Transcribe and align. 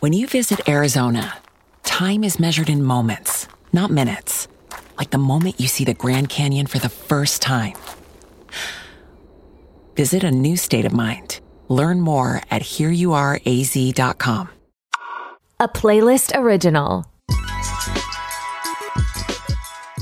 When 0.00 0.12
you 0.12 0.26
visit 0.26 0.68
Arizona, 0.68 1.38
time 1.82 2.22
is 2.22 2.38
measured 2.38 2.68
in 2.68 2.84
moments, 2.84 3.48
not 3.72 3.90
minutes. 3.90 4.46
Like 4.98 5.08
the 5.08 5.16
moment 5.16 5.58
you 5.58 5.68
see 5.68 5.86
the 5.86 5.94
Grand 5.94 6.28
Canyon 6.28 6.66
for 6.66 6.78
the 6.78 6.90
first 6.90 7.40
time. 7.40 7.72
Visit 9.96 10.22
a 10.22 10.30
new 10.30 10.58
state 10.58 10.84
of 10.84 10.92
mind. 10.92 11.40
Learn 11.68 12.02
more 12.02 12.42
at 12.50 12.60
hereyouareaz.com. 12.60 14.50
A 15.60 15.68
playlist 15.68 16.38
original. 16.38 17.06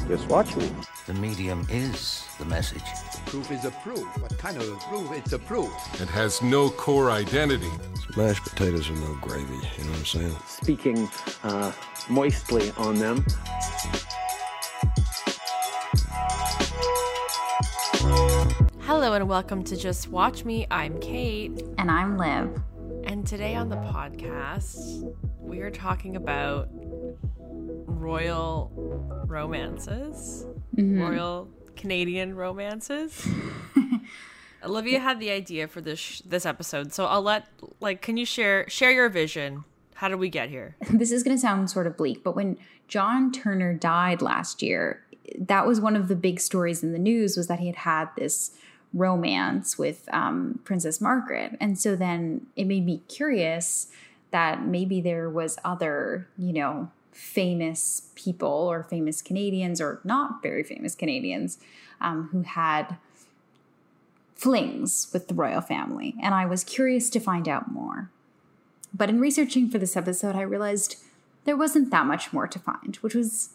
Just 0.08 0.26
watch 0.28 0.56
me. 0.56 0.72
The 1.06 1.14
medium 1.14 1.68
is 1.70 2.23
the 2.38 2.44
message. 2.44 2.82
Proof 3.26 3.50
is 3.52 3.64
a 3.64 3.70
proof. 3.70 4.04
What 4.20 4.36
kind 4.38 4.56
of 4.56 4.80
proof? 4.80 5.12
It's 5.12 5.32
a 5.32 5.38
proof. 5.38 5.70
It 6.00 6.08
has 6.08 6.42
no 6.42 6.68
core 6.68 7.10
identity. 7.10 7.70
Mashed 8.16 8.42
potatoes 8.42 8.90
are 8.90 8.94
no 8.94 9.14
gravy, 9.20 9.54
you 9.78 9.84
know 9.84 9.90
what 9.90 9.98
I'm 9.98 10.04
saying? 10.04 10.36
Speaking 10.46 11.08
uh, 11.44 11.72
moistly 12.08 12.72
on 12.76 12.96
them. 12.96 13.24
Hello 18.80 19.12
and 19.12 19.28
welcome 19.28 19.62
to 19.64 19.76
Just 19.76 20.08
Watch 20.08 20.44
Me. 20.44 20.66
I'm 20.70 20.98
Kate. 21.00 21.62
And 21.78 21.90
I'm 21.90 22.18
Liv. 22.18 22.60
And 23.04 23.26
today 23.26 23.54
on 23.54 23.68
the 23.68 23.76
podcast, 23.76 25.12
we 25.38 25.60
are 25.60 25.70
talking 25.70 26.16
about 26.16 26.68
royal 27.86 28.72
romances, 29.26 30.46
mm-hmm. 30.76 31.00
royal 31.00 31.48
Canadian 31.84 32.34
romances. 32.34 33.28
Olivia 34.64 35.00
had 35.00 35.20
the 35.20 35.30
idea 35.30 35.68
for 35.68 35.82
this 35.82 35.98
sh- 35.98 36.22
this 36.24 36.46
episode, 36.46 36.94
so 36.94 37.04
I'll 37.04 37.20
let 37.20 37.46
like 37.78 38.00
can 38.00 38.16
you 38.16 38.24
share 38.24 38.66
share 38.70 38.90
your 38.90 39.10
vision? 39.10 39.64
How 39.92 40.08
did 40.08 40.18
we 40.18 40.30
get 40.30 40.48
here? 40.48 40.76
This 40.90 41.12
is 41.12 41.22
going 41.22 41.36
to 41.36 41.40
sound 41.40 41.70
sort 41.70 41.86
of 41.86 41.98
bleak, 41.98 42.24
but 42.24 42.34
when 42.34 42.56
John 42.88 43.30
Turner 43.30 43.74
died 43.74 44.22
last 44.22 44.62
year, 44.62 45.04
that 45.38 45.66
was 45.66 45.78
one 45.78 45.94
of 45.94 46.08
the 46.08 46.16
big 46.16 46.40
stories 46.40 46.82
in 46.82 46.92
the 46.92 46.98
news 46.98 47.36
was 47.36 47.48
that 47.48 47.58
he 47.58 47.66
had 47.66 47.76
had 47.76 48.08
this 48.16 48.52
romance 48.94 49.76
with 49.76 50.08
um, 50.10 50.60
Princess 50.64 51.02
Margaret. 51.02 51.54
And 51.60 51.78
so 51.78 51.96
then 51.96 52.46
it 52.56 52.64
made 52.64 52.86
me 52.86 53.02
curious 53.08 53.88
that 54.30 54.64
maybe 54.64 55.02
there 55.02 55.28
was 55.28 55.58
other, 55.66 56.28
you 56.38 56.54
know, 56.54 56.90
famous 57.14 58.10
people 58.16 58.48
or 58.48 58.82
famous 58.82 59.22
Canadians 59.22 59.80
or 59.80 60.00
not 60.04 60.42
very 60.42 60.64
famous 60.64 60.94
Canadians 60.94 61.58
um, 62.00 62.28
who 62.32 62.42
had 62.42 62.96
flings 64.34 65.08
with 65.12 65.28
the 65.28 65.34
royal 65.34 65.60
family. 65.60 66.14
And 66.20 66.34
I 66.34 66.44
was 66.44 66.64
curious 66.64 67.08
to 67.10 67.20
find 67.20 67.48
out 67.48 67.70
more. 67.70 68.10
But 68.92 69.08
in 69.08 69.20
researching 69.20 69.70
for 69.70 69.78
this 69.78 69.96
episode, 69.96 70.34
I 70.34 70.42
realized 70.42 70.96
there 71.44 71.56
wasn't 71.56 71.90
that 71.90 72.06
much 72.06 72.32
more 72.32 72.48
to 72.48 72.58
find, 72.58 72.96
which 72.96 73.14
was 73.14 73.50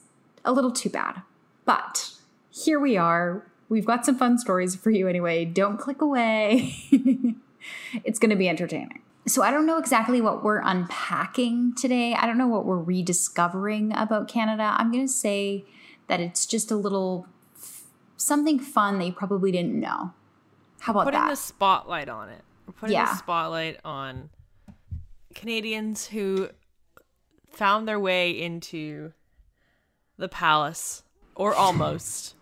a 0.45 0.53
little 0.53 0.71
too 0.71 0.89
bad. 0.89 1.21
But 1.65 2.11
here 2.49 2.79
we 2.79 2.97
are. 2.97 3.43
We've 3.67 3.85
got 3.85 4.05
some 4.05 4.17
fun 4.17 4.37
stories 4.37 4.75
for 4.75 4.89
you 4.89 5.07
anyway. 5.07 5.45
Don't 5.45 5.77
click 5.77 6.01
away. 6.01 6.75
it's 8.03 8.19
going 8.19 8.31
to 8.31 8.35
be 8.35 8.49
entertaining. 8.49 9.01
So, 9.27 9.43
I 9.43 9.51
don't 9.51 9.65
know 9.65 9.77
exactly 9.77 10.21
what 10.21 10.43
we're 10.43 10.61
unpacking 10.63 11.75
today. 11.75 12.13
I 12.13 12.25
don't 12.25 12.37
know 12.37 12.47
what 12.47 12.65
we're 12.65 12.79
rediscovering 12.79 13.93
about 13.95 14.27
Canada. 14.27 14.75
I'm 14.77 14.91
going 14.91 15.05
to 15.05 15.11
say 15.11 15.65
that 16.07 16.19
it's 16.19 16.45
just 16.45 16.71
a 16.71 16.75
little 16.75 17.27
something 18.17 18.59
fun 18.59 18.99
that 18.99 19.05
you 19.05 19.13
probably 19.13 19.51
didn't 19.51 19.79
know. 19.79 20.13
How 20.79 20.93
about 20.93 21.05
putting 21.05 21.19
that? 21.19 21.25
Putting 21.25 21.31
the 21.31 21.35
spotlight 21.35 22.09
on 22.09 22.29
it. 22.29 22.41
We're 22.65 22.73
putting 22.73 22.95
yeah. 22.95 23.05
the 23.05 23.17
spotlight 23.17 23.79
on 23.85 24.29
Canadians 25.35 26.07
who 26.07 26.49
found 27.51 27.87
their 27.87 27.99
way 27.99 28.31
into 28.31 29.13
the 30.17 30.29
palace 30.29 31.03
or 31.35 31.53
almost. 31.53 32.35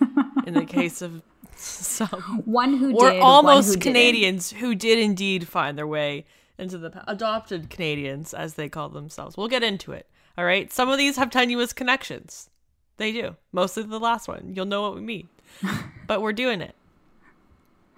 in 0.46 0.54
the 0.54 0.64
case 0.64 1.02
of 1.02 1.22
some 1.64 2.42
one 2.44 2.76
who 2.76 2.96
or 2.96 3.10
did, 3.10 3.20
almost 3.20 3.74
who 3.74 3.80
Canadians 3.80 4.50
didn't. 4.50 4.60
who 4.60 4.74
did 4.74 4.98
indeed 4.98 5.46
find 5.46 5.76
their 5.76 5.86
way 5.86 6.24
into 6.58 6.78
the 6.78 7.04
adopted 7.06 7.70
Canadians 7.70 8.34
as 8.34 8.54
they 8.54 8.68
call 8.68 8.88
themselves. 8.88 9.36
We'll 9.36 9.48
get 9.48 9.62
into 9.62 9.92
it. 9.92 10.06
All 10.38 10.44
right. 10.44 10.72
Some 10.72 10.88
of 10.88 10.98
these 10.98 11.16
have 11.16 11.30
tenuous 11.30 11.72
connections. 11.72 12.50
They 12.96 13.12
do. 13.12 13.36
Mostly 13.52 13.82
the 13.82 14.00
last 14.00 14.28
one. 14.28 14.52
You'll 14.54 14.66
know 14.66 14.82
what 14.82 14.94
we 14.94 15.00
mean. 15.00 15.28
but 16.06 16.22
we're 16.22 16.32
doing 16.32 16.60
it. 16.60 16.74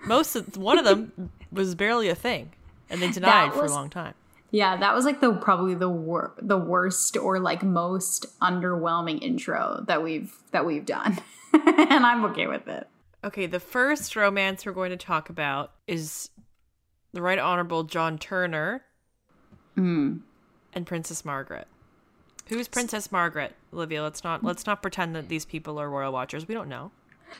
Most 0.06 0.34
of 0.34 0.56
one 0.56 0.78
of 0.78 0.84
them 0.84 1.30
was 1.52 1.74
barely 1.74 2.08
a 2.08 2.14
thing, 2.14 2.52
and 2.90 3.00
they 3.00 3.10
denied 3.10 3.50
was, 3.50 3.58
for 3.58 3.64
a 3.66 3.70
long 3.70 3.90
time. 3.90 4.14
Yeah, 4.50 4.76
that 4.76 4.94
was 4.94 5.04
like 5.04 5.20
the 5.20 5.32
probably 5.34 5.74
the 5.74 5.88
wor- 5.88 6.34
the 6.40 6.58
worst 6.58 7.16
or 7.16 7.38
like 7.38 7.62
most 7.62 8.26
underwhelming 8.40 9.22
intro 9.22 9.84
that 9.86 10.02
we've 10.02 10.34
that 10.50 10.66
we've 10.66 10.84
done. 10.84 11.18
and 11.52 12.04
I'm 12.04 12.24
okay 12.26 12.46
with 12.46 12.66
it. 12.66 12.88
Okay, 13.24 13.46
the 13.46 13.60
first 13.60 14.16
romance 14.16 14.66
we're 14.66 14.72
going 14.72 14.90
to 14.90 14.96
talk 14.96 15.30
about 15.30 15.72
is 15.86 16.30
the 17.12 17.22
Right 17.22 17.38
Honorable 17.38 17.84
John 17.84 18.18
Turner 18.18 18.82
mm. 19.76 20.20
and 20.72 20.86
Princess 20.86 21.24
Margaret. 21.24 21.68
Who's 22.48 22.66
Princess 22.66 23.12
Margaret, 23.12 23.54
Olivia? 23.72 24.02
Let's 24.02 24.24
not 24.24 24.42
let's 24.42 24.66
not 24.66 24.82
pretend 24.82 25.14
that 25.14 25.28
these 25.28 25.44
people 25.44 25.78
are 25.78 25.88
royal 25.88 26.12
watchers. 26.12 26.48
We 26.48 26.54
don't 26.54 26.68
know. 26.68 26.90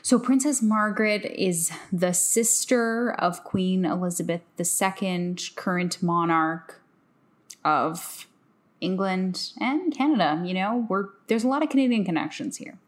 So 0.01 0.17
Princess 0.17 0.61
Margaret 0.61 1.25
is 1.25 1.71
the 1.91 2.13
sister 2.13 3.13
of 3.13 3.43
Queen 3.43 3.85
Elizabeth 3.85 4.41
II, 4.59 5.35
current 5.55 6.01
monarch 6.01 6.81
of 7.63 8.27
England 8.81 9.51
and 9.59 9.95
Canada. 9.95 10.41
You 10.45 10.53
know, 10.53 10.87
we're 10.89 11.09
there's 11.27 11.43
a 11.43 11.47
lot 11.49 11.61
of 11.61 11.69
Canadian 11.69 12.05
connections 12.05 12.57
here. 12.57 12.79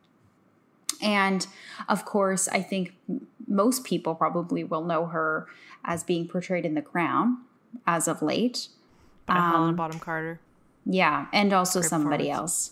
And 1.06 1.46
of 1.88 2.04
course, 2.04 2.48
I 2.48 2.62
think 2.62 2.96
most 3.48 3.84
people 3.84 4.16
probably 4.16 4.64
will 4.64 4.84
know 4.84 5.06
her 5.06 5.48
as 5.84 6.04
being 6.04 6.28
portrayed 6.28 6.66
in 6.66 6.74
The 6.74 6.82
Crown 6.82 7.38
as 7.86 8.08
of 8.08 8.22
late. 8.22 8.70
By 9.28 9.38
um, 9.38 9.52
Helena 9.52 9.74
Bonham 9.74 10.00
Carter. 10.00 10.40
Yeah, 10.86 11.28
and 11.32 11.54
also 11.54 11.82
somebody 11.82 12.30
else. 12.30 12.72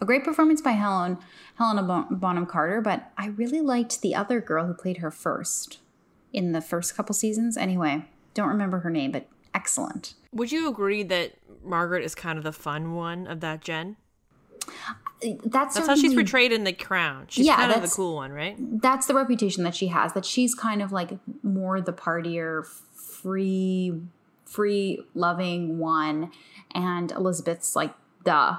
A 0.00 0.04
great 0.04 0.24
performance 0.24 0.60
by 0.60 0.72
Helen 0.72 1.18
Helena 1.56 2.06
Bonham 2.10 2.46
Carter, 2.46 2.80
but 2.80 3.12
I 3.16 3.26
really 3.26 3.60
liked 3.60 4.00
the 4.00 4.14
other 4.14 4.40
girl 4.40 4.66
who 4.66 4.74
played 4.74 4.98
her 4.98 5.10
first 5.10 5.78
in 6.32 6.52
the 6.52 6.60
first 6.60 6.96
couple 6.96 7.14
seasons. 7.14 7.56
Anyway, 7.56 8.06
don't 8.34 8.48
remember 8.48 8.80
her 8.80 8.90
name, 8.90 9.12
but 9.12 9.26
excellent. 9.54 10.14
Would 10.32 10.50
you 10.50 10.68
agree 10.68 11.02
that 11.04 11.34
Margaret 11.62 12.04
is 12.04 12.14
kind 12.14 12.38
of 12.38 12.44
the 12.44 12.52
fun 12.52 12.94
one 12.94 13.26
of 13.26 13.40
that 13.40 13.60
gen? 13.60 13.96
That's, 15.44 15.74
that's 15.74 15.86
how 15.86 15.94
she's 15.94 16.14
portrayed 16.14 16.52
in 16.52 16.64
the 16.64 16.72
crown. 16.72 17.26
She's 17.28 17.46
yeah, 17.46 17.56
kind 17.56 17.72
of 17.72 17.82
the 17.82 17.88
cool 17.88 18.16
one, 18.16 18.32
right? 18.32 18.56
That's 18.58 19.06
the 19.06 19.14
reputation 19.14 19.64
that 19.64 19.74
she 19.74 19.88
has. 19.88 20.12
That 20.12 20.24
she's 20.24 20.54
kind 20.54 20.82
of 20.82 20.92
like 20.92 21.12
more 21.42 21.80
the 21.80 21.92
partier, 21.92 22.66
free, 22.94 24.00
free 24.44 25.04
loving 25.14 25.78
one, 25.78 26.32
and 26.74 27.12
Elizabeth's 27.12 27.76
like 27.76 27.94
the 28.24 28.58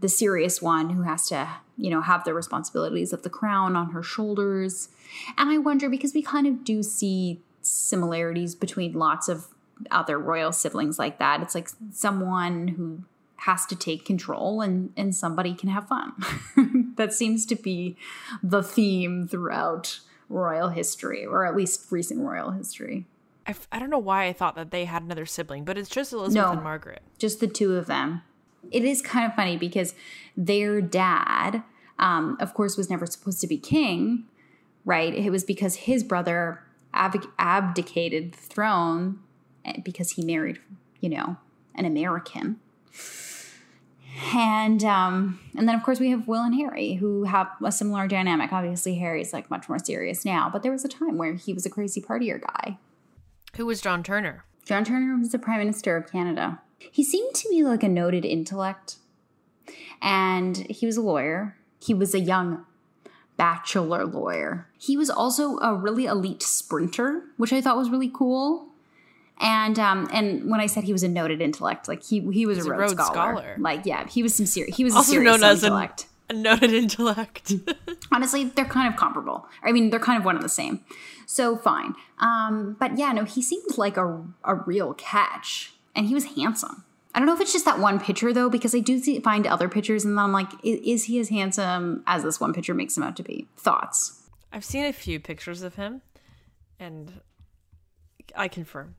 the 0.00 0.08
serious 0.08 0.62
one 0.62 0.90
who 0.90 1.02
has 1.02 1.26
to 1.28 1.48
you 1.76 1.90
know 1.90 2.00
have 2.00 2.24
the 2.24 2.32
responsibilities 2.32 3.12
of 3.12 3.22
the 3.22 3.30
crown 3.30 3.76
on 3.76 3.90
her 3.90 4.02
shoulders. 4.02 4.88
And 5.36 5.50
I 5.50 5.58
wonder 5.58 5.88
because 5.88 6.14
we 6.14 6.22
kind 6.22 6.46
of 6.46 6.64
do 6.64 6.82
see 6.82 7.40
similarities 7.62 8.54
between 8.54 8.92
lots 8.94 9.28
of 9.28 9.48
other 9.90 10.18
royal 10.18 10.52
siblings 10.52 10.98
like 10.98 11.18
that. 11.18 11.42
It's 11.42 11.54
like 11.54 11.68
someone 11.92 12.68
who 12.68 13.04
has 13.42 13.64
to 13.66 13.76
take 13.76 14.04
control 14.04 14.60
and 14.60 14.92
and 14.96 15.14
somebody 15.14 15.54
can 15.54 15.68
have 15.68 15.86
fun. 15.88 16.12
that 16.96 17.12
seems 17.12 17.46
to 17.46 17.54
be 17.54 17.96
the 18.42 18.62
theme 18.62 19.26
throughout 19.28 20.00
royal 20.28 20.68
history 20.68 21.24
or 21.24 21.46
at 21.46 21.56
least 21.56 21.86
recent 21.90 22.20
royal 22.20 22.50
history. 22.50 23.06
I, 23.46 23.50
f- 23.52 23.68
I 23.72 23.78
don't 23.78 23.88
know 23.88 23.98
why 23.98 24.26
I 24.26 24.32
thought 24.34 24.56
that 24.56 24.70
they 24.70 24.84
had 24.84 25.02
another 25.02 25.24
sibling, 25.24 25.64
but 25.64 25.78
it's 25.78 25.88
just 25.88 26.12
Elizabeth 26.12 26.34
No. 26.46 26.52
and 26.52 26.62
Margaret. 26.62 27.00
just 27.16 27.40
the 27.40 27.46
two 27.46 27.76
of 27.76 27.86
them. 27.86 28.20
It 28.70 28.84
is 28.84 29.00
kind 29.00 29.24
of 29.24 29.34
funny 29.34 29.56
because 29.56 29.94
their 30.36 30.82
dad, 30.82 31.62
um, 31.98 32.36
of 32.40 32.52
course, 32.52 32.76
was 32.76 32.90
never 32.90 33.06
supposed 33.06 33.40
to 33.40 33.46
be 33.46 33.56
king, 33.56 34.24
right? 34.84 35.14
It 35.14 35.30
was 35.30 35.44
because 35.44 35.76
his 35.76 36.04
brother 36.04 36.62
ab- 36.92 37.24
abdicated 37.38 38.32
the 38.32 38.38
throne 38.38 39.20
eh, 39.64 39.80
because 39.82 40.10
he 40.12 40.24
married, 40.24 40.58
you 41.00 41.08
know, 41.08 41.38
an 41.74 41.86
American. 41.86 42.60
And 44.34 44.84
um, 44.84 45.38
and 45.56 45.68
then 45.68 45.74
of 45.74 45.82
course 45.82 46.00
we 46.00 46.10
have 46.10 46.26
Will 46.26 46.42
and 46.42 46.54
Harry 46.54 46.94
who 46.94 47.24
have 47.24 47.48
a 47.64 47.70
similar 47.70 48.08
dynamic. 48.08 48.52
Obviously, 48.52 48.96
Harry's 48.96 49.32
like 49.32 49.50
much 49.50 49.68
more 49.68 49.78
serious 49.78 50.24
now, 50.24 50.50
but 50.52 50.62
there 50.62 50.72
was 50.72 50.84
a 50.84 50.88
time 50.88 51.18
where 51.18 51.34
he 51.34 51.52
was 51.52 51.64
a 51.64 51.70
crazy 51.70 52.00
partier 52.00 52.40
guy. 52.40 52.78
Who 53.56 53.66
was 53.66 53.80
John 53.80 54.02
Turner? 54.02 54.44
John 54.64 54.84
Turner 54.84 55.16
was 55.16 55.30
the 55.30 55.38
Prime 55.38 55.58
Minister 55.58 55.96
of 55.96 56.10
Canada. 56.10 56.60
He 56.78 57.02
seemed 57.04 57.34
to 57.36 57.48
be 57.48 57.62
like 57.62 57.82
a 57.82 57.88
noted 57.88 58.24
intellect, 58.24 58.96
and 60.02 60.56
he 60.68 60.84
was 60.84 60.96
a 60.96 61.02
lawyer. 61.02 61.56
He 61.80 61.94
was 61.94 62.14
a 62.14 62.20
young 62.20 62.64
bachelor 63.36 64.04
lawyer. 64.04 64.68
He 64.78 64.96
was 64.96 65.08
also 65.08 65.58
a 65.58 65.74
really 65.74 66.04
elite 66.04 66.42
sprinter, 66.42 67.22
which 67.36 67.52
I 67.52 67.60
thought 67.60 67.76
was 67.76 67.88
really 67.88 68.10
cool. 68.12 68.67
And 69.40 69.78
um, 69.78 70.08
and 70.12 70.50
when 70.50 70.60
I 70.60 70.66
said 70.66 70.84
he 70.84 70.92
was 70.92 71.02
a 71.02 71.08
noted 71.08 71.40
intellect, 71.40 71.86
like 71.88 72.02
he 72.04 72.20
he 72.32 72.44
was 72.46 72.58
He's 72.58 72.66
a 72.66 72.70
a 72.70 72.76
Rhodes, 72.76 72.94
Rhodes 72.94 73.06
scholar. 73.06 73.32
Scholar. 73.36 73.56
Like 73.58 73.86
yeah, 73.86 74.06
he 74.06 74.22
was 74.22 74.34
some 74.34 74.46
serious. 74.46 74.76
He 74.76 74.84
was 74.84 74.94
a 74.94 74.96
Also 74.98 75.20
known 75.20 75.42
as 75.44 75.62
an- 75.62 75.68
intellect. 75.68 76.06
A 76.30 76.34
noted 76.34 76.72
intellect. 76.74 77.54
Honestly, 78.12 78.44
they're 78.44 78.66
kind 78.66 78.92
of 78.92 78.98
comparable. 78.98 79.46
I 79.62 79.72
mean, 79.72 79.88
they're 79.88 79.98
kind 80.00 80.18
of 80.18 80.26
one 80.26 80.34
and 80.36 80.44
the 80.44 80.48
same. 80.50 80.84
So 81.24 81.56
fine. 81.56 81.94
Um, 82.18 82.76
but 82.78 82.98
yeah, 82.98 83.12
no, 83.12 83.24
he 83.24 83.40
seemed 83.40 83.78
like 83.78 83.96
a, 83.96 84.22
a 84.44 84.54
real 84.56 84.92
catch. 84.94 85.72
And 85.96 86.06
he 86.06 86.12
was 86.14 86.36
handsome. 86.36 86.84
I 87.14 87.18
don't 87.18 87.26
know 87.26 87.34
if 87.34 87.40
it's 87.40 87.52
just 87.54 87.64
that 87.64 87.78
one 87.78 87.98
picture 87.98 88.32
though, 88.34 88.50
because 88.50 88.74
I 88.74 88.80
do 88.80 88.98
see, 88.98 89.18
find 89.20 89.46
other 89.46 89.68
pictures 89.70 90.04
and 90.04 90.18
then 90.18 90.24
I'm 90.24 90.32
like, 90.32 90.50
is, 90.62 90.80
is 90.84 91.04
he 91.04 91.18
as 91.18 91.30
handsome 91.30 92.02
as 92.06 92.22
this 92.24 92.38
one 92.38 92.52
picture 92.52 92.74
makes 92.74 92.94
him 92.96 93.02
out 93.04 93.16
to 93.16 93.22
be? 93.22 93.48
Thoughts? 93.56 94.28
I've 94.52 94.64
seen 94.66 94.84
a 94.84 94.92
few 94.92 95.18
pictures 95.20 95.62
of 95.62 95.76
him, 95.76 96.02
and 96.78 97.20
I 98.36 98.48
confirm. 98.48 98.94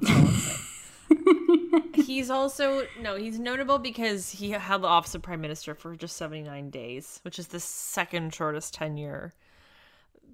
That's 0.00 0.10
all 0.10 0.16
I'll 0.16 0.32
say. 1.92 2.02
he's 2.02 2.30
also 2.30 2.86
no, 3.00 3.16
he's 3.16 3.38
notable 3.38 3.78
because 3.78 4.30
he 4.30 4.50
held 4.50 4.82
the 4.82 4.88
office 4.88 5.14
of 5.14 5.22
prime 5.22 5.40
minister 5.40 5.74
for 5.74 5.96
just 5.96 6.16
seventy 6.16 6.42
nine 6.42 6.70
days, 6.70 7.20
which 7.22 7.38
is 7.38 7.48
the 7.48 7.60
second 7.60 8.34
shortest 8.34 8.74
tenure. 8.74 9.32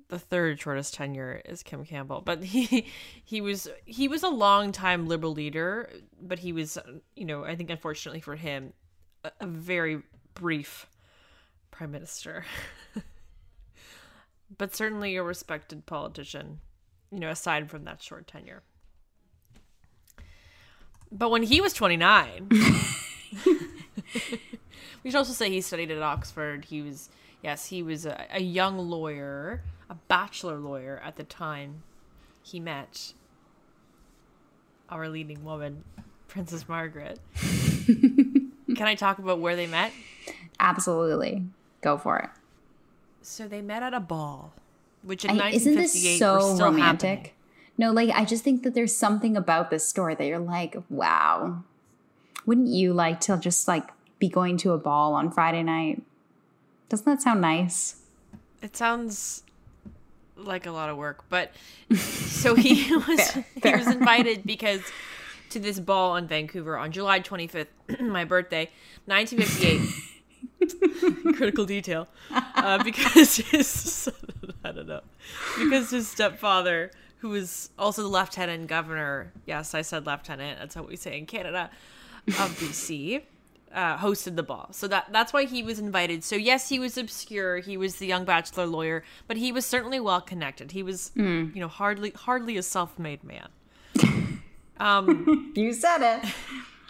The 0.08 0.18
third 0.18 0.60
shortest 0.60 0.94
tenure 0.94 1.40
is 1.44 1.62
Kim 1.62 1.84
Campbell, 1.84 2.22
but 2.24 2.42
he 2.42 2.86
he 3.24 3.40
was 3.40 3.68
he 3.84 4.08
was 4.08 4.22
a 4.22 4.28
long 4.28 4.72
time 4.72 5.06
liberal 5.06 5.32
leader, 5.32 5.90
but 6.20 6.40
he 6.40 6.52
was 6.52 6.76
you 7.14 7.24
know 7.24 7.44
I 7.44 7.54
think 7.54 7.70
unfortunately 7.70 8.20
for 8.20 8.36
him 8.36 8.72
a, 9.22 9.30
a 9.40 9.46
very 9.46 10.02
brief 10.34 10.88
prime 11.70 11.92
minister. 11.92 12.44
but 14.58 14.74
certainly 14.74 15.16
a 15.16 15.22
respected 15.22 15.86
politician, 15.86 16.60
you 17.10 17.20
know, 17.20 17.30
aside 17.30 17.70
from 17.70 17.84
that 17.84 18.02
short 18.02 18.26
tenure. 18.26 18.62
But 21.12 21.30
when 21.30 21.42
he 21.42 21.60
was 21.60 21.72
29, 21.74 22.48
we 25.04 25.10
should 25.10 25.14
also 25.16 25.32
say 25.32 25.50
he 25.50 25.60
studied 25.60 25.90
at 25.90 26.02
Oxford. 26.02 26.64
He 26.66 26.80
was, 26.82 27.10
yes, 27.42 27.66
he 27.66 27.82
was 27.82 28.06
a, 28.06 28.26
a 28.32 28.40
young 28.40 28.78
lawyer, 28.78 29.62
a 29.90 29.94
bachelor 30.08 30.58
lawyer 30.58 31.00
at 31.04 31.16
the 31.16 31.24
time 31.24 31.82
he 32.42 32.58
met 32.60 33.12
our 34.88 35.08
leading 35.08 35.44
woman, 35.44 35.84
Princess 36.28 36.68
Margaret. 36.68 37.18
Can 37.86 38.52
I 38.82 38.94
talk 38.94 39.18
about 39.18 39.38
where 39.38 39.54
they 39.56 39.66
met? 39.66 39.92
Absolutely. 40.58 41.44
Go 41.82 41.98
for 41.98 42.18
it. 42.18 42.30
So 43.22 43.46
they 43.46 43.60
met 43.62 43.82
at 43.82 43.92
a 43.94 44.00
ball, 44.00 44.52
which 45.02 45.24
in 45.24 45.30
I- 45.40 45.50
isn't 45.50 45.74
1958 45.74 46.12
this 46.18 46.20
were 46.22 46.40
so 46.40 46.54
still 46.54 46.66
romantic? 46.72 47.08
happening. 47.10 47.32
No, 47.78 47.90
like 47.92 48.10
I 48.10 48.24
just 48.24 48.44
think 48.44 48.62
that 48.62 48.74
there's 48.74 48.94
something 48.94 49.36
about 49.36 49.70
this 49.70 49.88
story 49.88 50.14
that 50.14 50.26
you're 50.26 50.38
like, 50.38 50.76
wow. 50.88 51.64
Wouldn't 52.46 52.68
you 52.68 52.92
like 52.92 53.20
to 53.22 53.36
just 53.38 53.66
like 53.68 53.88
be 54.18 54.28
going 54.28 54.56
to 54.58 54.72
a 54.72 54.78
ball 54.78 55.14
on 55.14 55.30
Friday 55.30 55.62
night? 55.62 56.02
Doesn't 56.88 57.06
that 57.06 57.22
sound 57.22 57.40
nice? 57.40 57.96
It 58.60 58.76
sounds 58.76 59.42
like 60.36 60.66
a 60.66 60.70
lot 60.72 60.88
of 60.88 60.96
work, 60.96 61.24
but 61.28 61.52
so 61.96 62.54
he 62.54 62.94
was 62.94 63.30
Fair, 63.30 63.44
he 63.54 63.60
fair. 63.60 63.78
was 63.78 63.86
invited 63.86 64.44
because 64.44 64.82
to 65.50 65.58
this 65.58 65.78
ball 65.78 66.16
in 66.16 66.26
Vancouver 66.26 66.76
on 66.76 66.92
July 66.92 67.20
25th, 67.20 67.66
my 68.00 68.24
birthday, 68.24 68.70
1958. 69.06 69.88
Critical 71.36 71.64
detail, 71.64 72.08
uh, 72.30 72.82
because 72.82 73.36
his 73.36 74.08
I 74.64 74.72
don't 74.72 74.86
know, 74.86 75.00
because 75.58 75.90
his 75.90 76.08
stepfather, 76.08 76.90
who 77.22 77.30
was 77.30 77.70
also 77.78 78.02
the 78.02 78.08
lieutenant 78.08 78.66
governor, 78.66 79.32
yes, 79.46 79.74
I 79.74 79.82
said 79.82 80.06
lieutenant. 80.06 80.58
That's 80.58 80.74
how 80.74 80.82
we 80.82 80.96
say 80.96 81.16
in 81.16 81.24
Canada, 81.26 81.70
of 82.26 82.34
BC 82.60 83.22
uh, 83.72 83.96
hosted 83.98 84.34
the 84.36 84.42
ball. 84.42 84.68
So 84.72 84.88
that 84.88 85.06
that's 85.12 85.32
why 85.32 85.44
he 85.44 85.62
was 85.62 85.78
invited. 85.78 86.24
So 86.24 86.34
yes, 86.36 86.68
he 86.68 86.78
was 86.80 86.98
obscure. 86.98 87.58
He 87.60 87.76
was 87.76 87.96
the 87.96 88.06
young 88.06 88.24
bachelor 88.24 88.66
lawyer, 88.66 89.04
but 89.28 89.36
he 89.36 89.52
was 89.52 89.64
certainly 89.64 90.00
well 90.00 90.20
connected. 90.20 90.72
He 90.72 90.82
was, 90.82 91.12
you 91.16 91.52
know, 91.54 91.68
hardly 91.68 92.10
hardly 92.10 92.56
a 92.56 92.62
self-made 92.62 93.22
man. 93.24 93.48
Um, 94.80 95.52
You 95.54 95.72
said 95.74 96.02
it. 96.02 96.28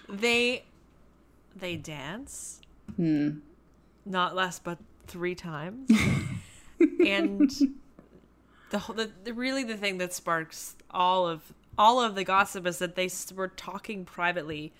they 0.08 0.64
they 1.54 1.76
dance, 1.76 2.62
not 4.06 4.34
less 4.34 4.58
but 4.58 4.78
three 5.06 5.34
times, 5.34 5.90
and 7.06 7.50
the, 8.78 9.10
the 9.24 9.34
really 9.34 9.64
the 9.64 9.76
thing 9.76 9.98
that 9.98 10.12
sparks 10.12 10.76
all 10.90 11.26
of 11.26 11.52
all 11.78 12.00
of 12.00 12.14
the 12.14 12.24
gossip 12.24 12.66
is 12.66 12.78
that 12.78 12.94
they 12.96 13.08
were 13.34 13.48
talking 13.48 14.04
privately 14.04 14.72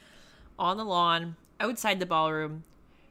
on 0.59 0.77
the 0.77 0.85
lawn 0.85 1.37
outside 1.59 2.01
the 2.01 2.07
ballroom 2.07 2.65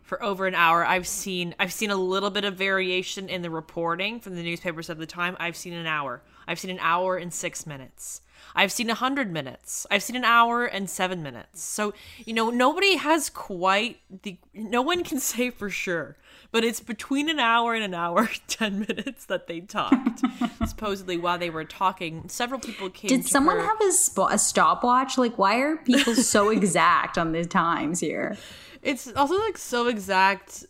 for 0.04 0.22
over 0.22 0.46
an 0.46 0.56
hour. 0.56 0.86
I've 0.86 1.08
seen 1.08 1.56
I've 1.58 1.72
seen 1.72 1.90
a 1.90 1.96
little 1.96 2.30
bit 2.30 2.44
of 2.44 2.56
variation 2.56 3.30
in 3.30 3.42
the 3.42 3.50
reporting 3.50 4.20
from 4.20 4.36
the 4.36 4.44
newspapers 4.44 4.90
of 4.90 4.98
the 4.98 5.06
time. 5.06 5.38
I've 5.40 5.56
seen 5.56 5.74
an 5.74 5.88
hour. 5.88 6.22
I've 6.48 6.60
seen 6.60 6.72
an 6.72 6.80
hour 6.82 7.16
and 7.16 7.34
6 7.34 7.66
minutes. 7.66 8.22
I've 8.54 8.72
seen 8.72 8.88
a 8.88 8.94
100 8.94 9.32
minutes. 9.32 9.88
I've 9.90 10.04
seen 10.04 10.16
an 10.16 10.26
hour 10.26 10.66
and 10.66 10.90
7 10.90 11.24
minutes. 11.24 11.62
So, 11.62 11.94
you 12.26 12.34
know, 12.34 12.50
nobody 12.50 12.98
has 12.98 13.30
quite 13.30 14.02
the 14.24 14.38
no 14.54 14.82
one 14.82 15.04
can 15.04 15.20
say 15.32 15.50
for 15.50 15.70
sure, 15.70 16.18
but 16.52 16.64
it's 16.64 16.80
between 16.80 17.30
an 17.30 17.40
hour 17.40 17.74
and 17.74 17.84
an 17.84 17.94
hour 17.94 18.30
10 18.48 18.80
minutes 18.80 19.26
that 19.26 19.48
they 19.48 19.62
talked. 19.62 20.22
supposedly 20.68 21.18
while 21.18 21.38
they 21.38 21.50
were 21.50 21.64
talking, 21.66 22.28
several 22.30 22.60
people 22.60 22.90
came 22.90 23.10
Did 23.10 23.24
to 23.24 23.28
someone 23.28 23.58
her- 23.58 23.64
have 23.66 23.82
a, 23.82 23.92
sp- 23.94 24.30
a 24.32 24.38
stopwatch? 24.38 25.18
Like, 25.18 25.38
why 25.38 25.60
are 25.60 25.78
people 25.78 26.16
so 26.16 26.50
exact 26.58 27.18
on 27.18 27.32
the 27.32 27.46
times 27.46 28.00
here? 28.00 28.38
It's 28.82 29.12
also 29.14 29.38
like 29.40 29.58
so 29.58 29.88
exact. 29.88 30.66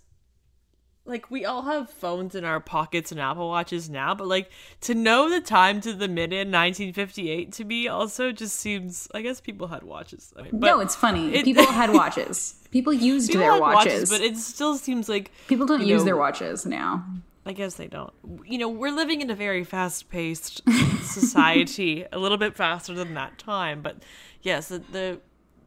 Like 1.03 1.31
we 1.31 1.45
all 1.45 1.63
have 1.63 1.89
phones 1.89 2.35
in 2.35 2.45
our 2.45 2.59
pockets 2.59 3.11
and 3.11 3.19
Apple 3.19 3.49
Watches 3.49 3.89
now, 3.89 4.13
but 4.13 4.27
like 4.27 4.51
to 4.81 4.93
know 4.93 5.29
the 5.29 5.41
time 5.41 5.81
to 5.81 5.93
the 5.93 6.07
minute 6.07 6.33
in 6.47 6.51
1958 6.51 7.51
to 7.53 7.65
me 7.65 7.87
also 7.87 8.31
just 8.31 8.57
seems. 8.57 9.07
I 9.13 9.21
guess 9.23 9.41
people 9.41 9.67
had 9.67 9.81
watches. 9.83 10.31
I 10.37 10.43
mean, 10.43 10.51
but 10.53 10.67
no, 10.67 10.79
it's 10.79 10.95
funny. 10.95 11.33
it- 11.33 11.43
people 11.45 11.65
had 11.71 11.91
watches. 11.91 12.55
People 12.69 12.93
used 12.93 13.29
people 13.29 13.41
their 13.41 13.51
had 13.53 13.61
watches. 13.61 14.09
but 14.09 14.21
it 14.21 14.37
still 14.37 14.77
seems 14.77 15.09
like 15.09 15.31
people 15.47 15.65
don't 15.65 15.81
use 15.85 16.01
know, 16.01 16.05
their 16.05 16.17
watches 16.17 16.65
now. 16.65 17.03
I 17.45 17.53
guess 17.53 17.73
they 17.73 17.87
don't. 17.87 18.13
You 18.45 18.59
know, 18.59 18.69
we're 18.69 18.91
living 18.91 19.19
in 19.21 19.31
a 19.31 19.35
very 19.35 19.63
fast-paced 19.63 20.61
society, 21.01 22.05
a 22.11 22.19
little 22.19 22.37
bit 22.37 22.55
faster 22.55 22.93
than 22.93 23.13
that 23.15 23.37
time. 23.39 23.81
But 23.81 23.97
yes, 24.43 24.67
the, 24.67 24.79
the 24.79 25.19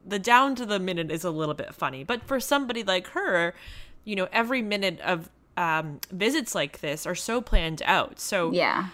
the 0.07 0.19
down 0.19 0.55
to 0.55 0.67
the 0.67 0.79
minute 0.79 1.11
is 1.11 1.25
a 1.25 1.31
little 1.31 1.55
bit 1.55 1.75
funny. 1.75 2.05
But 2.05 2.23
for 2.25 2.39
somebody 2.39 2.83
like 2.85 3.09
her, 3.09 3.55
you 4.05 4.17
know, 4.17 4.29
every 4.33 4.63
minute 4.63 5.01
of 5.01 5.31
um, 5.57 6.01
visits 6.11 6.55
like 6.55 6.81
this 6.81 7.07
are 7.07 7.15
so 7.15 7.41
planned 7.41 7.83
out. 7.85 8.19
So 8.21 8.51
Yeah. 8.53 8.89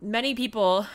many 0.00 0.34
people 0.34 0.86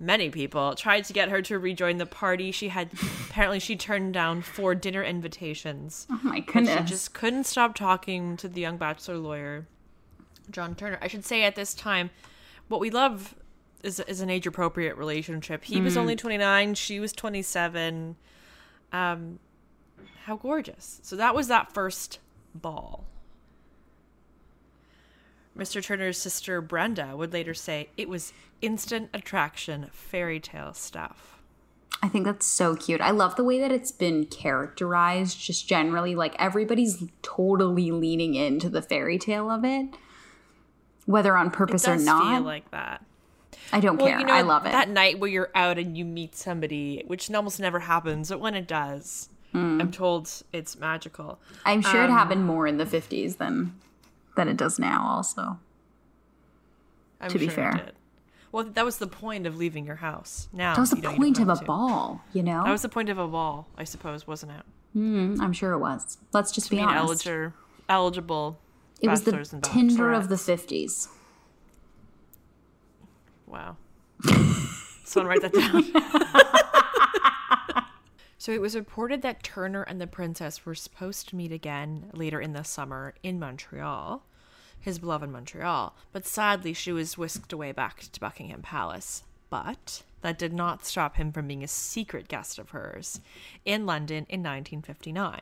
many 0.00 0.30
people 0.30 0.74
tried 0.76 1.04
to 1.04 1.12
get 1.12 1.28
her 1.28 1.42
to 1.42 1.58
rejoin 1.58 1.98
the 1.98 2.06
party 2.06 2.52
she 2.52 2.68
had 2.68 2.88
apparently 3.28 3.58
she 3.58 3.74
turned 3.74 4.14
down 4.14 4.40
four 4.40 4.72
dinner 4.72 5.02
invitations 5.02 6.06
Oh 6.08 6.20
my 6.22 6.38
goodness. 6.38 6.78
she 6.78 6.84
just 6.84 7.14
couldn't 7.14 7.44
stop 7.46 7.74
talking 7.74 8.36
to 8.36 8.46
the 8.46 8.60
young 8.60 8.76
bachelor 8.76 9.16
lawyer 9.18 9.66
john 10.52 10.76
turner 10.76 11.00
i 11.02 11.08
should 11.08 11.24
say 11.24 11.42
at 11.42 11.56
this 11.56 11.74
time 11.74 12.10
what 12.68 12.80
we 12.80 12.90
love 12.90 13.34
is 13.82 13.98
is 13.98 14.20
an 14.20 14.30
age 14.30 14.46
appropriate 14.46 14.96
relationship. 14.96 15.64
He 15.64 15.80
was 15.80 15.96
only 15.96 16.14
29, 16.14 16.74
she 16.74 17.00
was 17.00 17.12
27. 17.12 18.14
Um 18.92 19.38
how 20.26 20.36
gorgeous. 20.36 21.00
So 21.02 21.16
that 21.16 21.34
was 21.34 21.48
that 21.48 21.72
first 21.72 22.18
ball. 22.62 23.04
Mr. 25.56 25.82
Turner's 25.82 26.18
sister 26.18 26.60
Brenda 26.60 27.16
would 27.16 27.32
later 27.32 27.54
say 27.54 27.88
it 27.96 28.08
was 28.08 28.32
instant 28.62 29.10
attraction 29.12 29.88
fairy 29.92 30.38
tale 30.38 30.72
stuff. 30.72 31.38
I 32.00 32.08
think 32.08 32.24
that's 32.26 32.46
so 32.46 32.76
cute. 32.76 33.00
I 33.00 33.10
love 33.10 33.34
the 33.34 33.42
way 33.42 33.58
that 33.58 33.72
it's 33.72 33.90
been 33.90 34.26
characterized, 34.26 35.40
just 35.40 35.68
generally. 35.68 36.14
Like 36.14 36.36
everybody's 36.38 37.02
totally 37.22 37.90
leaning 37.90 38.36
into 38.36 38.68
the 38.68 38.82
fairy 38.82 39.18
tale 39.18 39.50
of 39.50 39.64
it, 39.64 39.88
whether 41.06 41.36
on 41.36 41.50
purpose 41.50 41.88
or 41.88 41.96
not. 41.96 42.34
feel 42.34 42.42
like 42.42 42.70
that. 42.70 43.04
I 43.72 43.80
don't 43.80 43.98
care. 43.98 44.20
You 44.20 44.26
know, 44.26 44.32
I 44.32 44.42
love 44.42 44.64
it. 44.64 44.72
That 44.72 44.88
night 44.88 45.18
where 45.18 45.28
you're 45.28 45.50
out 45.56 45.76
and 45.76 45.98
you 45.98 46.04
meet 46.04 46.36
somebody, 46.36 47.02
which 47.06 47.30
almost 47.32 47.58
never 47.58 47.80
happens, 47.80 48.28
but 48.28 48.40
when 48.40 48.54
it 48.54 48.68
does, 48.68 49.28
Hmm. 49.52 49.80
I'm 49.80 49.90
told 49.90 50.30
it's 50.52 50.78
magical. 50.78 51.38
I'm 51.64 51.80
sure 51.82 52.02
it 52.02 52.10
Um, 52.10 52.12
happened 52.12 52.44
more 52.46 52.66
in 52.66 52.76
the 52.78 52.84
50s 52.84 53.38
than 53.38 53.74
than 54.36 54.46
it 54.48 54.56
does 54.56 54.78
now. 54.78 55.06
Also, 55.08 55.58
I'm 57.20 57.30
to 57.30 57.38
be 57.38 57.46
sure 57.48 57.52
it 57.68 57.74
fair. 57.74 57.90
Well, 58.52 58.64
that 58.64 58.84
was 58.84 58.98
the 58.98 59.06
point 59.06 59.46
of 59.46 59.56
leaving 59.56 59.84
your 59.86 59.96
house. 59.96 60.48
Now 60.52 60.74
that 60.74 60.80
was 60.80 60.90
the 60.90 60.96
you 60.96 61.02
know, 61.02 61.10
you 61.12 61.16
point 61.16 61.38
of 61.40 61.48
a 61.48 61.56
to. 61.56 61.64
ball. 61.64 62.22
You 62.32 62.42
know, 62.42 62.62
That 62.64 62.70
was 62.72 62.82
the 62.82 62.88
point 62.88 63.08
of 63.08 63.18
a 63.18 63.26
ball, 63.28 63.66
I 63.76 63.84
suppose, 63.84 64.26
wasn't 64.26 64.52
it? 64.52 64.62
Mm, 64.96 65.38
I'm 65.40 65.52
sure 65.52 65.72
it 65.72 65.78
was. 65.78 66.18
Let's 66.32 66.50
just 66.52 66.66
To 66.68 66.70
be 66.70 66.76
be 66.76 66.82
honest. 66.82 67.26
eligible, 67.26 67.52
eligible. 67.88 68.58
it 69.00 69.08
was 69.08 69.22
the 69.22 69.32
Tinder 69.62 70.12
of 70.12 70.28
the 70.28 70.36
50s. 70.36 71.08
Wow. 73.46 73.76
Someone 75.04 75.28
write 75.28 75.42
that 75.42 75.52
down. 75.54 75.84
so 78.38 78.52
it 78.52 78.60
was 78.60 78.76
reported 78.76 79.20
that 79.22 79.42
Turner 79.42 79.82
and 79.82 80.00
the 80.00 80.06
princess 80.06 80.64
were 80.64 80.74
supposed 80.74 81.28
to 81.28 81.36
meet 81.36 81.52
again 81.52 82.10
later 82.12 82.40
in 82.40 82.52
the 82.52 82.62
summer 82.62 83.14
in 83.22 83.38
Montreal, 83.38 84.24
his 84.80 85.00
beloved 85.00 85.28
Montreal, 85.28 85.96
but 86.12 86.24
sadly 86.24 86.72
she 86.72 86.92
was 86.92 87.18
whisked 87.18 87.52
away 87.52 87.72
back 87.72 88.00
to 88.00 88.20
Buckingham 88.20 88.62
Palace. 88.62 89.24
But 89.50 90.02
that 90.22 90.38
did 90.38 90.52
not 90.52 90.84
stop 90.84 91.16
him 91.16 91.32
from 91.32 91.48
being 91.48 91.64
a 91.64 91.68
secret 91.68 92.28
guest 92.28 92.58
of 92.58 92.70
hers 92.70 93.20
in 93.64 93.86
London 93.86 94.26
in 94.28 94.40
1959. 94.40 95.40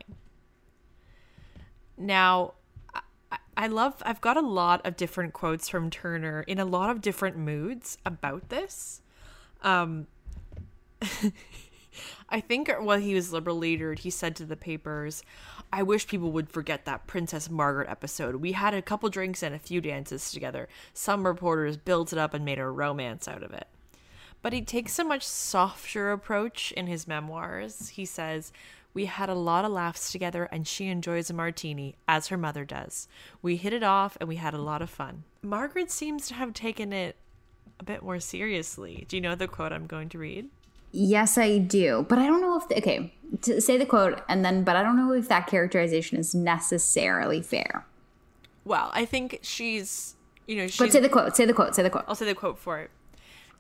Now, 1.99 2.55
I- 3.57 3.67
love, 3.67 4.03
I've 4.05 4.21
got 4.21 4.37
a 4.37 4.43
lot 4.43 4.87
of 4.87 4.97
different 4.97 5.33
quotes 5.33 5.69
from 5.69 5.91
Turner 5.91 6.43
in 6.43 6.59
a 6.59 6.65
lot 6.65 6.91
of 6.91 7.01
different 7.01 7.37
moods 7.37 7.99
about 8.05 8.49
this. 8.51 9.01
Um, 9.63 10.07
I 12.29 12.41
think 12.41 12.71
while 12.81 12.99
he 12.99 13.15
was 13.15 13.33
liberal 13.33 13.57
leader, 13.57 13.95
he 13.95 14.11
said 14.11 14.37
to 14.37 14.45
the 14.45 14.57
papers, 14.57 15.23
I 15.73 15.83
wish 15.83 16.07
people 16.07 16.33
would 16.33 16.51
forget 16.51 16.85
that 16.85 17.07
Princess 17.07 17.51
Margaret 17.51 17.89
episode. 17.89 18.37
We 18.37 18.53
had 18.53 18.75
a 18.75 18.83
couple 18.83 19.09
drinks 19.09 19.43
and 19.43 19.55
a 19.55 19.59
few 19.59 19.81
dances 19.81 20.31
together. 20.31 20.69
Some 20.95 21.27
reporters 21.27 21.77
built 21.77 22.13
it 22.13 22.19
up 22.19 22.35
and 22.35 22.45
made 22.45 22.59
a 22.59 22.67
romance 22.69 23.27
out 23.29 23.43
of 23.43 23.53
it. 23.53 23.67
But 24.43 24.53
he 24.53 24.63
takes 24.63 24.99
a 24.99 25.05
much 25.05 25.27
softer 25.27 26.13
approach 26.13 26.73
in 26.73 26.87
his 26.87 27.09
memoirs. 27.09 27.89
He 27.91 28.05
says, 28.05 28.53
We 28.95 29.07
had 29.07 29.29
a 29.29 29.35
lot 29.35 29.65
of 29.65 29.73
laughs 29.73 30.13
together, 30.13 30.45
and 30.53 30.69
she 30.69 30.87
enjoys 30.87 31.31
a 31.31 31.35
martini, 31.35 31.97
as 32.07 32.29
her 32.29 32.37
mother 32.37 32.65
does. 32.65 33.09
We 33.43 33.57
hit 33.57 33.73
it 33.73 33.83
off, 33.83 34.17
and 34.21 34.29
we 34.29 34.37
had 34.37 34.55
a 34.55 34.59
lot 34.59 34.83
of 34.83 34.91
fun. 34.91 35.25
Margaret 35.43 35.91
seems 35.91 36.29
to 36.29 36.35
have 36.35 36.53
taken 36.53 36.93
it 36.93 37.17
a 37.81 37.85
bit 37.85 38.03
more 38.03 38.21
seriously. 38.21 39.05
Do 39.09 39.17
you 39.17 39.21
know 39.21 39.35
the 39.35 39.49
quote 39.49 39.73
I'm 39.73 39.87
going 39.87 40.09
to 40.11 40.19
read? 40.19 40.49
Yes, 40.97 41.37
I 41.37 41.59
do. 41.59 42.07
But 42.09 42.19
I 42.19 42.27
don't 42.27 42.41
know 42.41 42.59
if, 42.59 42.79
okay, 42.79 43.13
to 43.43 43.61
say 43.61 43.77
the 43.77 43.85
quote 43.85 44.23
and 44.31 44.43
then, 44.43 44.65
but 44.65 44.77
I 44.77 44.83
don't 44.83 44.97
know 44.97 45.13
if 45.13 45.29
that 45.29 45.47
characterization 45.47 46.19
is 46.19 46.35
necessarily 46.35 47.43
fair. 47.43 47.85
Well, 48.65 48.91
I 48.95 49.05
think 49.05 49.41
she's, 49.43 50.17
you 50.47 50.57
know, 50.57 50.67
she's. 50.67 50.79
But 50.79 50.93
say 50.93 51.01
the 51.01 51.11
quote, 51.11 51.37
say 51.37 51.45
the 51.45 51.53
quote, 51.53 51.75
say 51.75 51.83
the 51.83 51.91
quote. 51.91 52.05
I'll 52.09 52.15
say 52.15 52.25
the 52.25 52.35
quote 52.35 52.59
for 52.59 52.81
it. 52.81 52.91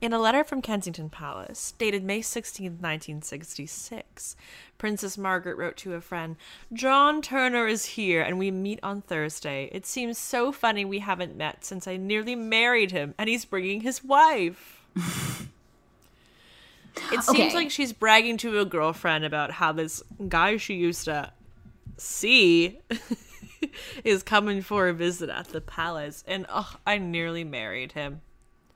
In 0.00 0.14
a 0.14 0.18
letter 0.18 0.44
from 0.44 0.62
Kensington 0.62 1.10
Palace, 1.10 1.74
dated 1.78 2.04
May 2.04 2.22
16, 2.22 2.64
1966, 2.72 4.36
Princess 4.78 5.18
Margaret 5.18 5.58
wrote 5.58 5.76
to 5.78 5.94
a 5.94 6.00
friend, 6.00 6.36
John 6.72 7.20
Turner 7.20 7.66
is 7.66 7.84
here 7.84 8.22
and 8.22 8.38
we 8.38 8.50
meet 8.50 8.80
on 8.82 9.02
Thursday. 9.02 9.68
It 9.72 9.84
seems 9.84 10.16
so 10.16 10.52
funny 10.52 10.84
we 10.86 10.98
haven't 11.00 11.36
met 11.36 11.64
since 11.66 11.86
I 11.86 11.96
nearly 11.96 12.34
married 12.34 12.92
him 12.92 13.14
and 13.18 13.28
he's 13.28 13.44
bringing 13.44 13.82
his 13.82 14.02
wife. 14.02 14.80
it 17.12 17.22
seems 17.22 17.40
Okay. 17.40 17.54
like 17.54 17.70
she's 17.70 17.92
bragging 17.92 18.36
to 18.38 18.58
a 18.60 18.64
girlfriend 18.64 19.24
about 19.24 19.50
how 19.52 19.72
this 19.72 20.02
guy 20.28 20.56
she 20.56 20.74
used 20.74 21.04
to 21.06 21.32
see 21.98 22.78
is 24.04 24.22
coming 24.22 24.62
for 24.62 24.88
a 24.88 24.92
visit 24.92 25.30
at 25.30 25.48
the 25.48 25.60
palace 25.60 26.22
and 26.26 26.46
oh, 26.48 26.74
I 26.86 26.98
nearly 26.98 27.44
married 27.44 27.92
him. 27.92 28.20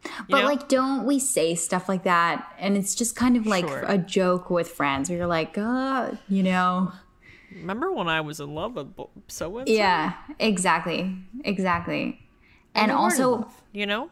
You 0.04 0.10
But 0.30 0.38
know? 0.40 0.46
like, 0.46 0.68
don't 0.68 1.04
we 1.04 1.18
say 1.18 1.54
stuff 1.54 1.86
like 1.88 2.04
that? 2.04 2.50
And 2.58 2.76
it's 2.76 2.94
just 2.94 3.14
kind 3.16 3.36
of 3.36 3.46
like 3.46 3.66
Sure. 3.66 3.84
a 3.86 3.98
joke 3.98 4.48
with 4.48 4.68
friends 4.68 5.10
where 5.10 5.18
you're 5.18 5.26
like, 5.26 5.58
uh, 5.58 6.12
you 6.28 6.42
know, 6.42 6.92
Remember 7.54 7.92
when 7.92 8.06
I 8.08 8.20
was 8.20 8.38
in 8.38 8.54
love 8.54 8.76
with 8.76 8.94
so 9.26 9.58
and 9.58 9.68
yeah, 9.68 10.14
exactly, 10.38 11.16
exactly. 11.44 12.20
And 12.76 12.92
also, 12.92 13.50
you 13.72 13.86
know, 13.86 14.08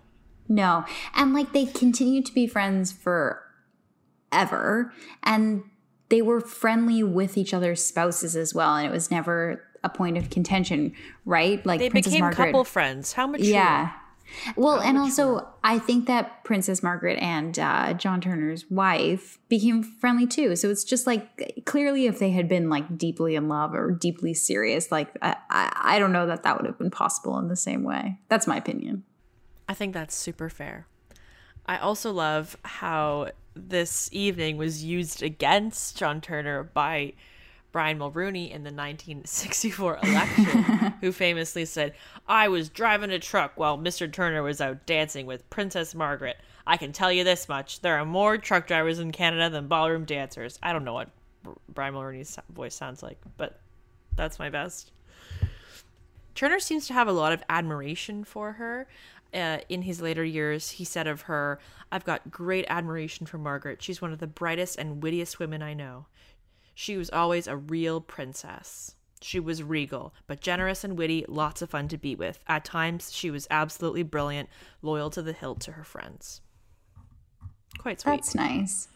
no, 0.48 0.84
and 1.14 1.32
like 1.32 1.52
they 1.52 1.64
continue 1.64 2.20
to 2.22 2.34
be 2.34 2.48
friends 2.48 2.90
forever, 4.30 4.92
and 5.22 5.62
they 6.08 6.22
were 6.22 6.40
friendly 6.40 7.02
with 7.02 7.36
each 7.36 7.52
other's 7.52 7.84
spouses 7.84 8.36
as 8.36 8.54
well, 8.54 8.76
and 8.76 8.86
it 8.86 8.90
was 8.90 9.10
never 9.10 9.64
a 9.84 9.88
point 9.88 10.16
of 10.16 10.30
contention, 10.30 10.92
right? 11.24 11.64
Like 11.64 11.80
they 11.80 11.90
Princess 11.90 12.12
became 12.12 12.24
Margaret, 12.24 12.46
couple 12.46 12.64
friends. 12.64 13.12
How 13.12 13.26
much? 13.26 13.40
Yeah. 13.40 13.92
Well, 14.56 14.78
and 14.78 14.98
also, 14.98 15.48
I 15.64 15.78
think 15.78 16.06
that 16.06 16.44
Princess 16.44 16.82
Margaret 16.82 17.18
and 17.18 17.58
uh, 17.58 17.94
John 17.94 18.20
Turner's 18.20 18.70
wife 18.70 19.38
became 19.48 19.82
friendly 19.82 20.26
too. 20.26 20.54
So 20.54 20.68
it's 20.68 20.84
just 20.84 21.06
like 21.06 21.62
clearly, 21.64 22.06
if 22.06 22.18
they 22.18 22.30
had 22.30 22.46
been 22.46 22.68
like 22.68 22.98
deeply 22.98 23.36
in 23.36 23.48
love 23.48 23.74
or 23.74 23.90
deeply 23.90 24.34
serious, 24.34 24.92
like 24.92 25.08
I, 25.22 25.36
I, 25.48 25.94
I 25.94 25.98
don't 25.98 26.12
know 26.12 26.26
that 26.26 26.42
that 26.42 26.58
would 26.58 26.66
have 26.66 26.76
been 26.76 26.90
possible 26.90 27.38
in 27.38 27.48
the 27.48 27.56
same 27.56 27.84
way. 27.84 28.18
That's 28.28 28.46
my 28.46 28.56
opinion. 28.58 29.04
I 29.66 29.72
think 29.74 29.94
that's 29.94 30.14
super 30.14 30.50
fair. 30.50 30.86
I 31.64 31.78
also 31.78 32.12
love 32.12 32.56
how 32.64 33.30
this 33.66 34.08
evening 34.12 34.56
was 34.56 34.84
used 34.84 35.22
against 35.22 35.96
John 35.96 36.20
Turner 36.20 36.62
by 36.62 37.14
Brian 37.72 37.98
Mulroney 37.98 38.46
in 38.46 38.64
the 38.64 38.72
1964 38.72 39.98
election, 40.02 40.94
who 41.00 41.12
famously 41.12 41.64
said, 41.64 41.94
I 42.26 42.48
was 42.48 42.68
driving 42.68 43.10
a 43.10 43.18
truck 43.18 43.52
while 43.56 43.76
Mr. 43.76 44.10
Turner 44.10 44.42
was 44.42 44.60
out 44.60 44.86
dancing 44.86 45.26
with 45.26 45.48
Princess 45.50 45.94
Margaret. 45.94 46.38
I 46.66 46.76
can 46.76 46.92
tell 46.92 47.12
you 47.12 47.24
this 47.24 47.48
much 47.48 47.80
there 47.80 47.98
are 47.98 48.04
more 48.04 48.38
truck 48.38 48.66
drivers 48.66 48.98
in 48.98 49.12
Canada 49.12 49.50
than 49.50 49.68
ballroom 49.68 50.04
dancers. 50.04 50.58
I 50.62 50.72
don't 50.72 50.84
know 50.84 50.94
what 50.94 51.10
Brian 51.68 51.94
Mulroney's 51.94 52.38
voice 52.50 52.74
sounds 52.74 53.02
like, 53.02 53.18
but 53.36 53.60
that's 54.16 54.38
my 54.38 54.50
best. 54.50 54.92
Turner 56.34 56.60
seems 56.60 56.86
to 56.86 56.92
have 56.92 57.08
a 57.08 57.12
lot 57.12 57.32
of 57.32 57.42
admiration 57.48 58.22
for 58.22 58.52
her. 58.52 58.86
Uh, 59.32 59.58
in 59.68 59.82
his 59.82 60.00
later 60.00 60.24
years, 60.24 60.70
he 60.70 60.84
said 60.84 61.06
of 61.06 61.22
her, 61.22 61.58
I've 61.92 62.04
got 62.04 62.30
great 62.30 62.64
admiration 62.68 63.26
for 63.26 63.38
Margaret. 63.38 63.82
She's 63.82 64.00
one 64.00 64.12
of 64.12 64.18
the 64.18 64.26
brightest 64.26 64.78
and 64.78 65.02
wittiest 65.02 65.38
women 65.38 65.62
I 65.62 65.74
know. 65.74 66.06
She 66.74 66.96
was 66.96 67.10
always 67.10 67.46
a 67.46 67.56
real 67.56 68.00
princess. 68.00 68.94
She 69.20 69.40
was 69.40 69.62
regal, 69.62 70.14
but 70.26 70.40
generous 70.40 70.84
and 70.84 70.96
witty, 70.96 71.24
lots 71.28 71.60
of 71.60 71.70
fun 71.70 71.88
to 71.88 71.98
be 71.98 72.14
with. 72.14 72.38
At 72.46 72.64
times, 72.64 73.12
she 73.12 73.30
was 73.30 73.48
absolutely 73.50 74.04
brilliant, 74.04 74.48
loyal 74.80 75.10
to 75.10 75.22
the 75.22 75.32
hilt 75.32 75.60
to 75.62 75.72
her 75.72 75.84
friends. 75.84 76.40
Quite 77.78 78.00
sweet. 78.00 78.12
That's 78.12 78.34
nice. 78.34 78.88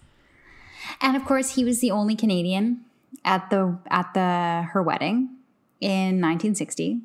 And 1.01 1.17
of 1.17 1.25
course, 1.25 1.55
he 1.57 1.65
was 1.65 1.81
the 1.81 1.91
only 1.91 2.17
Canadian 2.17 2.85
at 3.25 3.51
the 3.51 3.79
at 3.89 4.15
the 4.15 4.69
her 4.71 4.83
wedding 4.83 5.37
in 5.81 6.21
1960, 6.21 7.01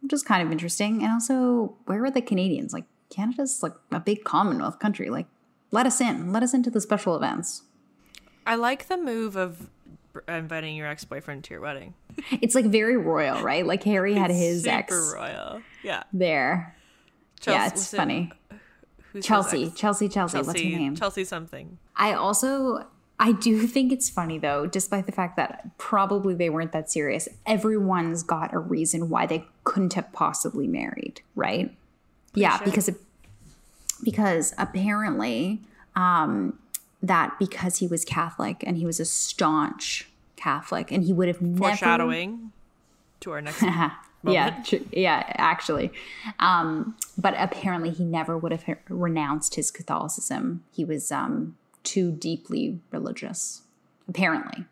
which 0.00 0.12
is 0.12 0.22
kind 0.22 0.42
of 0.44 0.50
interesting. 0.52 1.02
And 1.02 1.12
also, 1.12 1.74
where 1.86 2.00
were 2.00 2.10
the 2.10 2.22
Canadians? 2.22 2.72
Like 2.72 2.84
Canada's 3.10 3.62
like 3.62 3.74
a 3.90 4.00
big 4.00 4.24
Commonwealth 4.24 4.78
country. 4.78 5.10
Like, 5.10 5.26
let 5.70 5.86
us 5.86 6.00
in. 6.00 6.32
Let 6.32 6.42
us 6.42 6.54
into 6.54 6.70
the 6.70 6.80
special 6.80 7.16
events. 7.16 7.62
I 8.46 8.54
like 8.54 8.88
the 8.88 8.96
move 8.96 9.36
of 9.36 9.68
inviting 10.26 10.74
your 10.76 10.86
ex 10.88 11.04
boyfriend 11.04 11.44
to 11.44 11.54
your 11.54 11.60
wedding. 11.60 11.94
It's 12.40 12.54
like 12.56 12.64
very 12.64 12.96
royal, 12.96 13.42
right? 13.42 13.64
Like 13.64 13.84
Harry 13.84 14.14
had 14.14 14.30
his 14.30 14.64
Super 14.64 14.74
ex 14.76 15.12
royal. 15.14 15.62
Yeah. 15.84 16.02
there. 16.12 16.74
Chelsea- 17.40 17.56
yeah, 17.58 17.66
it's 17.68 17.92
it- 17.92 17.96
funny. 17.96 18.32
Who's 19.12 19.24
his 19.24 19.26
Chelsea. 19.26 19.70
Chelsea, 19.70 20.08
Chelsea, 20.08 20.38
What's 20.38 20.60
her 20.60 20.68
name? 20.68 20.96
Chelsea 20.96 21.24
something. 21.24 21.78
I 21.96 22.12
also 22.14 22.86
I 23.20 23.32
do 23.32 23.66
think 23.66 23.92
it's 23.92 24.08
funny 24.08 24.38
though, 24.38 24.66
despite 24.66 25.06
the 25.06 25.12
fact 25.12 25.36
that 25.36 25.76
probably 25.78 26.34
they 26.34 26.50
weren't 26.50 26.72
that 26.72 26.90
serious. 26.90 27.28
Everyone's 27.46 28.22
got 28.22 28.54
a 28.54 28.58
reason 28.58 29.08
why 29.08 29.26
they 29.26 29.44
couldn't 29.64 29.94
have 29.94 30.12
possibly 30.12 30.66
married, 30.66 31.20
right? 31.34 31.74
yeah, 32.34 32.58
sure. 32.58 32.64
because 32.64 32.88
it, 32.88 32.96
because 34.02 34.54
apparently 34.58 35.60
um, 35.96 36.58
that 37.02 37.38
because 37.38 37.78
he 37.78 37.86
was 37.86 38.04
Catholic 38.04 38.62
and 38.66 38.76
he 38.76 38.86
was 38.86 39.00
a 39.00 39.04
staunch 39.04 40.08
Catholic 40.36 40.92
and 40.92 41.04
he 41.04 41.12
would 41.12 41.28
have 41.28 41.42
never 41.42 41.58
Foreshadowing 41.58 42.52
to 43.20 43.32
our 43.32 43.40
next 43.40 43.62
yeah, 44.24 44.62
tr- 44.64 44.76
yeah, 44.92 45.24
actually. 45.36 45.92
Um, 46.38 46.96
but 47.16 47.34
apparently, 47.38 47.90
he 47.90 48.04
never 48.04 48.36
would 48.36 48.52
have 48.52 48.64
renounced 48.88 49.54
his 49.54 49.70
Catholicism. 49.70 50.64
He 50.72 50.84
was 50.84 51.10
um, 51.12 51.56
too 51.88 52.12
deeply 52.12 52.78
religious, 52.90 53.62
apparently. 54.06 54.66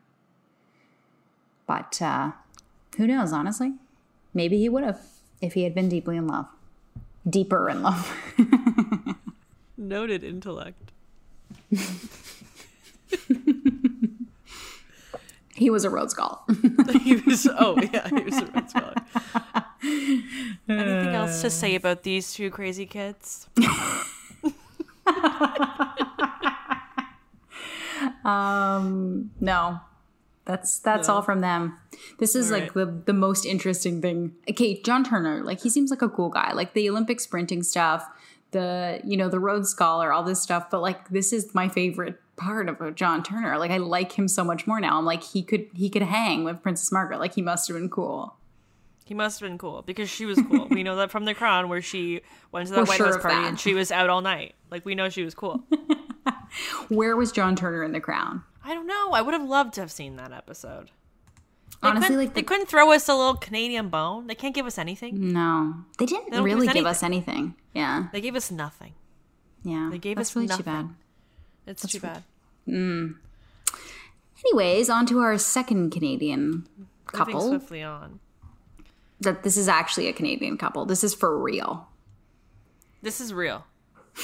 But 1.66 2.02
uh, 2.02 2.32
who 2.98 3.06
knows? 3.06 3.32
Honestly, 3.32 3.72
maybe 4.34 4.58
he 4.58 4.68
would 4.68 4.84
have 4.84 5.00
if 5.40 5.54
he 5.54 5.62
had 5.62 5.74
been 5.74 5.88
deeply 5.88 6.18
in 6.18 6.26
love, 6.26 6.46
deeper 7.28 7.70
in 7.70 7.82
love. 7.82 8.14
Noted 9.78 10.22
intellect. 10.22 10.92
he 15.54 15.70
was 15.70 15.84
a 15.84 15.90
Rhodes 15.90 16.12
Scholar. 16.12 16.38
he 17.02 17.16
was 17.16 17.48
oh 17.58 17.78
yeah, 17.92 18.08
he 18.08 18.22
was 18.22 18.36
a 18.36 18.46
Rhodes 18.46 18.70
Scholar. 18.70 18.94
Anything 20.68 21.14
else 21.14 21.40
to 21.40 21.48
say 21.48 21.74
about 21.74 22.02
these 22.02 22.34
two 22.34 22.50
crazy 22.50 22.84
kids? 22.84 23.48
um, 28.26 29.30
no, 29.40 29.80
that's 30.44 30.78
that's 30.80 31.08
all 31.08 31.22
from 31.22 31.40
them. 31.40 31.78
This 32.18 32.34
is 32.34 32.50
All 32.50 32.58
like 32.58 32.74
the 32.74 32.86
the 32.86 33.12
most 33.12 33.46
interesting 33.46 34.02
thing. 34.02 34.34
Okay, 34.50 34.80
John 34.82 35.04
Turner, 35.04 35.42
like 35.44 35.60
he 35.62 35.70
seems 35.70 35.90
like 35.90 36.02
a 36.02 36.08
cool 36.08 36.28
guy. 36.28 36.52
Like 36.52 36.72
the 36.72 36.88
Olympic 36.90 37.20
sprinting 37.20 37.62
stuff, 37.62 38.04
the 38.50 39.00
you 39.04 39.16
know 39.16 39.28
the 39.28 39.38
Rhodes 39.38 39.70
Scholar, 39.70 40.12
all 40.12 40.24
this 40.24 40.42
stuff. 40.42 40.70
But 40.70 40.82
like 40.82 41.08
this 41.08 41.32
is 41.32 41.54
my 41.54 41.68
favorite 41.68 42.20
part 42.36 42.68
of 42.68 42.94
John 42.96 43.22
Turner. 43.22 43.58
Like 43.58 43.70
I 43.70 43.76
like 43.78 44.12
him 44.18 44.26
so 44.28 44.42
much 44.42 44.66
more 44.66 44.80
now. 44.80 44.98
I'm 44.98 45.04
like 45.04 45.22
he 45.22 45.42
could 45.42 45.68
he 45.74 45.88
could 45.88 46.02
hang 46.02 46.42
with 46.42 46.62
Princess 46.62 46.90
Margaret. 46.90 47.18
Like 47.20 47.34
he 47.34 47.42
must 47.42 47.68
have 47.68 47.76
been 47.76 47.90
cool. 47.90 48.36
He 49.04 49.14
must 49.14 49.38
have 49.38 49.48
been 49.48 49.58
cool 49.58 49.82
because 49.82 50.10
she 50.10 50.26
was 50.26 50.36
cool. 50.50 50.66
we 50.68 50.82
know 50.82 50.96
that 50.96 51.12
from 51.12 51.26
The 51.26 51.34
Crown, 51.34 51.68
where 51.68 51.80
she 51.80 52.22
went 52.50 52.66
to 52.66 52.72
that 52.74 52.80
We're 52.80 52.86
White 52.86 52.96
sure 52.96 53.06
House 53.06 53.22
party 53.22 53.36
that. 53.36 53.48
and 53.50 53.60
she 53.60 53.72
was 53.72 53.92
out 53.92 54.10
all 54.10 54.20
night. 54.20 54.56
Like 54.68 54.84
we 54.84 54.96
know 54.96 55.08
she 55.10 55.22
was 55.24 55.32
cool. 55.34 55.62
Where 56.88 57.16
was 57.16 57.32
John 57.32 57.56
Turner 57.56 57.82
in 57.84 57.92
The 57.92 58.00
Crown? 58.00 58.42
I 58.64 58.74
don't 58.74 58.86
know. 58.86 59.12
I 59.12 59.22
would 59.22 59.34
have 59.34 59.48
loved 59.48 59.74
to 59.74 59.80
have 59.80 59.90
seen 59.92 60.16
that 60.16 60.32
episode. 60.32 60.90
They 61.82 61.88
Honestly, 61.88 62.08
couldn't- 62.08 62.18
like 62.24 62.34
they 62.34 62.42
couldn't 62.42 62.66
throw 62.66 62.90
us 62.92 63.08
a 63.08 63.14
little 63.14 63.34
Canadian 63.34 63.88
bone. 63.90 64.26
They 64.26 64.34
can't 64.34 64.54
give 64.54 64.66
us 64.66 64.78
anything. 64.78 65.32
No, 65.32 65.74
they 65.98 66.06
didn't 66.06 66.30
They 66.30 66.36
don't 66.38 66.46
give 66.46 66.54
really 66.56 66.68
us 66.68 66.74
give 66.74 66.86
us 66.86 67.02
anything. 67.02 67.54
Yeah, 67.74 68.06
They 68.12 68.20
gave 68.22 68.34
us 68.34 68.50
nothing. 68.50 68.94
yeah. 69.62 69.88
They 69.90 69.98
gave 69.98 70.16
That's 70.16 70.30
us 70.30 70.36
really 70.36 70.46
nothing. 70.48 70.64
too 70.64 70.70
bad. 70.70 70.88
It's 71.66 71.86
too 71.86 72.00
bad. 72.00 72.22
Hmm. 72.64 73.08
Anyways, 74.44 74.88
on 74.88 75.06
to 75.06 75.18
our 75.18 75.36
second 75.38 75.90
Canadian 75.90 76.66
Moving 76.76 76.88
couple. 77.06 77.40
swiftly 77.48 77.82
on. 77.82 78.20
That 79.20 79.42
this 79.42 79.56
is 79.56 79.68
actually 79.68 80.08
a 80.08 80.12
Canadian 80.12 80.56
couple. 80.58 80.84
This 80.86 81.02
is 81.02 81.14
for 81.14 81.38
real. 81.38 81.88
This 83.02 83.20
is 83.20 83.32
real. 83.34 83.64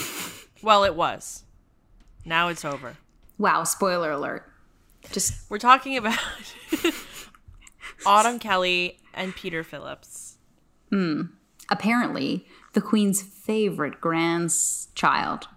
well, 0.63 0.85
it 0.85 0.95
was. 0.95 1.45
Now 2.25 2.49
it's 2.49 2.65
over. 2.65 2.97
Wow, 3.39 3.65
spoiler 3.65 4.11
alert. 4.13 4.45
Just 5.11 5.51
We're 5.51 5.59
talking 5.59 5.97
about 5.97 6.19
Autumn 8.07 8.39
Kelly 8.39 8.99
and 9.15 9.35
Peter 9.35 9.63
Phillips. 9.65 10.37
apparently 11.71 12.47
the 12.75 12.81
Queen's 12.81 13.23
favorite 13.23 14.01
grandchild. 14.01 15.49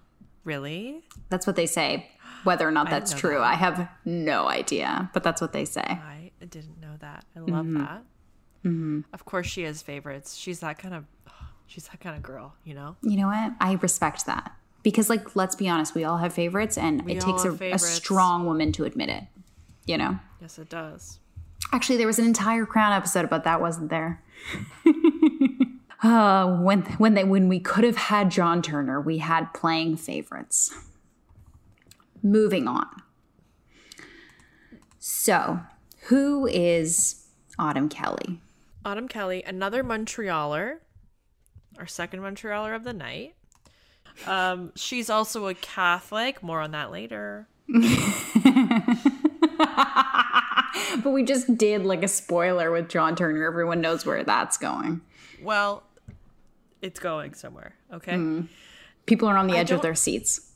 Really? 0.44 1.04
That's 1.30 1.48
what 1.48 1.56
they 1.56 1.66
say. 1.66 2.10
Whether 2.44 2.68
or 2.68 2.72
not 2.72 2.90
that's 2.90 3.14
know 3.14 3.18
true, 3.20 3.34
that. 3.36 3.42
I 3.44 3.54
have 3.56 3.90
no 4.06 4.48
idea, 4.48 5.10
but 5.14 5.24
that's 5.24 5.42
what 5.42 5.52
they 5.54 5.66
say. 5.66 5.82
I 5.82 6.32
didn't 6.40 6.80
know 6.80 6.96
that. 7.00 7.26
I 7.36 7.40
love 7.40 7.66
Mm-hmm. 7.66 9.00
that. 9.02 9.06
Of 9.14 9.26
course, 9.26 9.46
she 9.48 9.64
has 9.64 9.82
favorites. 9.82 10.36
She's 10.36 10.60
that 10.62 10.78
kind 10.80 10.94
of, 10.94 11.06
she's 11.68 11.88
that 11.88 12.00
kind 12.00 12.16
of 12.16 12.22
girl, 12.24 12.54
you 12.64 12.74
know. 12.76 12.96
You 13.02 13.18
know 13.18 13.28
what? 13.28 13.54
I 13.60 13.74
respect 13.82 14.26
that. 14.28 14.52
Because, 14.86 15.10
like, 15.10 15.36
let's 15.36 15.56
be 15.56 15.68
honest, 15.68 15.96
we 15.96 16.04
all 16.04 16.20
have 16.20 16.32
favorites, 16.32 16.78
and 16.78 17.04
We 17.04 17.14
it 17.14 17.22
takes 17.22 17.44
a, 17.44 17.50
a 17.74 17.80
strong 17.80 18.46
woman 18.46 18.72
to 18.74 18.84
admit 18.84 19.10
it. 19.10 19.24
You 19.88 19.98
know? 19.98 20.20
Yes, 20.40 20.60
it 20.60 20.70
does. 20.70 21.18
Actually, 21.72 21.98
there 21.98 22.06
was 22.06 22.20
an 22.20 22.26
entire 22.26 22.68
Crown 22.68 22.94
episode 22.94 23.26
about 23.26 23.46
that, 23.46 23.60
wasn't 23.60 23.90
there? 23.90 24.22
uh, 26.04 26.58
when 26.58 26.84
when 27.00 27.16
they 27.16 27.24
when 27.24 27.50
we 27.50 27.60
could 27.60 27.84
have 27.84 27.98
had 27.98 28.30
John 28.30 28.62
Turner, 28.62 29.02
we 29.02 29.18
had 29.18 29.52
playing 29.56 29.98
favorites. 29.98 30.72
Moving 32.22 32.68
on. 32.68 32.86
So, 35.00 35.62
who 36.10 36.46
is 36.46 37.26
Autumn 37.58 37.90
Kelly? 37.90 38.40
Autumn 38.86 39.08
Kelly, 39.08 39.42
another 39.48 39.84
Montrealer, 39.84 40.78
our 41.80 41.88
second 41.88 42.20
Montrealer 42.20 42.76
of 42.76 42.84
the 42.84 42.94
night. 42.94 43.34
Um, 44.26 44.72
she's 44.76 45.10
also 45.10 45.48
a 45.48 45.54
Catholic. 45.54 46.42
More 46.44 46.62
on 46.62 46.72
that 46.72 46.92
later. 46.92 47.48
But 51.04 51.12
we 51.12 51.24
just 51.24 51.58
did 51.58 51.86
like 51.86 52.04
a 52.04 52.08
spoiler 52.08 52.72
with 52.72 52.90
John 52.90 53.16
Turner. 53.16 53.46
Everyone 53.46 53.80
knows 53.82 54.06
where 54.06 54.24
that's 54.24 54.58
going. 54.58 55.02
Well, 55.42 55.84
it's 56.82 57.00
going 57.00 57.34
somewhere. 57.34 57.76
Okay. 57.94 58.44
People 59.06 59.28
are 59.28 59.38
on 59.38 59.48
the 59.48 59.56
edge 59.56 59.72
of 59.72 59.82
their 59.82 59.96
seats. 59.96 60.52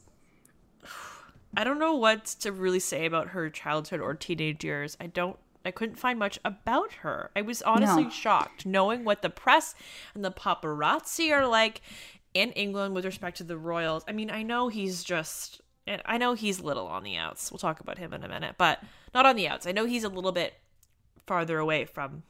I 1.58 1.64
don't 1.64 1.80
know 1.80 1.94
what 1.96 2.26
to 2.42 2.52
really 2.52 2.80
say 2.80 3.06
about 3.06 3.30
her 3.30 3.50
childhood 3.50 4.00
or 4.02 4.14
teenage 4.14 4.64
years. 4.64 4.98
I 5.00 5.08
don't 5.08 5.38
I 5.66 5.72
couldn't 5.72 5.98
find 5.98 6.18
much 6.18 6.40
about 6.46 6.94
her. 6.94 7.32
I 7.36 7.42
was 7.42 7.62
honestly 7.62 8.04
No. 8.06 8.10
shocked 8.10 8.66
knowing 8.66 9.04
what 9.04 9.22
the 9.22 9.30
press 9.30 9.76
and 10.16 10.24
the 10.24 10.32
paparazzi 10.32 11.32
are 11.34 11.46
like 11.48 11.82
in 12.34 12.52
England 12.52 12.96
with 12.96 13.06
respect 13.06 13.38
to 13.38 13.44
the 13.44 13.58
royals. 13.58 14.04
I 14.08 14.12
mean, 14.12 14.30
I 14.30 14.44
know 14.44 14.68
he's 14.68 15.04
just 15.04 15.62
I 16.06 16.18
know 16.18 16.34
he's 16.34 16.60
little 16.60 16.88
on 16.88 17.04
the 17.04 17.18
outs. 17.18 17.52
We'll 17.52 17.58
talk 17.58 17.80
about 17.80 17.98
him 17.98 18.14
in 18.14 18.24
a 18.24 18.28
minute, 18.28 18.56
but 18.58 18.80
not 19.14 19.26
on 19.26 19.36
the 19.36 19.48
outs. 19.48 19.66
I 19.66 19.72
know 19.72 19.86
he's 19.86 20.04
a 20.04 20.10
little 20.10 20.32
bit 20.32 20.54
farther 21.26 21.58
away 21.58 21.86
from 21.86 22.24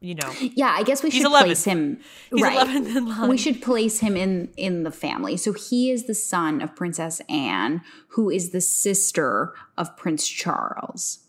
you 0.00 0.14
know. 0.14 0.32
Yeah, 0.40 0.74
I 0.74 0.82
guess 0.82 1.02
we 1.02 1.10
should 1.10 1.26
11. 1.26 1.46
place 1.46 1.64
him. 1.64 2.00
He's 2.30 2.42
right. 2.42 2.66
11th 2.66 2.96
in 2.96 3.06
line. 3.06 3.28
We 3.28 3.36
should 3.36 3.60
place 3.60 4.00
him 4.00 4.16
in 4.16 4.48
in 4.56 4.82
the 4.82 4.90
family. 4.90 5.36
So 5.36 5.52
he 5.52 5.90
is 5.90 6.06
the 6.06 6.14
son 6.14 6.62
of 6.62 6.74
Princess 6.74 7.20
Anne, 7.28 7.82
who 8.08 8.30
is 8.30 8.50
the 8.50 8.62
sister 8.62 9.54
of 9.76 9.96
Prince 9.96 10.26
Charles. 10.26 11.26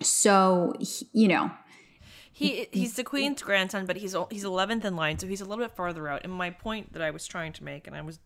So 0.00 0.74
you 1.12 1.26
know, 1.26 1.50
He 2.36 2.68
he's 2.70 2.96
the 2.96 3.02
queen's 3.02 3.40
grandson, 3.40 3.86
but 3.86 3.96
he's 3.96 4.14
he's 4.30 4.44
eleventh 4.44 4.84
in 4.84 4.94
line, 4.94 5.18
so 5.18 5.26
he's 5.26 5.40
a 5.40 5.46
little 5.46 5.64
bit 5.64 5.74
farther 5.74 6.06
out. 6.06 6.22
And 6.22 6.30
my 6.30 6.50
point 6.50 6.92
that 6.92 7.00
I 7.00 7.10
was 7.10 7.26
trying 7.26 7.54
to 7.54 7.64
make, 7.64 7.86
and 7.86 7.96
I 7.96 8.02
was, 8.02 8.18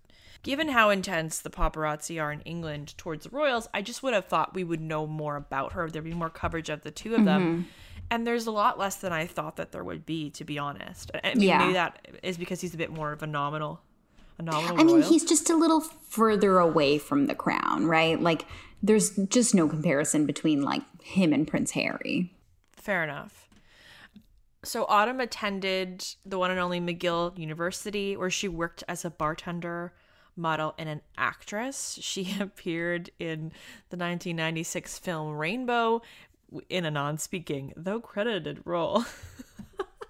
given 0.43 0.67
how 0.67 0.91
intense 0.91 1.39
the 1.39 1.49
paparazzi 1.49 2.21
are 2.21 2.33
in 2.33 2.41
England 2.41 2.99
towards 2.99 3.23
the 3.23 3.31
royals, 3.31 3.69
I 3.73 3.83
just 3.83 4.03
would 4.03 4.13
have 4.13 4.25
thought 4.25 4.53
we 4.53 4.65
would 4.65 4.81
know 4.81 5.07
more 5.07 5.37
about 5.37 5.75
her. 5.75 5.89
There'd 5.89 6.05
be 6.05 6.13
more 6.13 6.29
coverage 6.29 6.71
of 6.71 6.83
the 6.83 6.91
two 6.91 7.15
of 7.15 7.25
them, 7.25 7.43
mm-hmm. 7.43 7.63
and 8.11 8.27
there's 8.27 8.49
a 8.49 8.51
lot 8.51 8.81
less 8.81 8.97
than 8.97 9.13
I 9.13 9.27
thought 9.29 9.55
that 9.59 9.71
there 9.71 9.85
would 9.85 10.05
be, 10.05 10.29
to 10.31 10.45
be 10.45 10.59
honest. 10.59 11.13
I 11.23 11.35
mean, 11.35 11.43
Yeah. 11.43 11.59
maybe 11.59 11.75
that 11.75 12.09
is 12.25 12.37
because 12.37 12.61
he's 12.61 12.75
a 12.75 12.79
bit 12.79 12.91
more 12.91 13.13
of 13.13 13.23
a 13.23 13.29
nominal, 13.29 13.81
a 14.41 14.43
nominal. 14.43 14.81
I 14.81 14.83
mean, 14.83 15.03
he's 15.03 15.25
just 15.25 15.51
a 15.51 15.55
little 15.55 15.83
further 15.83 16.59
away 16.59 16.99
from 16.99 17.27
the 17.27 17.37
crown, 17.37 17.87
right? 17.87 18.21
Like 18.21 18.45
there's 18.83 19.15
just 19.29 19.55
no 19.55 19.69
comparison 19.69 20.27
between 20.27 20.63
like 20.63 20.83
him 21.01 21.33
and 21.33 21.47
Prince 21.47 21.71
Harry. 21.71 22.33
Fair 22.73 23.05
enough. 23.05 23.47
So 24.63 24.85
Autumn 24.89 25.21
attended 25.21 26.05
the 26.25 26.39
one 26.39 26.51
and 26.51 26.61
only 26.61 26.81
McGill 26.81 27.39
University, 27.39 28.17
where 28.17 28.31
she 28.31 28.49
worked 28.49 28.85
as 28.89 29.05
a 29.05 29.11
bartender, 29.11 29.95
model, 30.37 30.75
and 30.79 30.89
an 30.89 31.01
actress. 31.17 31.99
She 32.03 32.37
appeared 32.41 33.11
in 33.19 33.53
the 33.89 33.97
1996 33.97 34.99
film 34.99 35.37
Rainbow 35.37 36.03
in 36.69 36.85
a 36.85 36.91
non-speaking, 36.91 37.73
though 37.77 38.01
credited 38.01 38.61
role. 38.65 39.05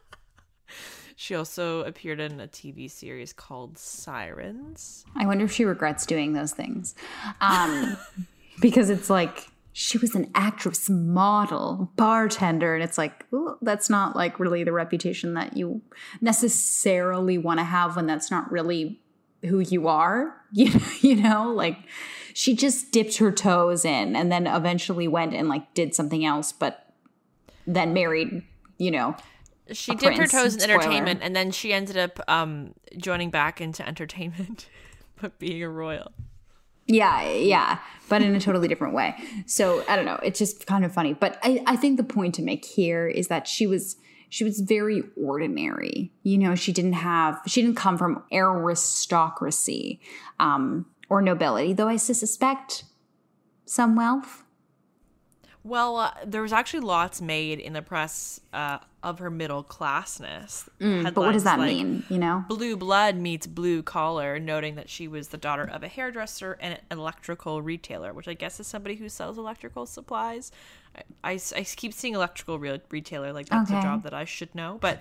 she 1.17 1.35
also 1.35 1.85
appeared 1.85 2.19
in 2.19 2.41
a 2.41 2.49
TV 2.49 2.91
series 2.91 3.33
called 3.33 3.79
Sirens. 3.79 5.05
I 5.15 5.27
wonder 5.27 5.45
if 5.45 5.53
she 5.53 5.65
regrets 5.65 6.07
doing 6.07 6.33
those 6.33 6.53
things. 6.53 6.95
Um, 7.41 7.97
because 8.61 8.91
it's 8.91 9.11
like 9.11 9.50
she 9.73 9.99
was 9.99 10.15
an 10.15 10.31
actress, 10.35 10.89
model, 10.91 11.93
bartender, 11.97 12.75
and 12.75 12.83
it's 12.83 12.99
like, 12.99 13.25
that's 13.63 13.89
not 13.89 14.17
like 14.17 14.41
really 14.41 14.65
the 14.65 14.73
reputation 14.73 15.35
that 15.35 15.57
you 15.57 15.83
necessarily 16.21 17.39
want 17.39 17.59
to 17.61 17.65
have 17.65 17.97
when 17.97 18.07
that's 18.07 18.31
not 18.31 18.51
really 18.51 19.01
who 19.45 19.61
you 19.61 19.89
are. 19.89 20.35
You, 20.53 20.81
you 21.01 21.17
know, 21.17 21.53
like 21.53 21.79
she 22.35 22.55
just 22.55 22.91
dipped 22.91 23.19
her 23.19 23.31
toes 23.31 23.85
in 23.85 24.17
and 24.17 24.31
then 24.31 24.47
eventually 24.47 25.07
went 25.07 25.35
and 25.35 25.49
like 25.49 25.73
did 25.75 25.95
something 25.95 26.25
else, 26.25 26.53
but 26.53 26.93
then 27.67 27.95
married, 27.95 28.43
you 28.79 28.91
know, 28.91 29.17
she 29.73 29.95
dipped 29.95 30.17
her 30.17 30.27
toes 30.27 30.55
in 30.55 30.61
Spoiler. 30.61 30.81
entertainment 30.81 31.21
and 31.23 31.35
then 31.35 31.51
she 31.51 31.73
ended 31.73 31.97
up 31.97 32.21
um 32.29 32.75
joining 32.97 33.31
back 33.31 33.61
into 33.61 33.87
entertainment 33.87 34.69
but 35.21 35.39
being 35.39 35.63
a 35.63 35.69
royal 35.69 36.13
Yeah, 36.91 37.31
yeah, 37.31 37.79
but 38.09 38.21
in 38.21 38.35
a 38.35 38.41
totally 38.41 38.67
different 38.67 38.95
way. 38.95 39.15
So 39.47 39.85
I 39.89 39.95
don't 39.97 40.05
know. 40.05 40.19
It's 40.23 40.39
just 40.39 40.67
kind 40.67 40.85
of 40.85 40.93
funny. 40.93 41.15
But 41.15 41.39
I, 41.43 41.63
I 41.67 41.77
think 41.77 41.97
the 41.97 42.05
point 42.05 42.35
to 42.35 42.43
make 42.43 42.65
here 42.65 43.07
is 43.07 43.29
that 43.29 43.47
she 43.47 43.67
was 43.67 43.97
she 44.29 44.45
was 44.45 44.61
very 44.61 45.03
ordinary. 45.17 46.13
You 46.23 46.39
know, 46.39 46.55
she 46.55 46.73
didn't 46.73 46.95
have 46.95 47.41
she 47.47 47.63
didn't 47.63 47.77
come 47.77 47.97
from 47.97 48.25
aristocracy 48.33 50.01
um, 50.41 50.87
or 51.09 51.23
nobility, 51.23 51.73
though 51.73 51.89
I 51.89 51.97
suspect 51.97 52.85
some 53.67 53.95
wealth. 53.95 54.45
Well 55.63 55.97
uh, 55.97 56.11
there 56.25 56.43
was 56.43 56.53
actually 56.53 56.81
lots 56.81 57.21
made 57.21 57.59
in 57.61 57.73
the 57.75 57.83
press 57.83 58.41
uh, 58.53 58.79
of 59.03 59.19
her 59.19 59.31
middle 59.31 59.63
classness 59.63 60.69
Mm, 60.81 61.03
but 61.15 61.17
what 61.17 61.33
does 61.33 61.45
that 61.45 61.59
like, 61.59 61.69
mean? 61.77 62.03
You 62.09 62.19
know? 62.19 62.45
blue 62.49 62.77
blood 62.77 63.17
meets 63.17 63.47
blue 63.47 63.83
collar 63.83 64.39
noting 64.39 64.77
that 64.77 64.89
she 64.89 65.07
was 65.09 65.29
the 65.29 65.37
daughter 65.37 65.65
of 65.71 65.83
a 65.83 65.89
hairdresser 65.89 66.57
and 66.61 66.75
an 66.75 66.99
electrical 66.99 67.61
retailer 67.63 68.13
which 68.15 68.27
i 68.29 68.35
guess 68.35 68.59
is 68.61 68.67
somebody 68.67 68.95
who 68.97 69.09
sells 69.09 69.37
electrical 69.39 69.85
supplies 69.87 70.51
i, 71.23 71.33
I- 71.33 71.41
I 71.57 71.63
keep 71.65 71.93
seeing 71.93 72.15
electrical 72.15 72.59
re- 72.59 72.81
retailer 72.91 73.33
like 73.33 73.49
that's 73.51 73.71
Okay. 73.71 73.79
a 73.81 73.83
job 73.83 74.03
that 74.05 74.15
i 74.15 74.25
should 74.25 74.55
know 74.55 74.79
but 74.81 75.01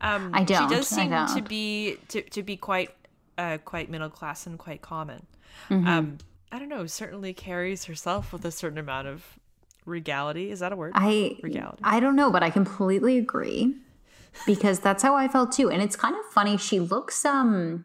um, 0.00 0.30
I 0.34 0.44
don't, 0.44 0.68
she 0.70 0.74
does 0.76 0.86
seem 0.88 1.10
to 1.10 1.42
be 1.48 1.96
to, 2.08 2.22
to 2.22 2.42
be 2.42 2.56
quite 2.56 2.90
uh, 3.38 3.58
quite 3.64 3.90
middle 3.90 4.08
class 4.10 4.46
and 4.46 4.58
quite 4.58 4.82
common 4.82 5.26
Mm-hmm. 5.70 5.86
um, 5.88 6.18
i 6.52 6.58
don't 6.58 6.68
know 6.68 6.86
certainly 6.86 7.32
carries 7.32 7.86
herself 7.86 8.32
with 8.32 8.44
a 8.44 8.50
certain 8.50 8.78
amount 8.78 9.08
of 9.08 9.24
regality 9.86 10.50
is 10.50 10.60
that 10.60 10.72
a 10.72 10.76
word 10.76 10.92
I 10.94 11.38
regality 11.42 11.80
I 11.82 12.00
don't 12.00 12.16
know, 12.16 12.30
but 12.30 12.42
I 12.42 12.50
completely 12.50 13.16
agree 13.18 13.74
because 14.44 14.80
that's 14.80 15.02
how 15.02 15.14
I 15.14 15.28
felt 15.28 15.52
too. 15.52 15.70
And 15.70 15.80
it's 15.82 15.96
kind 15.96 16.14
of 16.16 16.24
funny. 16.26 16.58
She 16.58 16.80
looks 16.80 17.24
um, 17.24 17.84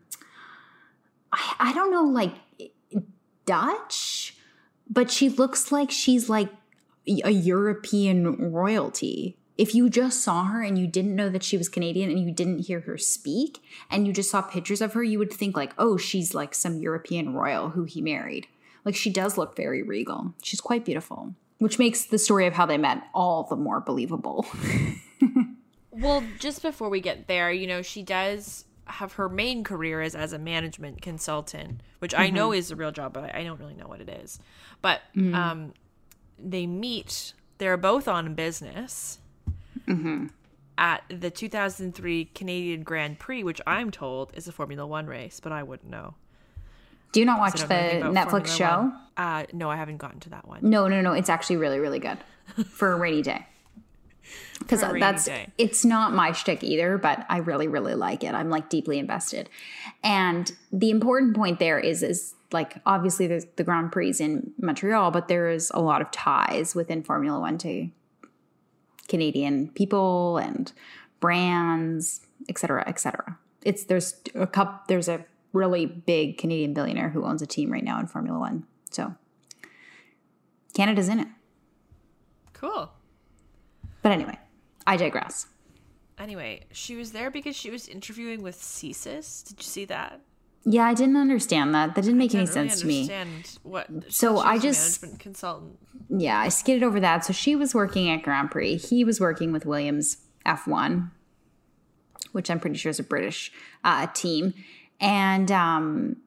I, 1.32 1.56
I 1.60 1.74
don't 1.74 1.92
know, 1.92 2.04
like 2.04 2.34
Dutch, 3.46 4.36
but 4.90 5.10
she 5.10 5.30
looks 5.30 5.72
like 5.72 5.92
she's 5.92 6.30
like 6.30 6.50
a 7.08 7.32
European 7.32 8.52
royalty. 8.52 9.38
If 9.58 9.76
you 9.76 9.90
just 9.90 10.24
saw 10.24 10.46
her 10.46 10.62
and 10.64 10.78
you 10.78 10.88
didn't 10.88 11.16
know 11.16 11.30
that 11.30 11.44
she 11.44 11.58
was 11.58 11.70
Canadian 11.70 12.10
and 12.10 12.20
you 12.20 12.32
didn't 12.32 12.60
hear 12.60 12.82
her 12.82 12.98
speak 12.98 13.62
and 13.90 14.08
you 14.08 14.14
just 14.14 14.32
saw 14.32 14.42
pictures 14.42 14.82
of 14.82 14.94
her, 14.94 15.04
you 15.04 15.20
would 15.20 15.32
think 15.32 15.56
like, 15.56 15.74
oh, 15.78 15.98
she's 15.98 16.34
like 16.34 16.56
some 16.56 16.80
European 16.80 17.34
royal 17.34 17.70
who 17.70 17.84
he 17.84 18.02
married. 18.02 18.48
Like 18.86 18.96
she 18.96 19.10
does 19.10 19.38
look 19.38 19.56
very 19.56 19.84
regal. 19.84 20.34
She's 20.42 20.62
quite 20.62 20.86
beautiful, 20.86 21.36
which 21.62 21.80
makes 21.80 22.06
the 22.06 22.18
story 22.18 22.48
of 22.48 22.54
how 22.54 22.66
they 22.66 22.78
met 22.78 23.04
all 23.14 23.44
the 23.44 23.56
more 23.56 23.80
believable. 23.80 24.46
Well, 25.92 26.24
just 26.40 26.62
before 26.62 26.90
we 26.90 27.02
get 27.02 27.28
there, 27.28 27.52
you 27.52 27.68
know, 27.68 27.82
she 27.82 28.02
does 28.02 28.66
have 28.86 29.14
her 29.14 29.30
main 29.30 29.64
career 29.64 30.02
is 30.02 30.16
as 30.16 30.34
a 30.34 30.40
management 30.40 31.02
consultant, 31.02 31.82
which 32.00 32.16
I 32.16 32.30
know 32.30 32.50
mm-hmm. 32.50 32.60
is 32.60 32.72
a 32.72 32.76
real 32.76 32.92
job, 32.92 33.14
but 33.14 33.36
I 33.36 33.44
don't 33.44 33.60
really 33.60 33.76
know 33.76 33.88
what 33.88 34.02
it 34.02 34.10
is. 34.10 34.40
But 34.82 35.02
mm. 35.16 35.36
um, 35.36 35.74
they 36.40 36.66
meet. 36.66 37.34
They're 37.58 37.78
both 37.78 38.08
on 38.08 38.34
business 38.34 39.20
mm-hmm. 39.86 40.28
at 40.78 41.04
the 41.10 41.30
2003 41.30 42.26
Canadian 42.34 42.84
Grand 42.84 43.20
Prix, 43.20 43.44
which 43.44 43.62
I'm 43.68 43.92
told 43.92 44.32
is 44.34 44.48
a 44.48 44.52
Formula 44.52 44.88
One 44.88 45.08
race, 45.08 45.40
but 45.40 45.52
I 45.52 45.62
wouldn't 45.62 45.92
know. 45.92 46.16
Do 47.12 47.20
you 47.20 47.26
not 47.26 47.40
watch 47.40 47.62
the 47.62 47.68
don't 47.68 47.70
know 47.70 47.76
anything 47.78 48.02
about 48.04 48.28
Netflix 48.28 48.58
Formula 48.58 48.94
show? 49.18 49.22
Uh, 49.22 49.46
no, 49.54 49.70
I 49.70 49.76
haven't 49.76 49.98
gotten 49.98 50.20
to 50.22 50.30
that 50.30 50.48
one. 50.48 50.60
No, 50.62 50.88
no, 50.88 51.02
no. 51.02 51.14
It's 51.14 51.30
actually 51.30 51.58
really, 51.58 51.80
really 51.80 52.00
good 52.00 52.18
for 52.70 52.92
a 52.92 52.96
rainy 52.96 53.22
day. 53.22 53.46
Because 54.60 54.80
For 54.82 54.86
a 54.86 54.90
rainy 54.94 55.00
that's 55.02 55.26
day. 55.26 55.48
it's 55.58 55.84
not 55.84 56.14
my 56.14 56.32
shtick 56.32 56.64
either, 56.64 56.98
but 56.98 57.26
I 57.30 57.38
really, 57.38 57.68
really 57.68 57.96
like 57.96 58.24
it. 58.24 58.34
I'm 58.34 58.50
like 58.50 58.70
deeply 58.70 58.98
invested. 59.00 59.50
And 60.04 60.52
the 60.72 60.90
important 60.90 61.36
point 61.36 61.60
there 61.60 61.80
is 61.80 62.02
is 62.04 62.34
like 62.52 62.78
obviously 62.86 63.28
there's 63.28 63.46
the 63.56 63.64
Grand 63.64 63.92
Prix 63.92 64.16
in 64.20 64.52
Montreal, 64.60 65.12
but 65.12 65.28
there 65.28 65.50
is 65.50 65.72
a 65.74 65.82
lot 65.82 66.02
of 66.02 66.12
ties 66.12 66.76
within 66.76 67.04
Formula 67.04 67.40
One 67.40 67.58
to 67.60 67.90
Canadian 69.08 69.70
people 69.70 70.38
and 70.38 70.72
brands, 71.20 72.22
et 72.50 72.58
cetera, 72.58 72.84
et 72.88 73.00
cetera. 73.00 73.38
It's 73.64 73.86
there's 73.86 74.16
a 74.34 74.48
cup 74.48 74.88
there's 74.88 75.08
a 75.08 75.26
really 75.54 75.86
big 75.86 76.38
Canadian 76.38 76.74
billionaire 76.74 77.10
who 77.10 77.26
owns 77.26 77.42
a 77.42 77.48
team 77.48 77.72
right 77.72 77.84
now 77.84 78.00
in 78.00 78.08
Formula 78.08 78.40
One. 78.40 78.66
So 78.90 79.16
Canada's 80.74 81.10
in 81.10 81.20
it. 81.20 81.28
Cool. 82.54 82.92
But 84.02 84.12
anyway, 84.12 84.38
I 84.88 84.98
digress. 84.98 85.48
Anyway, 86.18 86.62
she 86.72 86.96
was 86.96 87.12
there 87.12 87.32
because 87.32 87.56
she 87.56 87.72
was 87.72 87.88
interviewing 87.88 88.44
with 88.44 88.56
CSIS. 88.56 89.48
Did 89.48 89.58
you 89.58 89.64
see 89.64 89.86
that? 89.86 90.22
Yeah, 90.64 90.84
I 90.84 90.94
didn't 90.94 91.18
understand 91.18 91.74
that. 91.74 91.96
That 91.96 92.04
didn't 92.04 92.20
make 92.20 92.36
any 92.36 92.46
didn't 92.46 92.56
really 92.56 92.70
sense 92.70 92.82
to 92.82 92.88
me. 92.88 93.10
What? 93.64 93.88
So 94.10 94.38
I 94.38 94.60
just- 94.60 95.02
management 95.02 95.20
consultant. 95.20 95.80
Yeah, 96.10 96.40
I 96.40 96.50
skidded 96.50 96.84
over 96.84 97.00
that. 97.00 97.26
So 97.26 97.34
she 97.34 97.56
was 97.56 97.74
working 97.74 98.10
at 98.10 98.22
Grand 98.22 98.52
Prix. 98.52 98.76
He 98.76 99.04
was 99.04 99.20
working 99.20 99.52
with 99.52 99.66
Williams 99.66 100.18
F1, 100.46 101.10
which 102.34 102.52
I'm 102.52 102.60
pretty 102.60 102.78
sure 102.78 102.90
is 102.90 103.00
a 103.00 103.04
British 103.04 103.52
uh, 103.84 104.08
team. 104.14 104.54
And 105.02 105.52
um, 105.52 106.18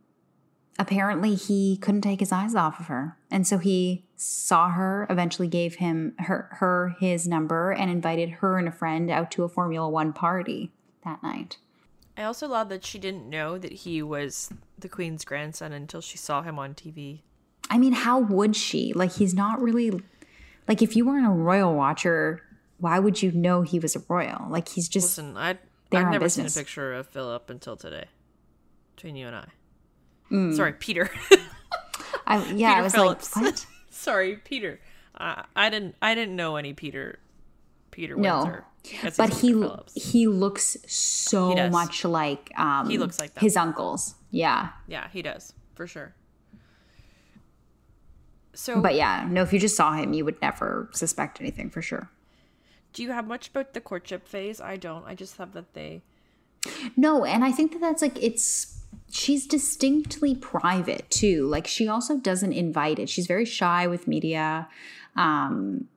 apparently 0.79 1.37
he 1.37 1.77
couldn't 1.77 2.03
take 2.03 2.21
his 2.21 2.33
eyes 2.33 2.55
off 2.55 2.81
of 2.81 2.87
her. 2.87 3.17
And 3.31 3.47
so 3.47 3.59
he 3.59 4.05
saw 4.17 4.71
her, 4.71 5.07
eventually 5.09 5.49
gave 5.49 5.77
him 5.77 6.15
her, 6.19 6.49
her 6.59 6.97
his 6.99 7.27
number 7.27 7.71
and 7.71 7.91
invited 7.91 8.31
her 8.31 8.59
and 8.59 8.69
a 8.69 8.73
friend 8.73 9.11
out 9.11 9.31
to 9.33 9.45
a 9.45 9.49
Formula 9.49 9.89
One 9.89 10.13
party 10.13 10.73
that 11.05 11.23
night. 11.23 11.59
I 12.17 12.25
also 12.25 12.47
love 12.49 12.69
that 12.69 12.85
she 12.85 12.99
didn't 12.99 13.29
know 13.29 13.59
that 13.59 13.73
he 13.73 14.03
was 14.03 14.53
the 14.79 14.89
queen's 14.89 15.25
grandson 15.25 15.73
until 15.73 16.01
she 16.01 16.17
saw 16.17 16.43
him 16.43 16.59
on 16.59 16.75
TV. 16.75 17.21
I 17.71 17.79
mean, 17.79 17.93
how 17.93 18.19
would 18.19 18.55
she? 18.55 18.93
Like, 18.93 19.15
he's 19.15 19.35
not 19.35 19.61
really 19.61 20.01
like 20.69 20.81
if 20.81 20.97
you 20.97 21.07
weren't 21.07 21.27
a 21.27 21.31
royal 21.31 21.75
watcher, 21.75 22.43
why 22.79 22.99
would 22.99 23.23
you 23.23 23.33
know 23.33 23.63
he 23.63 23.79
was 23.79 23.97
a 23.97 24.03
royal? 24.09 24.47
Like, 24.49 24.69
he's 24.69 24.89
just 24.89 25.19
Listen, 25.19 25.37
I 25.37 25.59
I've 25.93 26.11
never 26.11 26.21
business. 26.27 26.55
seen 26.55 26.61
a 26.61 26.65
picture 26.65 26.95
of 26.95 27.09
Philip 27.09 27.51
until 27.51 27.77
today. 27.77 28.07
Between 28.97 29.17
you 29.17 29.27
and 29.27 29.37
I. 29.37 29.47
Mm. 30.31 30.57
Sorry, 30.57 30.73
Peter. 30.73 31.11
I, 32.27 32.39
yeah, 32.53 32.71
Peter 32.75 32.81
I 32.81 32.83
was 32.83 32.93
Phillips. 32.95 33.37
like, 33.37 33.45
what? 33.45 33.67
Sorry, 33.91 34.37
Peter. 34.37 34.81
Uh, 35.17 35.43
I 35.55 35.69
didn't. 35.71 35.95
I 36.03 36.15
didn't 36.15 36.37
know 36.37 36.57
any 36.57 36.73
Peter. 36.73 37.19
Peter 37.91 38.17
No. 38.17 38.39
Windsor. 38.43 38.65
as 39.05 39.17
But 39.17 39.35
he 39.35 39.53
Phillips. 39.53 39.93
he 40.11 40.27
looks 40.27 40.77
so 40.87 41.55
He 41.55 41.69
much 41.71 42.05
like 42.05 42.51
um 42.59 42.91
He 42.91 42.99
looks 42.99 43.21
like 43.21 43.35
them. 43.35 43.43
his 43.43 43.57
uncles. 43.57 44.15
Yeah. 44.33 44.71
Yeah, 44.89 45.07
he 45.13 45.23
does 45.23 45.53
for 45.77 45.87
sure. 45.87 46.15
So, 48.53 48.81
But 48.81 48.95
yeah, 48.95 49.27
no, 49.31 49.43
if 49.43 49.53
you 49.53 49.59
just 49.59 49.77
saw 49.77 49.93
him, 49.93 50.13
you 50.13 50.25
would 50.25 50.41
never 50.41 50.89
suspect 50.93 51.41
anything 51.41 51.71
for 51.71 51.83
sure. 51.83 52.11
do 52.93 53.03
you 53.03 53.11
have 53.11 53.27
much 53.27 53.49
about 53.49 53.75
the 53.75 53.81
courtship 53.81 54.29
phase? 54.29 54.61
I 54.61 54.77
don't. 54.77 55.05
I 55.07 55.15
just 55.17 55.37
have 55.39 55.53
that 55.53 55.75
they. 55.75 56.03
No, 56.97 57.25
and 57.25 57.45
I 57.45 57.51
think 57.53 57.73
that 57.73 57.81
that's 57.81 58.01
like 58.03 58.17
it's 58.23 58.81
she's 59.11 59.47
distinctly 59.47 60.35
private 60.35 61.11
too. 61.11 61.47
Like 61.47 61.67
she 61.67 61.89
also 61.89 62.19
doesn't 62.19 62.53
invite 62.53 62.99
it. 62.99 63.09
She's 63.09 63.27
very 63.27 63.45
shy 63.45 63.87
with 63.87 64.09
media. 64.09 64.69
Um 65.17 65.89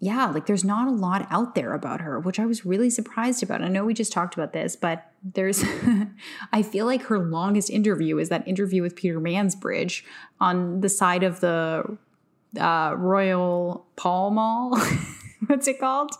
yeah, 0.00 0.26
like 0.26 0.44
there's 0.44 0.64
not 0.64 0.86
a 0.86 0.90
lot 0.90 1.26
out 1.30 1.54
there 1.54 1.72
about 1.72 2.02
her, 2.02 2.20
which 2.20 2.38
I 2.38 2.44
was 2.44 2.66
really 2.66 2.90
surprised 2.90 3.42
about. 3.42 3.62
I 3.62 3.68
know 3.68 3.86
we 3.86 3.94
just 3.94 4.12
talked 4.12 4.34
about 4.34 4.52
this, 4.52 4.76
but 4.76 5.10
there's 5.22 5.64
I 6.52 6.62
feel 6.62 6.84
like 6.84 7.04
her 7.04 7.18
longest 7.18 7.70
interview 7.70 8.18
is 8.18 8.28
that 8.28 8.46
interview 8.46 8.82
with 8.82 8.96
Peter 8.96 9.18
Mansbridge 9.18 10.02
on 10.40 10.82
the 10.82 10.90
side 10.90 11.22
of 11.22 11.40
the 11.40 11.96
uh, 12.60 12.94
Royal 12.96 13.86
Pall 13.96 14.30
Mall. 14.30 14.78
What's 15.46 15.68
it 15.68 15.80
called? 15.80 16.10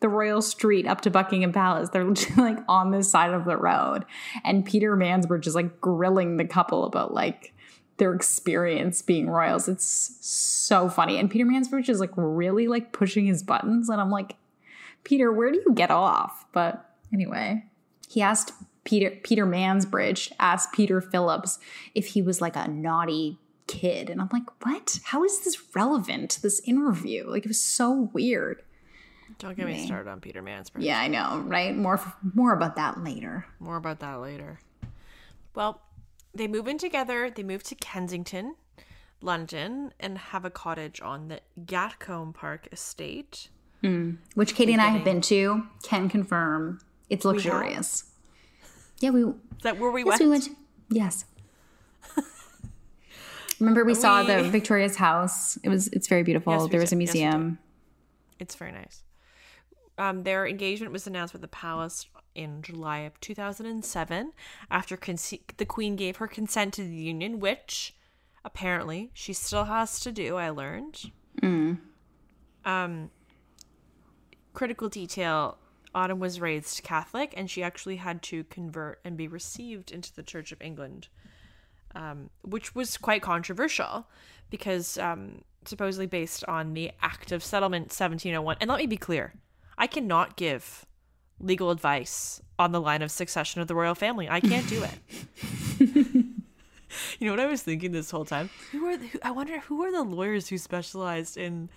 The 0.00 0.08
Royal 0.08 0.42
Street 0.42 0.86
up 0.86 1.00
to 1.02 1.10
Buckingham 1.10 1.52
Palace. 1.52 1.90
They're 1.90 2.04
like 2.36 2.58
on 2.68 2.90
this 2.90 3.10
side 3.10 3.32
of 3.32 3.44
the 3.44 3.56
road. 3.56 4.04
And 4.44 4.64
Peter 4.64 4.96
Mansbridge 4.96 5.46
is 5.46 5.54
like 5.54 5.80
grilling 5.80 6.36
the 6.36 6.44
couple 6.44 6.84
about 6.84 7.14
like 7.14 7.52
their 7.98 8.14
experience 8.14 9.02
being 9.02 9.28
royals. 9.28 9.68
It's 9.68 10.16
so 10.20 10.88
funny. 10.88 11.18
And 11.18 11.30
Peter 11.30 11.44
Mansbridge 11.44 11.88
is 11.88 12.00
like 12.00 12.12
really 12.16 12.68
like 12.68 12.92
pushing 12.92 13.26
his 13.26 13.42
buttons. 13.42 13.88
And 13.88 14.00
I'm 14.00 14.10
like, 14.10 14.36
Peter, 15.04 15.32
where 15.32 15.50
do 15.50 15.62
you 15.64 15.74
get 15.74 15.90
off? 15.90 16.46
But 16.52 16.94
anyway, 17.12 17.64
he 18.08 18.22
asked 18.22 18.52
Peter 18.84 19.10
Peter 19.22 19.46
Mansbridge 19.46 20.32
asked 20.38 20.72
Peter 20.72 21.00
Phillips 21.00 21.58
if 21.94 22.06
he 22.08 22.22
was 22.22 22.40
like 22.40 22.56
a 22.56 22.68
naughty 22.68 23.38
kid. 23.66 24.08
And 24.08 24.20
I'm 24.20 24.30
like, 24.32 24.64
what? 24.64 24.98
How 25.04 25.24
is 25.24 25.40
this 25.40 25.74
relevant 25.74 26.30
to 26.30 26.42
this 26.42 26.60
interview? 26.60 27.28
Like 27.28 27.44
it 27.44 27.48
was 27.48 27.60
so 27.60 28.10
weird. 28.12 28.62
Don't 29.38 29.56
get 29.56 29.66
me 29.66 29.74
Me. 29.74 29.86
started 29.86 30.10
on 30.10 30.20
Peter 30.20 30.42
Mansbridge. 30.42 30.82
Yeah, 30.82 31.00
I 31.00 31.06
know, 31.08 31.44
right? 31.46 31.76
More 31.76 32.00
more 32.34 32.52
about 32.52 32.76
that 32.76 33.02
later. 33.04 33.46
More 33.60 33.76
about 33.76 34.00
that 34.00 34.16
later. 34.20 34.58
Well, 35.54 35.80
they 36.34 36.48
move 36.48 36.66
in 36.66 36.78
together. 36.78 37.30
They 37.30 37.42
move 37.44 37.62
to 37.64 37.74
Kensington, 37.76 38.56
London, 39.20 39.92
and 40.00 40.18
have 40.18 40.44
a 40.44 40.50
cottage 40.50 41.00
on 41.00 41.28
the 41.28 41.40
Gatcombe 41.64 42.34
Park 42.34 42.68
estate. 42.72 43.48
Hmm. 43.80 44.14
which 44.34 44.56
Katie 44.56 44.72
and 44.72 44.82
I 44.82 44.88
have 44.88 45.04
been 45.04 45.20
to, 45.20 45.62
can 45.84 46.08
confirm 46.08 46.80
it's 47.08 47.24
luxurious. 47.24 48.04
Yeah, 48.98 49.10
we 49.10 49.22
Is 49.22 49.34
that 49.62 49.78
where 49.78 49.92
we 49.92 50.00
yes 50.02 50.18
went? 50.18 50.20
we 50.20 50.28
went. 50.28 50.48
Yes. 50.90 51.24
Remember 53.60 53.84
we, 53.84 53.94
saw 53.94 54.22
the 54.22 54.42
Victoria's 54.44 54.96
house. 54.96 55.58
It 55.62 55.68
was 55.68 55.88
it's 55.88 56.08
very 56.08 56.22
beautiful. 56.24 56.52
Yes, 56.54 56.70
there 56.70 56.80
was 56.80 56.92
a 56.92 56.96
did. 56.96 57.02
Yes, 57.02 57.14
museum. 57.14 57.58
It's 58.40 58.54
very 58.56 58.72
nice. 58.72 59.02
Um, 59.98 60.22
their 60.22 60.46
engagement 60.46 60.92
was 60.92 61.06
announced 61.06 61.32
with 61.32 61.42
the 61.42 61.48
palace 61.48 62.06
in 62.34 62.62
July 62.62 63.00
of 63.00 63.18
2007 63.20 64.32
after 64.70 64.96
conce- 64.96 65.40
the 65.56 65.66
queen 65.66 65.96
gave 65.96 66.16
her 66.18 66.28
consent 66.28 66.74
to 66.74 66.82
the 66.82 66.94
union, 66.94 67.40
which 67.40 67.96
apparently 68.44 69.10
she 69.12 69.32
still 69.32 69.64
has 69.64 69.98
to 70.00 70.12
do. 70.12 70.36
I 70.36 70.50
learned. 70.50 71.10
Um, 72.64 73.10
critical 74.52 74.88
detail: 74.88 75.58
Autumn 75.94 76.20
was 76.20 76.40
raised 76.40 76.82
Catholic, 76.82 77.34
and 77.36 77.50
she 77.50 77.62
actually 77.62 77.96
had 77.96 78.22
to 78.24 78.44
convert 78.44 79.00
and 79.04 79.16
be 79.16 79.26
received 79.26 79.90
into 79.90 80.14
the 80.14 80.22
Church 80.22 80.52
of 80.52 80.62
England 80.62 81.08
um, 81.94 82.30
which 82.42 82.74
was 82.74 82.96
quite 82.96 83.22
controversial 83.22 84.06
because 84.50 84.98
um, 84.98 85.42
supposedly 85.64 86.06
based 86.06 86.44
on 86.44 86.74
the 86.74 86.92
Act 87.02 87.32
of 87.32 87.42
Settlement 87.42 87.86
1701. 87.86 88.56
And 88.60 88.70
let 88.70 88.78
me 88.78 88.86
be 88.86 88.96
clear 88.96 89.34
I 89.78 89.86
cannot 89.86 90.36
give 90.36 90.84
legal 91.40 91.70
advice 91.70 92.42
on 92.58 92.72
the 92.72 92.80
line 92.80 93.00
of 93.00 93.10
succession 93.10 93.60
of 93.62 93.68
the 93.68 93.74
royal 93.74 93.94
family. 93.94 94.28
I 94.28 94.40
can't 94.40 94.68
do 94.68 94.82
it. 94.84 94.98
you 97.18 97.26
know 97.26 97.30
what 97.30 97.40
I 97.40 97.46
was 97.46 97.62
thinking 97.62 97.92
this 97.92 98.10
whole 98.10 98.24
time? 98.24 98.50
Who 98.72 98.84
are 98.86 98.96
the, 98.96 99.06
who, 99.06 99.18
I 99.22 99.30
wonder 99.30 99.60
who 99.60 99.82
are 99.84 99.92
the 99.92 100.02
lawyers 100.02 100.48
who 100.48 100.58
specialized 100.58 101.36
in 101.36 101.70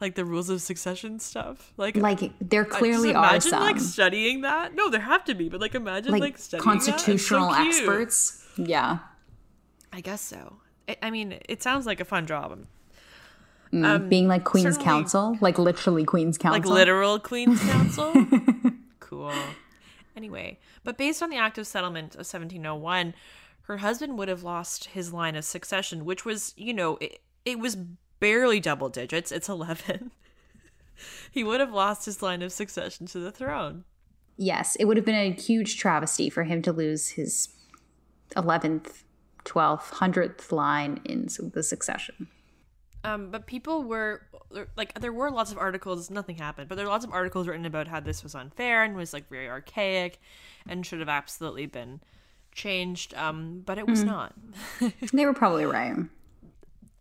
like 0.00 0.14
the 0.14 0.24
rules 0.26 0.50
of 0.50 0.60
succession 0.60 1.18
stuff? 1.18 1.72
Like 1.78 1.96
Like 1.96 2.32
there 2.40 2.66
clearly 2.66 3.14
are 3.14 3.40
some 3.40 3.60
like 3.60 3.80
studying 3.80 4.42
that. 4.42 4.74
No, 4.74 4.90
there 4.90 5.00
have 5.00 5.24
to 5.24 5.34
be, 5.34 5.48
but 5.48 5.60
like 5.60 5.74
imagine 5.74 6.12
like, 6.12 6.20
like, 6.20 6.38
studying 6.38 6.68
that. 6.68 6.82
So 6.82 6.92
constitutional 6.92 7.54
experts. 7.54 8.44
Yeah. 8.56 8.98
I 9.92 10.02
guess 10.02 10.20
so. 10.20 10.58
I, 10.86 10.96
I 11.02 11.10
mean, 11.10 11.38
it 11.48 11.62
sounds 11.62 11.86
like 11.86 12.00
a 12.00 12.04
fun 12.04 12.26
job. 12.26 12.66
Mm, 13.72 14.08
Being 14.08 14.28
like 14.28 14.44
Queen's 14.44 14.78
Counsel, 14.78 15.36
like 15.40 15.58
literally 15.58 16.04
Queen's 16.04 16.38
Counsel. 16.38 16.60
Like 16.60 16.78
literal 16.78 17.18
Queen's 17.18 17.60
Counsel? 17.70 18.14
cool. 19.00 19.32
Anyway, 20.16 20.58
but 20.84 20.96
based 20.96 21.22
on 21.22 21.30
the 21.30 21.36
Act 21.36 21.58
of 21.58 21.66
Settlement 21.66 22.14
of 22.14 22.20
1701, 22.20 23.12
her 23.62 23.78
husband 23.78 24.16
would 24.18 24.28
have 24.28 24.42
lost 24.42 24.86
his 24.86 25.12
line 25.12 25.36
of 25.36 25.44
succession, 25.44 26.04
which 26.04 26.24
was, 26.24 26.54
you 26.56 26.72
know, 26.72 26.96
it, 27.00 27.20
it 27.44 27.58
was 27.58 27.76
barely 28.20 28.60
double 28.60 28.88
digits. 28.88 29.30
It's 29.32 29.48
11. 29.50 30.12
he 31.30 31.44
would 31.44 31.60
have 31.60 31.72
lost 31.72 32.06
his 32.06 32.22
line 32.22 32.42
of 32.42 32.52
succession 32.52 33.06
to 33.08 33.18
the 33.18 33.32
throne. 33.32 33.84
Yes, 34.38 34.76
it 34.76 34.84
would 34.84 34.96
have 34.96 35.06
been 35.06 35.14
a 35.14 35.32
huge 35.32 35.76
travesty 35.78 36.30
for 36.30 36.44
him 36.44 36.62
to 36.62 36.72
lose 36.72 37.08
his 37.10 37.48
11th, 38.36 39.02
12th, 39.44 39.90
100th 39.94 40.52
line 40.52 41.00
in 41.04 41.28
the 41.52 41.62
succession. 41.62 42.28
Um, 43.04 43.30
but 43.30 43.46
people 43.46 43.84
were 43.84 44.22
like, 44.76 44.98
there 45.00 45.12
were 45.12 45.30
lots 45.30 45.52
of 45.52 45.58
articles. 45.58 46.10
Nothing 46.10 46.36
happened, 46.36 46.68
but 46.68 46.74
there 46.76 46.84
were 46.84 46.90
lots 46.90 47.04
of 47.04 47.12
articles 47.12 47.46
written 47.46 47.66
about 47.66 47.88
how 47.88 48.00
this 48.00 48.22
was 48.22 48.34
unfair 48.34 48.82
and 48.82 48.96
was 48.96 49.12
like 49.12 49.28
very 49.28 49.48
archaic, 49.48 50.20
and 50.68 50.84
should 50.84 51.00
have 51.00 51.08
absolutely 51.08 51.66
been 51.66 52.00
changed. 52.52 53.14
Um, 53.14 53.62
but 53.64 53.78
it 53.78 53.86
was 53.86 54.02
not. 54.02 54.34
They 55.12 55.24
were 55.24 55.34
probably 55.34 55.66
right. 55.66 55.96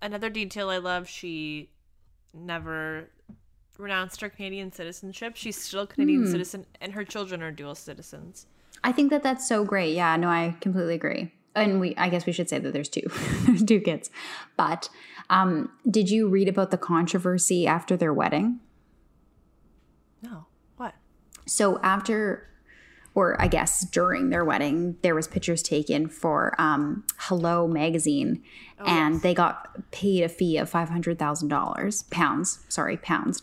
Another 0.02 0.30
detail 0.30 0.70
I 0.70 0.78
love: 0.78 1.08
she 1.08 1.70
never 2.34 3.10
renounced 3.78 4.22
her 4.22 4.30
Canadian 4.30 4.72
citizenship. 4.72 5.36
She's 5.36 5.62
still 5.62 5.82
a 5.82 5.88
Canadian 5.88 6.28
citizen, 6.28 6.66
and 6.80 6.94
her 6.94 7.04
children 7.04 7.42
are 7.42 7.52
dual 7.52 7.76
citizens. 7.76 8.46
I 8.84 8.92
think 8.92 9.10
that 9.10 9.24
that's 9.24 9.48
so 9.48 9.64
great. 9.64 9.96
Yeah, 9.96 10.16
no, 10.18 10.28
I 10.28 10.56
completely 10.62 10.96
agree. 10.96 11.32
And 11.56 11.80
we, 11.80 11.96
I 11.96 12.10
guess 12.10 12.26
we 12.26 12.34
should 12.34 12.50
say 12.50 12.60
that 12.60 12.74
there's 12.74 12.90
two, 12.90 13.02
there's 13.46 13.64
two 13.64 13.80
kids. 13.80 14.10
But 14.58 14.90
um, 15.30 15.72
did 15.90 16.10
you 16.10 16.28
read 16.28 16.48
about 16.48 16.72
the 16.72 16.78
controversy 16.78 17.68
after 17.68 17.98
their 17.98 18.14
wedding? 18.14 18.60
No, 20.22 20.46
what? 20.78 20.96
So 21.46 21.80
after, 21.82 22.48
or 23.14 23.40
I 23.42 23.48
guess 23.48 23.86
during 23.86 24.30
their 24.30 24.46
wedding, 24.46 24.98
there 25.02 25.16
was 25.16 25.28
pictures 25.28 25.62
taken 25.62 26.08
for 26.08 26.60
um, 26.60 27.04
Hello 27.18 27.68
magazine, 27.68 28.44
and 28.86 29.22
they 29.22 29.34
got 29.34 29.92
paid 29.92 30.24
a 30.24 30.30
fee 30.30 30.58
of 30.58 30.70
five 30.70 30.90
hundred 30.90 31.18
thousand 31.18 31.50
dollars, 31.50 32.04
pounds. 32.04 32.60
Sorry, 32.70 32.98
pounds, 32.98 33.42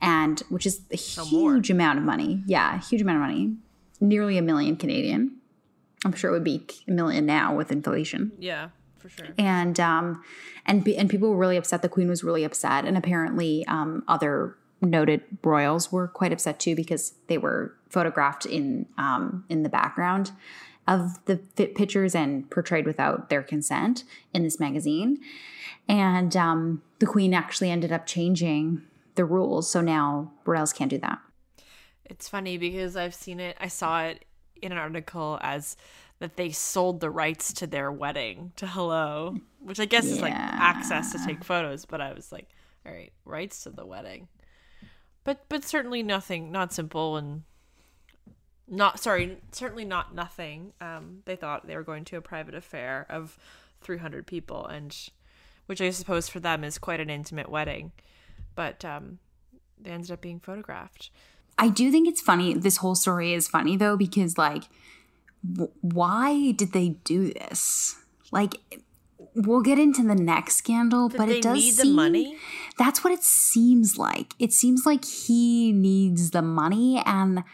and 0.00 0.40
which 0.48 0.66
is 0.66 0.82
a 0.92 0.96
huge 0.96 1.70
amount 1.70 1.98
of 1.98 2.04
money. 2.04 2.42
Yeah, 2.46 2.76
a 2.76 2.78
huge 2.78 3.02
amount 3.02 3.16
of 3.16 3.22
money, 3.22 3.56
nearly 4.00 4.38
a 4.38 4.42
million 4.42 4.76
Canadian. 4.76 5.36
I'm 6.04 6.12
sure 6.14 6.30
it 6.30 6.32
would 6.32 6.44
be 6.44 6.66
a 6.88 6.92
million 6.92 7.26
now 7.26 7.54
with 7.54 7.70
inflation 7.70 8.32
Yeah, 8.38 8.70
for 9.00 9.08
sure. 9.08 9.26
and 9.38 9.80
um 9.80 10.22
and 10.66 10.86
and 10.88 11.08
people 11.10 11.30
were 11.30 11.36
really 11.36 11.56
upset 11.56 11.82
the 11.82 11.88
queen 11.88 12.08
was 12.08 12.22
really 12.22 12.44
upset 12.44 12.84
and 12.84 12.96
apparently 12.96 13.64
um 13.66 14.04
other 14.08 14.56
noted 14.82 15.22
royals 15.44 15.90
were 15.92 16.08
quite 16.08 16.32
upset 16.32 16.58
too 16.60 16.74
because 16.74 17.14
they 17.26 17.38
were 17.38 17.74
photographed 17.88 18.46
in 18.46 18.86
um 18.98 19.44
in 19.48 19.62
the 19.62 19.68
background 19.68 20.32
of 20.88 21.24
the 21.26 21.36
fit 21.56 21.74
pictures 21.74 22.14
and 22.14 22.50
portrayed 22.50 22.86
without 22.86 23.28
their 23.28 23.42
consent 23.42 24.04
in 24.32 24.42
this 24.42 24.58
magazine 24.60 25.18
and 25.88 26.36
um 26.36 26.82
the 26.98 27.06
queen 27.06 27.34
actually 27.34 27.70
ended 27.70 27.92
up 27.92 28.06
changing 28.06 28.82
the 29.16 29.24
rules 29.24 29.70
so 29.70 29.80
now 29.80 30.30
royals 30.46 30.72
can't 30.72 30.90
do 30.90 30.98
that 30.98 31.18
It's 32.06 32.28
funny 32.28 32.58
because 32.58 32.96
I've 32.96 33.14
seen 33.14 33.38
it. 33.38 33.56
I 33.60 33.68
saw 33.68 34.02
it 34.02 34.24
in 34.60 34.72
an 34.72 34.78
article 34.78 35.38
as 35.42 35.76
that 36.20 36.36
they 36.36 36.50
sold 36.50 37.00
the 37.00 37.10
rights 37.10 37.52
to 37.54 37.66
their 37.66 37.90
wedding 37.90 38.52
to 38.56 38.66
Hello, 38.66 39.36
which 39.58 39.80
I 39.80 39.86
guess 39.86 40.04
is 40.04 40.20
like 40.20 40.34
access 40.34 41.12
to 41.12 41.26
take 41.26 41.42
photos. 41.42 41.84
But 41.84 42.00
I 42.00 42.12
was 42.12 42.30
like, 42.30 42.48
all 42.86 42.92
right, 42.92 43.12
rights 43.24 43.64
to 43.64 43.70
the 43.70 43.84
wedding, 43.84 44.28
but 45.24 45.46
but 45.48 45.64
certainly 45.64 46.02
nothing, 46.02 46.52
not 46.52 46.72
simple 46.72 47.16
and 47.16 47.42
not 48.68 49.00
sorry, 49.00 49.38
certainly 49.50 49.84
not 49.84 50.14
nothing. 50.14 50.72
Um, 50.80 51.22
they 51.24 51.36
thought 51.36 51.66
they 51.66 51.76
were 51.76 51.82
going 51.82 52.04
to 52.06 52.16
a 52.16 52.22
private 52.22 52.54
affair 52.54 53.06
of 53.10 53.36
three 53.80 53.98
hundred 53.98 54.26
people, 54.26 54.66
and 54.66 54.96
which 55.66 55.80
I 55.80 55.90
suppose 55.90 56.28
for 56.28 56.38
them 56.40 56.64
is 56.64 56.78
quite 56.78 57.00
an 57.00 57.10
intimate 57.10 57.48
wedding, 57.48 57.92
but 58.54 58.84
um, 58.84 59.18
they 59.80 59.90
ended 59.90 60.10
up 60.10 60.20
being 60.20 60.38
photographed. 60.38 61.10
I 61.58 61.68
do 61.68 61.90
think 61.90 62.08
it's 62.08 62.20
funny. 62.20 62.54
This 62.54 62.78
whole 62.78 62.94
story 62.94 63.34
is 63.34 63.48
funny 63.48 63.76
though 63.76 63.96
because 63.96 64.38
like, 64.38 64.64
why 65.80 66.52
did 66.52 66.72
they 66.72 66.90
do 67.04 67.32
this? 67.32 67.96
Like, 68.30 68.56
we'll 69.34 69.62
get 69.62 69.78
into 69.78 70.02
the 70.02 70.14
next 70.14 70.56
scandal, 70.56 71.08
but 71.08 71.26
they 71.26 71.38
it 71.38 71.42
does 71.42 71.56
need 71.56 71.74
the 71.74 71.82
seem 71.82 71.94
money? 71.94 72.36
That's 72.78 73.02
what 73.02 73.12
it 73.12 73.22
seems 73.22 73.96
like. 73.96 74.34
It 74.38 74.52
seems 74.52 74.84
like 74.84 75.04
he 75.04 75.72
needs 75.72 76.30
the 76.30 76.42
money, 76.42 77.02
and 77.04 77.44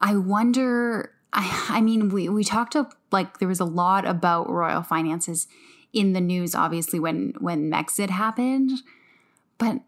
I 0.00 0.16
wonder. 0.16 1.12
I, 1.32 1.66
I 1.68 1.80
mean, 1.80 2.08
we 2.08 2.28
we 2.28 2.44
talked 2.44 2.72
to 2.72 2.88
like 3.12 3.38
there 3.38 3.48
was 3.48 3.60
a 3.60 3.64
lot 3.64 4.04
about 4.04 4.50
royal 4.50 4.82
finances 4.82 5.46
in 5.92 6.12
the 6.12 6.20
news, 6.20 6.54
obviously 6.54 7.00
when 7.00 7.34
when 7.38 7.70
Megxit 7.70 8.10
happened, 8.10 8.70
but 9.58 9.80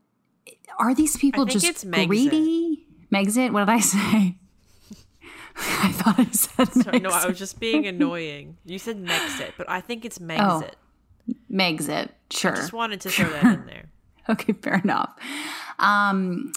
are 0.78 0.94
these 0.94 1.16
people 1.16 1.44
just 1.44 1.66
it's 1.66 1.84
Megxit. 1.84 2.06
greedy? 2.08 2.86
Megxit? 3.12 3.52
What 3.52 3.60
did 3.60 3.68
I 3.70 3.80
say? 3.80 4.36
I 5.56 5.92
thought 5.92 6.18
I 6.18 6.24
said 6.30 6.72
Sorry, 6.72 7.00
no, 7.00 7.10
I 7.10 7.26
was 7.26 7.38
just 7.38 7.60
being 7.60 7.86
annoying. 7.86 8.56
You 8.64 8.78
said 8.78 9.02
Megxit, 9.04 9.52
but 9.56 9.68
I 9.68 9.80
think 9.80 10.04
it's 10.04 10.18
Megxit. 10.18 10.72
Megxit. 11.50 12.10
Sure. 12.30 12.52
I 12.52 12.56
just 12.56 12.72
wanted 12.72 13.00
to 13.02 13.10
throw 13.10 13.30
that 13.30 13.44
in 13.44 13.66
there. 13.66 13.90
okay, 14.28 14.52
fair 14.54 14.80
enough. 14.82 15.14
Um, 15.78 16.52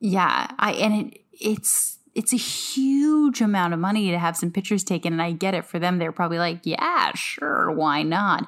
yeah, 0.00 0.48
I 0.58 0.72
and 0.72 1.12
it 1.12 1.20
it's 1.32 1.98
it's 2.14 2.32
a 2.32 2.36
huge 2.36 3.40
amount 3.40 3.72
of 3.72 3.80
money 3.80 4.10
to 4.10 4.18
have 4.18 4.36
some 4.36 4.50
pictures 4.50 4.84
taken, 4.84 5.12
and 5.12 5.22
I 5.22 5.32
get 5.32 5.54
it 5.54 5.64
for 5.64 5.78
them. 5.78 5.98
They're 5.98 6.12
probably 6.12 6.38
like, 6.38 6.60
yeah, 6.64 7.12
sure, 7.14 7.70
why 7.70 8.02
not? 8.02 8.46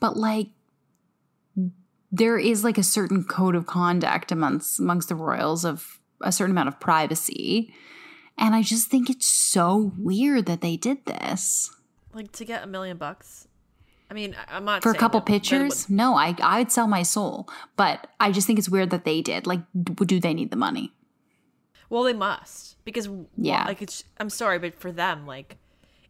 But 0.00 0.16
like, 0.16 0.48
there 2.12 2.38
is 2.38 2.64
like 2.64 2.78
a 2.78 2.82
certain 2.82 3.24
code 3.24 3.54
of 3.54 3.66
conduct 3.66 4.30
amongst 4.30 4.78
amongst 4.78 5.08
the 5.08 5.14
royals 5.14 5.64
of 5.64 5.98
a 6.20 6.32
certain 6.32 6.52
amount 6.52 6.68
of 6.68 6.78
privacy, 6.78 7.74
and 8.40 8.54
I 8.54 8.62
just 8.62 8.88
think 8.88 9.08
it's 9.10 9.26
so 9.26 9.92
weird 9.96 10.46
that 10.46 10.60
they 10.62 10.76
did 10.76 11.04
this 11.06 11.70
Like 12.14 12.32
to 12.32 12.44
get 12.44 12.64
a 12.64 12.66
million 12.66 12.96
bucks. 12.96 13.46
I 14.10 14.14
mean, 14.14 14.34
I'm 14.48 14.64
not 14.64 14.82
for 14.82 14.90
a 14.90 14.94
couple 14.96 15.20
that- 15.20 15.26
pictures. 15.26 15.88
would- 15.88 15.96
No, 15.96 16.16
I 16.16 16.34
I'd 16.42 16.72
sell 16.72 16.88
my 16.88 17.04
soul, 17.04 17.48
but 17.76 18.08
I 18.18 18.32
just 18.32 18.46
think 18.46 18.58
it's 18.58 18.68
weird 18.68 18.90
that 18.90 19.04
they 19.04 19.22
did. 19.22 19.46
Like, 19.46 19.60
do, 19.84 20.18
they 20.18 20.34
need 20.34 20.50
the 20.50 20.56
money? 20.56 20.92
Well, 21.88 22.02
they 22.02 22.12
must 22.12 22.82
because 22.84 23.06
Yeah. 23.06 23.22
yeah, 23.36 23.64
like 23.66 23.82
it's. 23.82 24.02
I'm 24.18 24.30
sorry, 24.30 24.58
but 24.58 24.74
for 24.80 24.90
them, 24.90 25.26
like, 25.26 25.58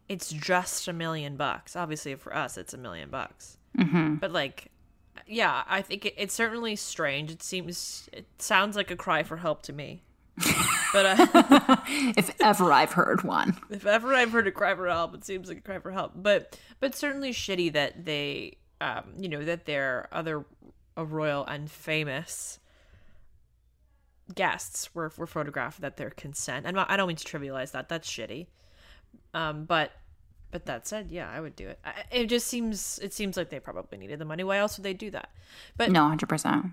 it's 0.09 0.31
just 0.31 0.87
a 0.87 0.93
million 0.93 1.37
bucks. 1.37 1.75
Obviously, 1.75 2.15
for 2.15 2.35
us, 2.35 2.57
it's 2.57 2.73
a 2.73 2.77
million 2.77 3.09
bucks. 3.11 3.57
Mm-hmm. 3.77 4.15
But 4.15 4.31
like, 4.31 4.71
yeah, 5.27 5.63
I 5.67 5.81
think 5.83 6.05
it, 6.07 6.15
it's 6.17 6.33
certainly 6.33 6.75
strange. 6.75 7.29
It 7.31 7.43
seems, 7.43 8.09
it 8.11 8.25
sounds 8.39 8.75
like 8.75 8.89
a 8.91 8.95
cry 8.95 9.21
for 9.23 9.37
help 9.37 9.61
to 9.63 9.73
me. 9.73 10.03
But 10.93 11.05
uh, 11.05 11.77
if 12.17 12.35
ever 12.41 12.71
I've 12.71 12.93
heard 12.93 13.23
one, 13.23 13.57
if 13.69 13.85
ever 13.85 14.13
I've 14.13 14.31
heard 14.31 14.47
a 14.47 14.51
cry 14.51 14.75
for 14.75 14.87
help, 14.87 15.13
it 15.15 15.23
seems 15.23 15.47
like 15.47 15.59
a 15.59 15.61
cry 15.61 15.79
for 15.79 15.91
help. 15.91 16.13
But 16.15 16.57
but 16.79 16.95
certainly 16.95 17.31
shitty 17.31 17.73
that 17.73 18.05
they, 18.05 18.57
um, 18.79 19.13
you 19.17 19.29
know, 19.29 19.43
that 19.43 19.65
their 19.65 20.07
other 20.11 20.45
a 20.97 21.05
royal 21.05 21.45
and 21.45 21.69
famous 21.69 22.59
guests 24.33 24.93
were 24.93 25.11
were 25.17 25.27
photographed 25.27 25.83
at 25.83 25.97
their 25.97 26.09
consent. 26.09 26.65
And 26.65 26.79
I 26.79 26.97
don't 26.97 27.07
mean 27.07 27.17
to 27.17 27.25
trivialize 27.25 27.71
that. 27.71 27.89
That's 27.89 28.09
shitty. 28.09 28.47
Um, 29.33 29.65
but 29.65 29.91
but 30.51 30.65
that 30.65 30.85
said, 30.85 31.11
yeah, 31.11 31.29
I 31.29 31.39
would 31.39 31.55
do 31.55 31.67
it. 31.67 31.79
I, 31.85 31.93
it 32.11 32.25
just 32.27 32.47
seems 32.47 32.99
it 32.99 33.13
seems 33.13 33.37
like 33.37 33.49
they 33.49 33.59
probably 33.59 33.97
needed 33.97 34.19
the 34.19 34.25
money. 34.25 34.43
Why 34.43 34.57
else 34.57 34.77
would 34.77 34.83
they 34.83 34.93
do 34.93 35.09
that? 35.11 35.29
But 35.77 35.91
no, 35.91 36.07
hundred 36.07 36.29
percent. 36.29 36.67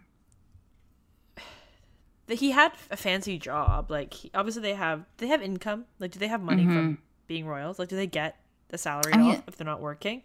He 2.28 2.50
had 2.50 2.72
a 2.90 2.96
fancy 2.96 3.38
job. 3.38 3.90
Like 3.90 4.14
he, 4.14 4.30
obviously 4.34 4.62
they 4.62 4.74
have 4.74 5.04
they 5.18 5.28
have 5.28 5.42
income. 5.42 5.86
Like 5.98 6.10
do 6.10 6.18
they 6.18 6.28
have 6.28 6.42
money 6.42 6.64
mm-hmm. 6.64 6.74
from 6.74 6.98
being 7.26 7.46
royals? 7.46 7.78
Like 7.78 7.88
do 7.88 7.96
they 7.96 8.06
get 8.06 8.38
the 8.68 8.78
salary 8.78 9.12
I 9.12 9.16
mean, 9.16 9.42
if 9.46 9.56
they're 9.56 9.66
not 9.66 9.80
working? 9.80 10.22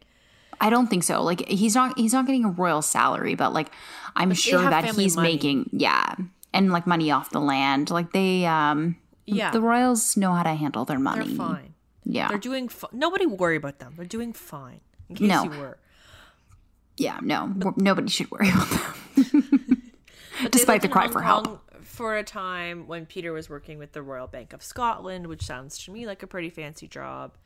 I 0.62 0.70
don't 0.70 0.88
think 0.88 1.04
so. 1.04 1.24
Like 1.24 1.48
he's 1.48 1.76
not 1.76 1.98
he's 1.98 2.14
not 2.14 2.26
getting 2.26 2.46
a 2.46 2.50
royal 2.50 2.82
salary, 2.82 3.36
but 3.36 3.54
like 3.54 3.72
I'm 4.16 4.30
but 4.30 4.38
sure 4.38 4.62
that 4.62 4.96
he's 4.96 5.16
money. 5.16 5.34
making 5.34 5.70
yeah, 5.74 6.16
and 6.54 6.72
like 6.72 6.86
money 6.86 7.12
off 7.12 7.30
the 7.32 7.42
land. 7.42 7.90
Like 7.90 8.12
they 8.12 8.46
um 8.46 8.98
yeah. 9.26 9.52
The 9.52 9.62
royals 9.62 10.18
know 10.18 10.34
how 10.34 10.44
to 10.44 10.54
handle 10.54 10.86
their 10.86 11.00
money. 11.00 11.28
They're 11.28 11.36
fine. 11.36 11.74
Yeah. 12.06 12.28
They're 12.28 12.38
doing 12.38 12.68
fi- 12.70 12.90
nobody 12.92 13.26
worry 13.26 13.56
about 13.56 13.80
them. 13.80 13.94
They're 13.96 14.06
doing 14.06 14.34
fine. 14.34 14.82
In 15.10 15.16
case 15.16 15.28
no. 15.28 15.44
you 15.44 15.50
were. 15.52 15.78
Yeah, 16.98 17.20
no. 17.22 17.52
But, 17.56 17.78
nobody 17.78 18.10
should 18.10 18.30
worry 18.32 18.50
about 18.50 18.70
them. 18.70 19.92
Despite 20.52 20.82
the 20.82 20.90
cry 20.90 21.08
for 21.08 21.22
help. 21.22 21.62
For 21.94 22.18
a 22.18 22.24
time 22.24 22.88
when 22.88 23.06
Peter 23.06 23.32
was 23.32 23.52
working 23.52 23.78
with 23.78 23.92
the 23.92 24.02
Royal 24.02 24.26
Bank 24.26 24.52
of 24.52 24.64
Scotland, 24.64 25.28
which 25.28 25.44
sounds 25.44 25.78
to 25.84 25.92
me 25.92 26.08
like 26.08 26.24
a 26.24 26.28
pretty 26.28 26.50
fancy 26.50 26.88
job. 26.88 27.38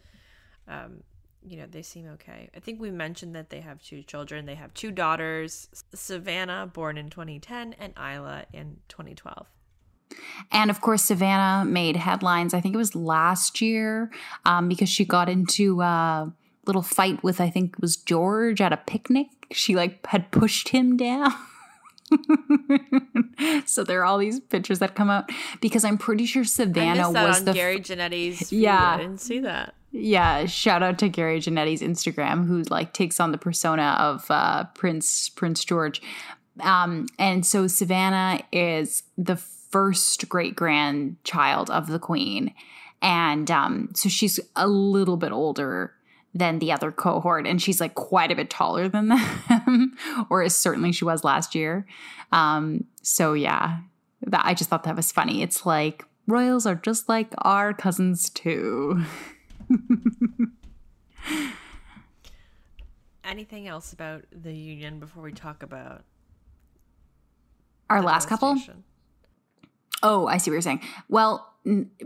Um, 0.70 1.04
you 1.46 1.58
know, 1.58 1.66
they 1.70 1.82
seem 1.82 2.08
okay. 2.14 2.50
I 2.56 2.62
think 2.62 2.80
we 2.80 2.90
mentioned 2.90 3.36
that 3.36 3.50
they 3.50 3.60
have 3.60 3.82
two 3.82 4.04
children. 4.04 4.46
They 4.46 4.56
have 4.56 4.74
two 4.74 4.92
daughters, 4.92 5.68
Savannah, 5.94 6.66
born 6.72 6.98
in 6.98 7.10
2010, 7.10 7.76
and 7.78 7.94
Isla 7.98 8.46
in 8.54 8.78
2012. 8.88 9.48
And 10.50 10.72
of 10.72 10.80
course, 10.80 11.04
Savannah 11.04 11.66
made 11.66 11.98
headlines, 11.98 12.54
I 12.54 12.62
think 12.62 12.74
it 12.74 12.78
was 12.78 12.96
last 12.96 13.60
year, 13.60 14.10
um, 14.46 14.70
because 14.70 14.88
she 14.88 15.04
got 15.04 15.28
into 15.28 15.82
a 15.82 16.32
little 16.66 16.82
fight 16.82 17.22
with, 17.22 17.42
I 17.42 17.50
think 17.50 17.74
it 17.74 17.82
was 17.82 17.98
George 17.98 18.62
at 18.62 18.72
a 18.72 18.78
picnic. 18.78 19.28
She 19.52 19.76
like 19.76 20.08
had 20.08 20.32
pushed 20.32 20.70
him 20.70 20.96
down. 20.96 21.34
so 23.66 23.84
there 23.84 24.02
are 24.02 24.06
all 24.06 24.18
these 24.18 24.40
pictures 24.40 24.80
that 24.80 24.96
come 24.96 25.10
out 25.10 25.30
because 25.62 25.84
I'm 25.84 25.98
pretty 25.98 26.26
sure 26.26 26.44
Savannah 26.44 27.12
was 27.12 27.44
the 27.44 27.54
Gary 27.54 27.80
Janetti's. 27.80 28.52
Yeah, 28.52 28.96
I 28.96 28.98
didn't 28.98 29.22
see 29.22 29.40
that. 29.40 29.74
Yeah, 29.92 30.46
shout 30.46 30.84
out 30.84 31.00
to 31.00 31.10
Gary 31.10 31.40
Janetti's 31.40 31.82
Instagram, 31.82 32.46
who 32.46 32.64
like 32.64 32.94
takes 32.94 33.20
on 33.20 33.32
the 33.32 33.38
persona 33.38 33.96
of 34.00 34.26
uh, 34.30 34.66
Prince 34.76 35.30
Prince 35.30 35.64
George. 35.66 36.02
Um, 36.60 37.08
and 37.20 37.46
so 37.46 37.68
Savannah 37.68 38.42
is 38.52 39.04
the 39.18 39.36
first 39.36 40.28
great 40.30 40.56
grandchild 40.56 41.70
of 41.70 41.88
the 41.88 42.00
queen. 42.00 42.54
And 43.02 43.50
um, 43.52 43.90
so 43.94 44.10
she's 44.10 44.40
a 44.56 44.68
little 44.68 45.18
bit 45.18 45.32
older 45.32 45.94
than 46.38 46.60
the 46.60 46.72
other 46.72 46.92
cohort, 46.92 47.48
and 47.48 47.62
she's 47.62 47.82
like 47.82 47.96
quite 47.96 48.32
a 48.32 48.36
bit 48.36 48.50
taller 48.50 48.88
than 48.88 49.08
them, 49.50 49.98
or 50.30 50.44
as 50.44 50.56
certainly 50.56 50.92
she 50.92 51.06
was 51.06 51.24
last 51.24 51.56
year. 51.56 51.86
Um, 52.32 52.86
so 53.02 53.34
yeah, 53.34 53.80
that 54.22 54.46
I 54.46 54.54
just 54.54 54.70
thought 54.70 54.84
that 54.84 54.96
was 54.96 55.12
funny. 55.12 55.42
It's 55.42 55.66
like 55.66 56.06
royals 56.28 56.66
are 56.66 56.76
just 56.76 57.10
like 57.10 57.34
our 57.40 57.74
cousins 57.74 58.30
too. 58.30 59.04
Anything 63.24 63.68
else 63.68 63.92
about 63.92 64.24
the 64.32 64.54
union 64.54 65.00
before 65.00 65.24
we 65.24 65.34
talk 65.34 65.64
about 65.64 66.04
our 67.90 68.02
last 68.02 68.30
couple? 68.30 68.58
Oh, 70.04 70.28
I 70.28 70.38
see 70.38 70.52
what 70.52 70.56
you're 70.56 70.62
saying. 70.62 70.82
Well, 71.10 71.54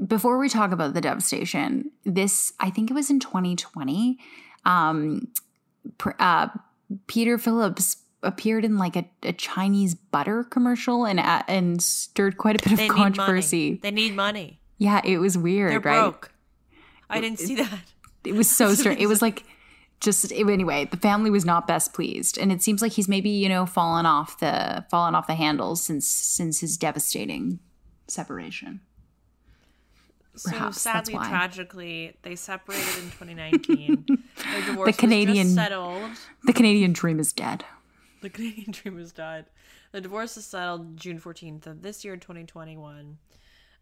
before 0.08 0.38
we 0.38 0.50
talk 0.50 0.72
about 0.72 0.94
the 0.94 1.02
devastation, 1.02 1.92
this 2.06 2.54
I 2.60 2.70
think 2.70 2.90
it 2.90 2.94
was 2.94 3.10
in 3.10 3.20
2020. 3.20 4.18
Um, 4.66 5.28
uh, 6.20 6.48
Peter 7.08 7.38
Phillips 7.38 7.98
appeared 8.24 8.66
in 8.66 8.78
like 8.78 8.96
a, 8.96 9.10
a 9.24 9.34
Chinese 9.34 9.96
butter 9.96 10.44
commercial 10.44 11.06
and 11.06 11.20
uh, 11.20 11.44
and 11.48 11.82
stirred 11.82 12.38
quite 12.38 12.62
a 12.62 12.70
bit 12.70 12.78
they 12.78 12.88
of 12.88 12.96
controversy. 12.96 13.80
They 13.82 13.92
need 13.92 14.16
money. 14.16 14.60
Yeah, 14.78 15.02
it 15.04 15.18
was 15.18 15.38
weird. 15.38 15.72
They're 15.72 15.80
right? 15.80 16.02
broke. 16.02 16.34
I 17.10 17.22
didn't 17.22 17.40
see 17.40 17.56
that. 17.56 17.70
It 18.24 18.36
was 18.36 18.52
so 18.52 18.72
strange. 18.76 19.02
It 19.02 19.08
was 19.08 19.20
like 19.20 19.46
just 20.00 20.32
anyway, 20.32 20.86
the 20.86 20.98
family 20.98 21.32
was 21.32 21.44
not 21.44 21.66
best 21.66 21.92
pleased, 21.92 22.38
and 22.38 22.52
it 22.52 22.62
seems 22.62 22.84
like 22.84 22.92
he's 22.92 23.08
maybe 23.08 23.32
you 23.32 23.50
know 23.50 23.66
fallen 23.66 24.06
off 24.06 24.40
the 24.40 24.86
fallen 24.92 25.16
off 25.16 25.26
the 25.26 25.34
handles 25.34 25.84
since 25.84 26.08
since 26.08 26.60
his 26.60 26.78
devastating 26.78 27.60
separation. 28.08 28.82
Perhaps 30.44 30.82
so 30.82 30.90
sadly, 30.90 31.14
tragically, 31.14 32.16
they 32.24 32.36
separated 32.36 32.98
in 32.98 33.12
2019. 33.12 34.06
Their 34.52 34.66
divorce 34.66 34.96
the 34.96 35.00
Canadian 35.00 35.50
settled. 35.50 36.12
The 36.44 36.54
Canadian 36.54 36.94
dream 36.94 37.20
is 37.20 37.34
dead. 37.34 37.66
The 38.22 38.30
Canadian 38.30 38.72
dream 38.72 38.98
has 38.98 39.12
died. 39.12 39.46
The 39.92 40.02
divorce 40.02 40.38
is 40.38 40.46
settled 40.46 40.98
June 40.98 41.20
14th 41.20 41.68
of 41.68 41.82
this 41.82 42.06
year, 42.06 42.16
2021. 42.16 43.18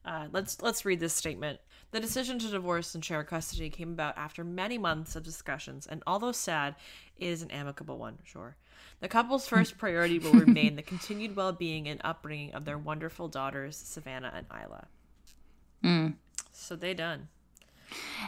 Uh, 0.06 0.28
let's 0.32 0.62
let's 0.62 0.86
read 0.86 1.00
this 1.00 1.14
statement. 1.14 1.60
The 1.92 2.00
decision 2.00 2.40
to 2.40 2.48
divorce 2.48 2.96
and 2.96 3.04
share 3.04 3.24
custody 3.24 3.70
came 3.70 3.92
about 3.92 4.18
after 4.18 4.44
many 4.44 4.78
months 4.78 5.16
of 5.16 5.24
discussions, 5.24 5.88
and 5.88 6.02
although 6.08 6.32
sad, 6.32 6.76
is 7.18 7.42
an 7.42 7.52
amicable 7.52 7.98
one. 7.98 8.18
Sure. 8.24 8.56
The 9.02 9.08
couple's 9.08 9.48
first 9.48 9.78
priority 9.78 10.20
will 10.20 10.34
remain 10.34 10.76
the 10.76 10.82
continued 10.94 11.36
well 11.36 11.52
being 11.52 11.88
and 11.88 12.00
upbringing 12.04 12.54
of 12.54 12.66
their 12.66 12.78
wonderful 12.78 13.28
daughters, 13.28 13.76
Savannah 13.78 14.32
and 14.34 14.46
Isla. 14.52 14.88
Mm. 15.84 16.14
So 16.60 16.76
they 16.76 16.94
done. 16.94 17.30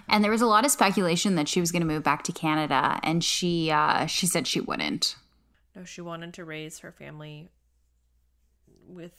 And 0.07 0.23
there 0.23 0.31
was 0.31 0.41
a 0.41 0.47
lot 0.47 0.65
of 0.65 0.71
speculation 0.71 1.35
that 1.35 1.47
she 1.47 1.59
was 1.59 1.71
going 1.71 1.81
to 1.81 1.87
move 1.87 2.03
back 2.03 2.23
to 2.23 2.31
Canada, 2.31 2.99
and 3.03 3.23
she 3.23 3.69
uh, 3.69 4.07
she 4.07 4.25
said 4.25 4.47
she 4.47 4.59
wouldn't. 4.59 5.15
No, 5.75 5.83
she 5.83 6.01
wanted 6.01 6.33
to 6.35 6.45
raise 6.45 6.79
her 6.79 6.91
family 6.91 7.49
with 8.87 9.13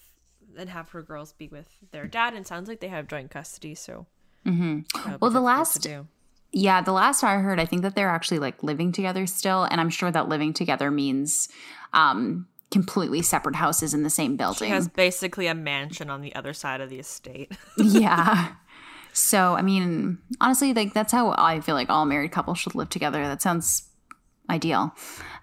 and 0.58 0.68
have 0.68 0.90
her 0.90 1.02
girls 1.02 1.32
be 1.32 1.48
with 1.48 1.68
their 1.92 2.06
dad. 2.06 2.34
And 2.34 2.46
sounds 2.46 2.68
like 2.68 2.80
they 2.80 2.88
have 2.88 3.06
joint 3.06 3.30
custody. 3.30 3.74
So, 3.74 4.06
mm-hmm. 4.44 5.16
well, 5.20 5.30
the 5.30 5.40
last 5.40 5.86
yeah, 6.52 6.82
the 6.82 6.92
last 6.92 7.22
I 7.22 7.36
heard, 7.36 7.58
I 7.60 7.64
think 7.64 7.82
that 7.82 7.94
they're 7.94 8.10
actually 8.10 8.38
like 8.38 8.62
living 8.62 8.92
together 8.92 9.26
still, 9.26 9.64
and 9.64 9.80
I'm 9.80 9.90
sure 9.90 10.10
that 10.10 10.28
living 10.28 10.52
together 10.52 10.90
means 10.90 11.48
um, 11.92 12.46
completely 12.70 13.22
separate 13.22 13.56
houses 13.56 13.94
in 13.94 14.02
the 14.02 14.10
same 14.10 14.36
building. 14.36 14.68
She 14.68 14.72
has 14.72 14.88
basically 14.88 15.46
a 15.46 15.54
mansion 15.54 16.10
on 16.10 16.20
the 16.20 16.34
other 16.34 16.52
side 16.52 16.80
of 16.80 16.90
the 16.90 16.98
estate. 16.98 17.52
yeah. 17.78 18.52
So, 19.12 19.54
I 19.54 19.62
mean, 19.62 20.18
honestly, 20.40 20.72
like 20.72 20.94
that's 20.94 21.12
how 21.12 21.34
I 21.36 21.60
feel 21.60 21.74
like 21.74 21.90
all 21.90 22.04
married 22.06 22.32
couples 22.32 22.58
should 22.58 22.74
live 22.74 22.88
together. 22.88 23.22
That 23.22 23.42
sounds 23.42 23.88
ideal. 24.48 24.94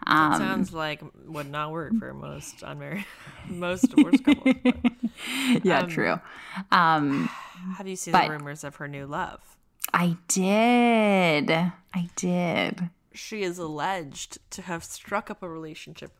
Um, 0.07 0.31
that 0.31 0.37
sounds 0.37 0.73
like 0.73 1.01
would 1.25 1.49
not 1.49 1.71
work 1.71 1.93
for 1.99 2.13
most 2.13 2.63
unmarried, 2.63 3.05
most 3.49 3.95
divorced 3.95 4.23
couples. 4.23 4.55
But, 4.63 4.75
yeah, 5.63 5.79
um, 5.81 5.87
true. 5.87 6.19
Um, 6.71 7.29
have 7.77 7.87
you 7.87 7.95
seen 7.95 8.13
the 8.13 8.29
rumors 8.29 8.63
of 8.63 8.77
her 8.77 8.87
new 8.87 9.05
love? 9.05 9.57
I 9.93 10.17
did. 10.27 11.51
I 11.51 12.09
did. 12.15 12.89
She 13.13 13.43
is 13.43 13.57
alleged 13.57 14.37
to 14.51 14.61
have 14.63 14.83
struck 14.83 15.29
up 15.29 15.43
a 15.43 15.49
relationship 15.49 16.11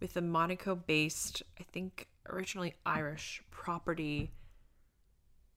with 0.00 0.16
a 0.16 0.20
Monaco 0.20 0.74
based, 0.74 1.42
I 1.58 1.64
think 1.64 2.06
originally 2.28 2.74
Irish 2.84 3.42
property 3.50 4.30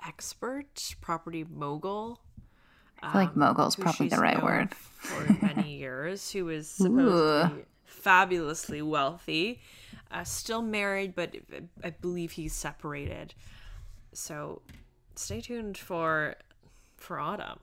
expert, 0.05 0.95
property 1.01 1.45
mogul. 1.49 2.19
I 3.01 3.12
feel 3.12 3.21
like 3.21 3.29
um, 3.29 3.39
mogul 3.39 3.67
is 3.67 3.75
probably 3.75 4.07
the 4.07 4.17
right 4.17 4.41
word. 4.41 4.73
For 4.73 5.33
many 5.41 5.77
years, 5.77 6.31
who 6.31 6.49
is 6.49 6.69
supposedly 6.69 7.65
fabulously 7.86 8.81
wealthy, 8.81 9.62
uh, 10.12 10.23
still 10.23 10.62
married, 10.62 11.15
but 11.15 11.35
I 11.83 11.91
believe 11.91 12.31
he's 12.31 12.54
separated. 12.54 13.33
So 14.13 14.62
stay 15.15 15.41
tuned 15.41 15.77
for 15.77 16.35
for 16.98 17.19
autumn. 17.19 17.60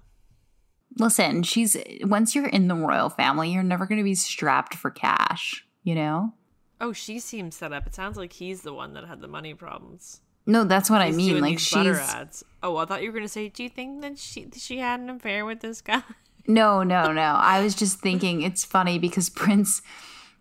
Listen, 0.99 1.43
she's 1.43 1.77
once 2.03 2.35
you're 2.35 2.47
in 2.47 2.69
the 2.69 2.77
royal 2.77 3.11
family, 3.11 3.51
you're 3.51 3.63
never 3.63 3.87
going 3.87 3.99
to 3.99 4.05
be 4.05 4.15
strapped 4.15 4.75
for 4.75 4.91
cash, 4.91 5.67
you 5.83 5.95
know? 5.95 6.33
Oh, 6.81 6.93
she 6.93 7.19
seems 7.19 7.57
set 7.57 7.73
up. 7.73 7.87
It 7.87 7.95
sounds 7.95 8.17
like 8.17 8.33
he's 8.33 8.63
the 8.63 8.75
one 8.75 8.95
that 8.95 9.05
had 9.05 9.21
the 9.21 9.29
money 9.29 9.55
problems. 9.55 10.21
No, 10.47 10.65
that's 10.65 10.91
what 10.91 11.01
I 11.01 11.11
mean. 11.11 11.41
Like 11.41 11.59
she's 11.59 11.99
ads. 11.99 12.45
Oh, 12.63 12.77
I 12.77 12.85
thought 12.85 13.03
you 13.03 13.09
were 13.09 13.15
going 13.15 13.25
to 13.25 13.29
say, 13.33 13.49
"Do 13.49 13.63
you 13.63 13.69
think 13.69 14.03
that 14.03 14.19
she 14.19 14.49
she 14.57 14.79
had 14.79 15.01
an 15.01 15.11
affair 15.11 15.45
with 15.45 15.61
this 15.61 15.81
guy?" 15.81 16.03
No, 16.47 16.83
no, 16.83 17.11
no. 17.13 17.23
I 17.23 17.63
was 17.63 17.75
just 17.75 18.01
thinking 18.01 18.43
it's 18.43 18.65
funny 18.65 18.99
because 18.99 19.31
Prince 19.31 19.81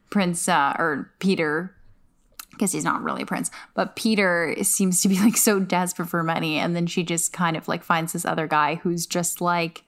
Prince 0.10 0.50
uh, 0.50 0.76
or 0.78 1.12
Peter, 1.20 1.74
because 2.52 2.74
he's 2.74 2.84
not 2.84 3.02
really 3.02 3.24
a 3.24 3.26
prince, 3.26 3.50
but 3.74 3.96
Peter 3.96 4.54
seems 4.64 5.02
to 5.02 5.08
be 5.08 5.18
like 5.20 5.38
so 5.38 5.60
desperate 5.60 6.10
for 6.10 6.22
money, 6.22 6.58
and 6.58 6.76
then 6.76 6.88
she 6.88 7.04
just 7.04 7.32
kind 7.32 7.56
of 7.56 7.68
like 7.68 7.84
finds 7.84 8.14
this 8.14 8.26
other 8.26 8.48
guy 8.48 8.76
who's 8.76 9.06
just 9.06 9.40
like 9.40 9.84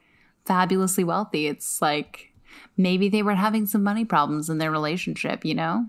fabulously 0.46 1.04
wealthy. 1.04 1.46
It's 1.46 1.82
like 1.82 2.32
maybe 2.76 3.08
they 3.08 3.22
were 3.22 3.34
having 3.34 3.66
some 3.66 3.82
money 3.82 4.04
problems 4.04 4.48
in 4.48 4.58
their 4.58 4.70
relationship, 4.70 5.44
you 5.44 5.54
know? 5.54 5.86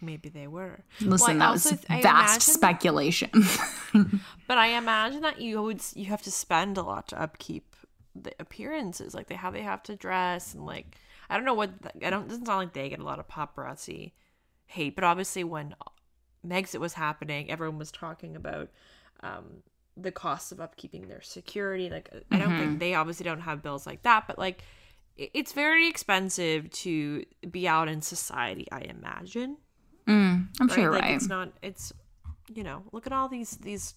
Maybe 0.00 0.28
they 0.28 0.46
were. 0.46 0.80
Listen, 1.00 1.38
Well, 1.38 1.48
that 1.48 1.52
was 1.52 1.70
vast 1.70 1.88
imagine- 1.90 2.40
speculation. 2.40 3.30
But 4.46 4.58
I 4.58 4.68
imagine 4.68 5.22
that 5.22 5.40
you 5.40 5.62
would 5.62 5.80
you 5.94 6.06
have 6.06 6.22
to 6.22 6.30
spend 6.30 6.76
a 6.78 6.82
lot 6.82 7.08
to 7.08 7.20
upkeep 7.20 7.76
the 8.14 8.32
appearances. 8.38 9.14
Like 9.14 9.28
they 9.28 9.34
how 9.36 9.50
they 9.50 9.62
have 9.62 9.82
to 9.84 9.96
dress 9.96 10.52
and 10.54 10.66
like 10.66 10.96
I 11.30 11.36
don't 11.36 11.44
know 11.46 11.54
what 11.54 11.70
I 12.04 12.10
don't. 12.10 12.24
It 12.24 12.28
doesn't 12.28 12.46
sound 12.46 12.58
like 12.58 12.72
they 12.74 12.88
get 12.90 12.98
a 13.00 13.04
lot 13.04 13.18
of 13.18 13.28
paparazzi 13.28 14.12
hate, 14.66 14.94
but 14.94 15.04
obviously 15.04 15.44
when 15.44 15.74
Megxit 16.46 16.80
was 16.80 16.92
happening, 16.94 17.50
everyone 17.50 17.78
was 17.78 17.90
talking 17.90 18.36
about 18.36 18.68
um, 19.22 19.62
the 19.96 20.10
costs 20.12 20.52
of 20.52 20.58
upkeeping 20.58 21.08
their 21.08 21.22
security. 21.22 21.88
Like 21.88 22.10
I 22.30 22.38
don't 22.38 22.48
Mm-hmm. 22.50 22.58
think 22.58 22.78
they 22.80 22.94
obviously 22.94 23.24
don't 23.24 23.40
have 23.40 23.62
bills 23.62 23.86
like 23.86 24.02
that, 24.02 24.26
but 24.26 24.38
like 24.38 24.62
it's 25.16 25.52
very 25.52 25.88
expensive 25.88 26.68
to 26.70 27.24
be 27.50 27.66
out 27.68 27.88
in 27.88 28.02
society. 28.02 28.66
I 28.72 28.80
imagine. 28.80 29.56
I'm 30.06 30.68
sure 30.68 30.78
you're 30.84 30.92
like 30.92 31.02
right. 31.02 31.14
it's 31.16 31.28
not 31.28 31.50
it's 31.62 31.92
you 32.54 32.62
know 32.62 32.82
look 32.92 33.06
at 33.06 33.12
all 33.12 33.28
these 33.28 33.52
these 33.58 33.94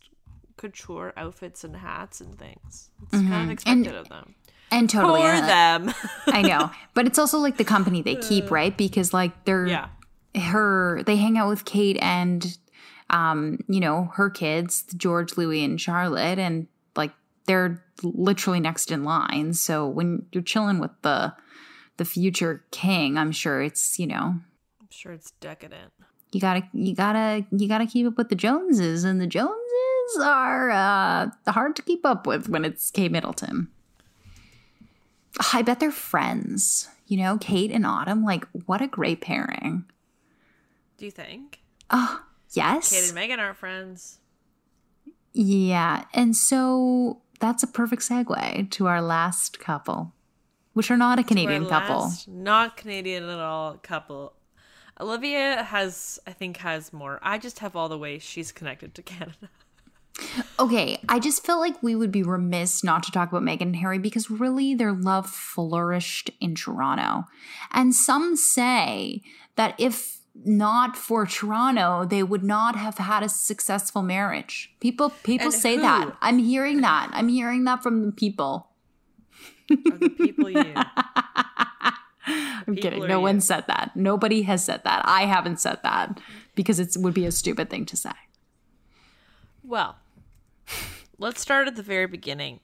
couture 0.58 1.14
outfits 1.18 1.64
and 1.64 1.76
hats 1.76 2.20
and 2.22 2.38
things 2.40 2.90
it's 3.04 3.22
kind 3.22 3.44
of 3.46 3.52
expected 3.52 3.96
of 3.96 4.10
them 4.10 4.36
and 4.72 4.90
Mm-hmm. 4.90 5.00
totally. 5.00 5.22
for 5.22 5.28
and- 5.28 5.48
them 5.90 5.96
I 6.28 6.42
know, 6.42 6.72
but 6.94 7.06
it's 7.08 7.18
also 7.20 7.38
like 7.40 7.56
the 7.58 7.64
company 7.64 8.02
they 8.02 8.16
keep, 8.16 8.52
right? 8.52 8.76
Because 8.78 9.14
like 9.14 9.46
they're 9.46 9.68
yeah 9.68 9.90
her 10.36 11.02
they 11.06 11.16
hang 11.16 11.38
out 11.38 11.50
with 11.50 11.64
Kate 11.66 11.98
and 12.02 12.58
um 13.10 13.60
you 13.68 13.80
know 13.80 14.12
her 14.16 14.30
kids 14.30 14.84
George 14.96 15.38
Louis 15.38 15.64
and 15.64 15.80
Charlotte 15.80 16.38
and 16.38 16.68
like 16.96 17.12
they're 17.46 17.84
literally 18.04 18.60
next 18.60 18.92
in 18.92 19.04
line 19.04 19.54
so 19.54 19.88
when 19.88 20.26
you're 20.32 20.44
chilling 20.44 20.80
with 20.80 20.92
the 21.02 21.34
the 21.96 22.06
future 22.06 22.64
king 22.72 23.18
I'm 23.18 23.32
sure 23.32 23.62
it's 23.62 23.98
you 23.98 24.06
know 24.06 24.36
i'm 24.88 24.92
sure 24.92 25.12
it's 25.12 25.32
decadent. 25.42 25.92
You 26.32 26.40
gotta 26.40 26.64
you 26.72 26.96
gotta 26.96 27.46
you 27.52 27.68
gotta 27.68 27.86
keep 27.86 28.08
up 28.08 28.18
with 28.18 28.30
the 28.30 28.36
Joneses 28.36 29.04
and 29.04 29.20
the 29.20 29.28
Joneses 29.28 29.58
are 30.22 30.70
uh 30.70 31.30
hard 31.52 31.76
to 31.76 31.82
keep 31.82 32.06
up 32.06 32.26
with 32.26 32.48
when 32.48 32.64
it's 32.64 32.90
Kate 32.90 33.12
Middleton. 33.12 33.68
I 35.54 35.62
bet 35.62 35.80
they're 35.82 35.92
friends. 35.92 36.90
You 37.08 37.18
know 37.18 37.38
Kate 37.38 37.72
and 37.72 37.86
Autumn 37.86 38.24
like 38.24 38.46
what 38.66 38.82
a 38.82 38.88
great 38.88 39.20
pairing. 39.22 39.86
Do 40.98 41.06
you 41.06 41.12
think? 41.12 41.60
Oh, 41.90 42.22
yes. 42.54 42.90
Kate 42.90 43.10
and 43.10 43.18
Meghan 43.18 43.40
aren't 43.42 43.58
friends. 43.58 44.20
Yeah. 45.34 46.06
And 46.14 46.36
so 46.36 47.22
that's 47.40 47.62
a 47.62 47.68
perfect 47.68 48.02
segue 48.02 48.72
to 48.72 48.88
our 48.88 49.02
last 49.02 49.60
couple, 49.60 50.14
which 50.74 50.90
are 50.90 50.98
not 50.98 51.20
a 51.20 51.24
Canadian 51.24 51.68
couple. 51.68 52.12
not 52.28 52.76
canadian 52.78 53.30
at 53.30 53.40
all 53.40 53.76
couple 53.76 54.34
olivia 55.00 55.64
has 55.64 56.20
i 56.28 56.32
think 56.32 56.58
has 56.58 56.92
more 56.94 57.20
i 57.22 57.38
just 57.38 57.60
have 57.60 57.76
all 57.76 57.90
the 57.90 57.98
ways 57.98 58.24
she's 58.24 58.52
connected 58.52 58.94
to 58.96 59.02
canada 59.02 59.50
Okay. 60.60 61.00
I 61.08 61.20
just 61.20 61.46
felt 61.46 61.60
like 61.60 61.84
we 61.84 61.96
would 61.96 62.12
be 62.12 62.24
remiss 62.24 62.84
not 62.84 63.04
to 63.04 63.12
talk 63.12 63.30
about 63.30 63.44
Meghan 63.44 63.62
and 63.62 63.76
Harry 63.76 64.00
because 64.00 64.32
really 64.32 64.74
their 64.74 64.92
love 64.92 65.30
flourished 65.30 66.32
in 66.42 66.56
Toronto. 66.56 67.26
And 67.72 67.94
some 67.94 68.36
say 68.36 69.22
that 69.58 69.76
if 69.78 70.18
not 70.44 70.98
for 70.98 71.28
Toronto, 71.28 72.04
they 72.06 72.24
would 72.24 72.44
not 72.44 72.76
have 72.76 72.98
had 72.98 73.22
a 73.22 73.30
successful 73.30 74.02
marriage. 74.02 74.74
People 74.80 75.12
people 75.22 75.48
And 75.48 75.54
say 75.54 75.76
who? 75.76 75.82
that. 75.84 76.18
I'm 76.22 76.40
hearing 76.40 76.82
that. 76.82 77.10
I'm 77.14 77.28
hearing 77.30 77.66
that 77.66 77.84
from 77.84 78.04
the 78.04 78.12
people. 78.12 78.70
are 79.70 79.76
the 80.00 80.10
people 80.10 80.50
you 80.50 80.74
I'm 82.68 82.76
People 82.76 82.82
kidding. 82.92 83.08
No 83.08 83.18
you. 83.18 83.24
one 83.24 83.40
said 83.42 83.64
that. 83.68 83.92
Nobody 83.96 84.42
has 84.44 84.64
said 84.64 84.84
that. 84.84 85.02
I 85.06 85.22
haven't 85.26 85.60
said 85.60 85.80
that 85.84 86.20
because 86.56 86.80
it 86.80 86.96
would 86.98 87.14
be 87.14 87.26
a 87.26 87.32
stupid 87.32 87.70
thing 87.70 87.86
to 87.86 87.96
say. 87.98 88.12
well 89.64 89.98
let's 91.18 91.42
start 91.42 91.68
at 91.68 91.76
the 91.76 91.84
very 91.84 92.06
beginning 92.06 92.60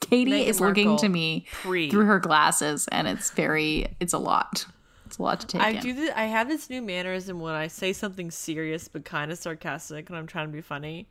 Katie 0.00 0.30
Meghan 0.30 0.46
is 0.46 0.60
looking 0.60 0.96
to 0.98 1.08
me 1.08 1.46
pre. 1.52 1.90
through 1.90 2.06
her 2.06 2.18
glasses, 2.18 2.88
and 2.92 3.06
it's 3.08 3.30
very, 3.32 3.94
it's 4.00 4.12
a 4.14 4.18
lot. 4.18 4.64
It's 5.04 5.18
a 5.18 5.22
lot 5.22 5.40
to 5.40 5.46
take 5.46 5.60
I 5.60 5.70
in. 5.70 5.80
do. 5.82 5.92
Th- 5.94 6.12
I 6.14 6.26
have 6.26 6.48
this 6.48 6.70
new 6.70 6.80
mannerism 6.80 7.40
when 7.40 7.52
I 7.54 7.66
say 7.66 7.92
something 7.92 8.30
serious 8.30 8.88
but 8.88 9.04
kind 9.04 9.30
of 9.32 9.36
sarcastic, 9.38 10.08
and 10.08 10.16
I'm 10.16 10.26
trying 10.26 10.46
to 10.46 10.52
be 10.52 10.62
funny. 10.62 11.08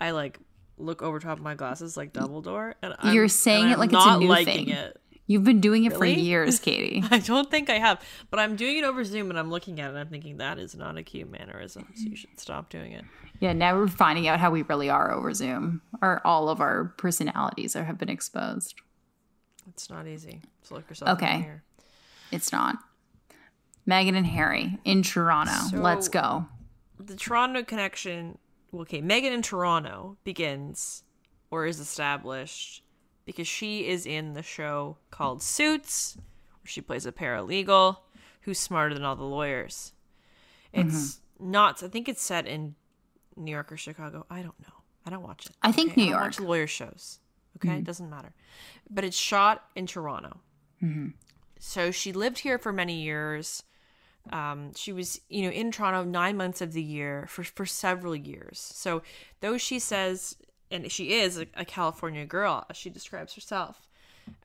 I 0.00 0.10
like 0.10 0.38
look 0.76 1.00
over 1.00 1.20
top 1.20 1.38
of 1.38 1.44
my 1.44 1.54
glasses 1.54 1.96
like 1.96 2.12
Dumbledore, 2.12 2.74
and 2.82 2.94
I'm, 2.98 3.14
You're 3.14 3.28
saying 3.28 3.70
it 3.70 3.78
like 3.78 3.92
it's 3.92 4.04
a 4.04 4.18
new 4.18 4.26
liking 4.28 4.66
thing. 4.66 4.68
it. 4.74 5.00
You've 5.26 5.44
been 5.44 5.60
doing 5.60 5.84
it 5.84 5.92
Really? 5.92 6.14
for 6.14 6.20
years, 6.20 6.58
Katie. 6.60 7.02
I 7.10 7.18
don't 7.18 7.50
think 7.50 7.70
I 7.70 7.78
have, 7.78 8.02
but 8.30 8.38
I'm 8.40 8.56
doing 8.56 8.76
it 8.76 8.84
over 8.84 9.04
Zoom, 9.04 9.30
and 9.30 9.38
I'm 9.38 9.50
looking 9.50 9.80
at 9.80 9.86
it, 9.86 9.88
and 9.90 9.98
I'm 9.98 10.08
thinking 10.08 10.36
that 10.36 10.58
is 10.58 10.74
not 10.74 10.98
a 10.98 11.02
cute 11.02 11.30
mannerism. 11.30 11.88
So 11.94 12.08
you 12.10 12.16
should 12.16 12.38
stop 12.38 12.68
doing 12.68 12.92
it. 12.92 13.04
yeah, 13.40 13.54
now 13.54 13.74
we're 13.74 13.88
finding 13.88 14.28
out 14.28 14.38
how 14.38 14.50
we 14.50 14.62
really 14.62 14.90
are 14.90 15.10
over 15.12 15.32
Zoom. 15.32 15.80
Or 16.02 16.20
all 16.26 16.50
of 16.50 16.60
our 16.60 16.92
personalities 16.98 17.74
are, 17.74 17.84
have 17.84 17.96
been 17.96 18.10
exposed. 18.10 18.74
It's 19.68 19.88
not 19.88 20.06
easy. 20.06 20.42
So 20.62 20.74
look 20.74 20.88
yourself 20.90 21.10
Okay. 21.12 21.50
It's 22.30 22.52
not. 22.52 22.76
Meghan 23.88 24.16
and 24.16 24.26
Harry 24.26 24.78
in 24.84 25.02
Toronto. 25.02 25.52
So- 25.70 25.78
Let's 25.78 26.08
go. 26.08 26.46
the 27.00 27.16
Toronto 27.16 27.62
connection, 27.62 28.36
okay, 28.74 29.00
Meghan 29.00 29.32
in 29.32 29.40
Toronto 29.42 30.18
begins 30.24 31.02
or 31.50 31.64
is 31.66 31.80
established 31.80 32.82
because 33.24 33.48
she 33.48 33.86
is 33.86 34.06
in 34.06 34.34
the 34.34 34.42
show 34.42 34.96
called 35.10 35.42
Suits, 35.42 36.16
where 36.16 36.68
she 36.68 36.80
plays 36.80 37.06
a 37.06 37.12
paralegal 37.12 37.98
who's 38.42 38.58
smarter 38.58 38.94
than 38.94 39.04
all 39.04 39.16
the 39.16 39.24
lawyers. 39.24 39.92
It's 40.72 40.94
mm-hmm. 41.38 41.50
not, 41.50 41.82
I 41.82 41.88
think 41.88 42.08
it's 42.08 42.22
set 42.22 42.46
in 42.46 42.74
New 43.36 43.50
York 43.50 43.72
or 43.72 43.76
Chicago. 43.76 44.26
I 44.30 44.42
don't 44.42 44.58
know. 44.60 44.74
I 45.06 45.10
don't 45.10 45.22
watch 45.22 45.46
it. 45.46 45.52
I 45.62 45.72
think 45.72 45.92
okay? 45.92 46.02
New 46.02 46.06
I 46.08 46.10
York. 46.10 46.22
watch 46.22 46.40
lawyer 46.40 46.66
shows. 46.66 47.20
Okay, 47.56 47.68
mm-hmm. 47.68 47.78
it 47.78 47.84
doesn't 47.84 48.10
matter. 48.10 48.34
But 48.90 49.04
it's 49.04 49.16
shot 49.16 49.64
in 49.76 49.86
Toronto. 49.86 50.40
Mm-hmm. 50.82 51.08
So 51.58 51.90
she 51.90 52.12
lived 52.12 52.40
here 52.40 52.58
for 52.58 52.72
many 52.72 53.00
years. 53.02 53.62
Um, 54.32 54.72
she 54.74 54.92
was, 54.92 55.20
you 55.28 55.42
know, 55.42 55.50
in 55.50 55.70
Toronto 55.70 56.04
nine 56.04 56.36
months 56.36 56.60
of 56.60 56.72
the 56.72 56.82
year 56.82 57.26
for 57.28 57.44
for 57.44 57.66
several 57.66 58.16
years. 58.16 58.58
So 58.58 59.02
though 59.40 59.58
she 59.58 59.78
says, 59.78 60.36
and 60.70 60.90
she 60.90 61.12
is 61.12 61.38
a, 61.38 61.46
a 61.54 61.64
California 61.64 62.24
girl, 62.24 62.64
as 62.68 62.76
she 62.76 62.90
describes 62.90 63.34
herself, 63.34 63.88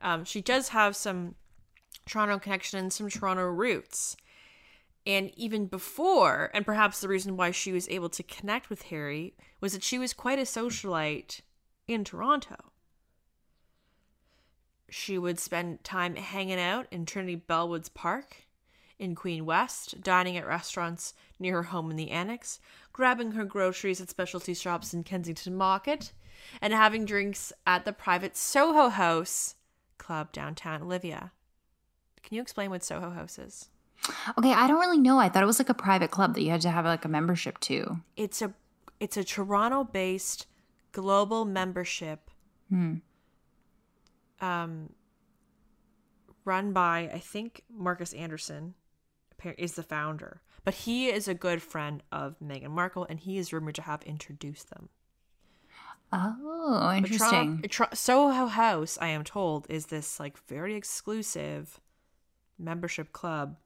um, 0.02 0.24
she 0.24 0.40
does 0.40 0.68
have 0.68 0.94
some 0.96 1.34
Toronto 2.06 2.38
connection 2.38 2.78
and 2.78 2.92
some 2.92 3.08
Toronto 3.08 3.44
roots. 3.44 4.16
And 5.06 5.32
even 5.36 5.66
before, 5.66 6.50
and 6.52 6.66
perhaps 6.66 7.00
the 7.00 7.08
reason 7.08 7.36
why 7.36 7.50
she 7.50 7.72
was 7.72 7.88
able 7.88 8.10
to 8.10 8.22
connect 8.22 8.68
with 8.68 8.82
Harry 8.82 9.34
was 9.60 9.72
that 9.72 9.82
she 9.82 9.98
was 9.98 10.12
quite 10.12 10.38
a 10.38 10.42
socialite 10.42 11.40
in 11.88 12.04
Toronto. 12.04 12.56
She 14.90 15.18
would 15.18 15.38
spend 15.38 15.84
time 15.84 16.16
hanging 16.16 16.60
out 16.60 16.86
in 16.90 17.06
Trinity 17.06 17.42
Bellwoods 17.48 17.92
Park 17.92 18.44
in 19.00 19.14
Queen 19.14 19.46
West, 19.46 20.02
dining 20.02 20.36
at 20.36 20.46
restaurants 20.46 21.14
near 21.38 21.54
her 21.54 21.62
home 21.64 21.90
in 21.90 21.96
the 21.96 22.10
Annex, 22.10 22.60
grabbing 22.92 23.32
her 23.32 23.44
groceries 23.44 24.00
at 24.00 24.10
specialty 24.10 24.54
shops 24.54 24.92
in 24.92 25.02
Kensington 25.02 25.56
Market, 25.56 26.12
and 26.60 26.72
having 26.72 27.06
drinks 27.06 27.52
at 27.66 27.84
the 27.84 27.92
private 27.92 28.36
Soho 28.36 28.90
House 28.90 29.56
club 29.98 30.32
downtown 30.32 30.82
Olivia. 30.82 31.32
Can 32.22 32.36
you 32.36 32.42
explain 32.42 32.70
what 32.70 32.84
Soho 32.84 33.10
House 33.10 33.38
is? 33.38 33.70
Okay, 34.38 34.52
I 34.52 34.68
don't 34.68 34.80
really 34.80 34.98
know. 34.98 35.18
I 35.18 35.28
thought 35.28 35.42
it 35.42 35.46
was 35.46 35.58
like 35.58 35.68
a 35.68 35.74
private 35.74 36.10
club 36.10 36.34
that 36.34 36.42
you 36.42 36.50
had 36.50 36.60
to 36.62 36.70
have 36.70 36.84
like 36.84 37.04
a 37.04 37.08
membership 37.08 37.58
to. 37.60 38.00
It's 38.16 38.42
a 38.42 38.52
it's 38.98 39.16
a 39.16 39.24
Toronto-based 39.24 40.46
global 40.92 41.44
membership. 41.46 42.30
Um, 44.40 44.90
run 46.44 46.72
by 46.72 47.10
I 47.12 47.18
think 47.18 47.62
Markus 47.70 48.12
Anderson 48.12 48.74
is 49.58 49.74
the 49.74 49.82
founder, 49.82 50.40
but 50.64 50.74
he 50.74 51.08
is 51.08 51.26
a 51.28 51.34
good 51.34 51.62
friend 51.62 52.02
of 52.12 52.36
Meghan 52.44 52.70
Markle, 52.70 53.06
and 53.08 53.20
he 53.20 53.38
is 53.38 53.52
rumored 53.52 53.74
to 53.76 53.82
have 53.82 54.02
introduced 54.02 54.70
them. 54.70 54.88
Oh, 56.12 56.92
interesting. 56.96 57.62
Toronto- 57.62 57.68
Tro- 57.68 57.86
Soho 57.94 58.46
House, 58.46 58.98
I 59.00 59.08
am 59.08 59.22
told, 59.24 59.66
is 59.70 59.86
this 59.86 60.18
like 60.18 60.36
very 60.48 60.74
exclusive 60.74 61.80
membership 62.58 63.12
club. 63.12 63.56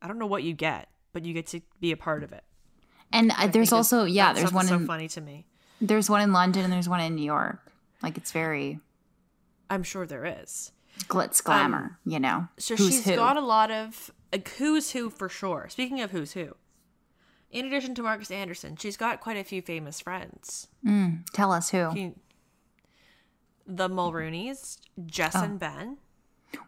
I 0.00 0.08
don't 0.08 0.18
know 0.18 0.26
what 0.26 0.42
you 0.42 0.54
get, 0.54 0.88
but 1.12 1.24
you 1.24 1.34
get 1.34 1.46
to 1.48 1.60
be 1.80 1.92
a 1.92 1.96
part 1.96 2.22
of 2.22 2.32
it. 2.32 2.44
and 3.12 3.30
uh, 3.30 3.34
I 3.38 3.46
there's 3.48 3.72
also 3.72 4.04
yeah, 4.04 4.32
there's 4.32 4.52
one 4.52 4.66
so 4.66 4.76
in 4.76 4.86
funny 4.86 5.08
to 5.08 5.20
me. 5.20 5.46
there's 5.80 6.08
one 6.08 6.22
in 6.22 6.32
London 6.32 6.64
and 6.64 6.72
there's 6.72 6.88
one 6.88 7.00
in 7.00 7.14
New 7.14 7.24
York. 7.24 7.60
Like 8.02 8.16
it's 8.16 8.32
very 8.32 8.80
I'm 9.70 9.82
sure 9.82 10.06
there 10.06 10.24
is. 10.42 10.72
glitz 11.08 11.42
glamour, 11.44 11.98
you 12.06 12.18
know. 12.18 12.48
So 12.58 12.76
she's 12.76 13.04
who. 13.04 13.14
got 13.14 13.36
a 13.36 13.40
lot 13.40 13.70
of 13.70 14.10
like 14.34 14.48
who's 14.56 14.90
who 14.90 15.10
for 15.10 15.28
sure. 15.28 15.68
Speaking 15.70 16.00
of 16.00 16.10
who's 16.10 16.32
who, 16.32 16.56
in 17.50 17.66
addition 17.66 17.94
to 17.94 18.02
Markus 18.02 18.30
Anderson, 18.30 18.76
she's 18.76 18.96
got 18.96 19.20
quite 19.20 19.36
a 19.36 19.44
few 19.44 19.62
famous 19.62 20.00
friends. 20.00 20.66
Mm, 20.84 21.24
tell 21.32 21.52
us 21.52 21.70
who. 21.70 21.90
She- 21.94 22.14
the 23.66 23.88
Mulroneys, 23.88 24.78
Jess 25.06 25.34
and 25.34 25.58
Ben. 25.58 25.96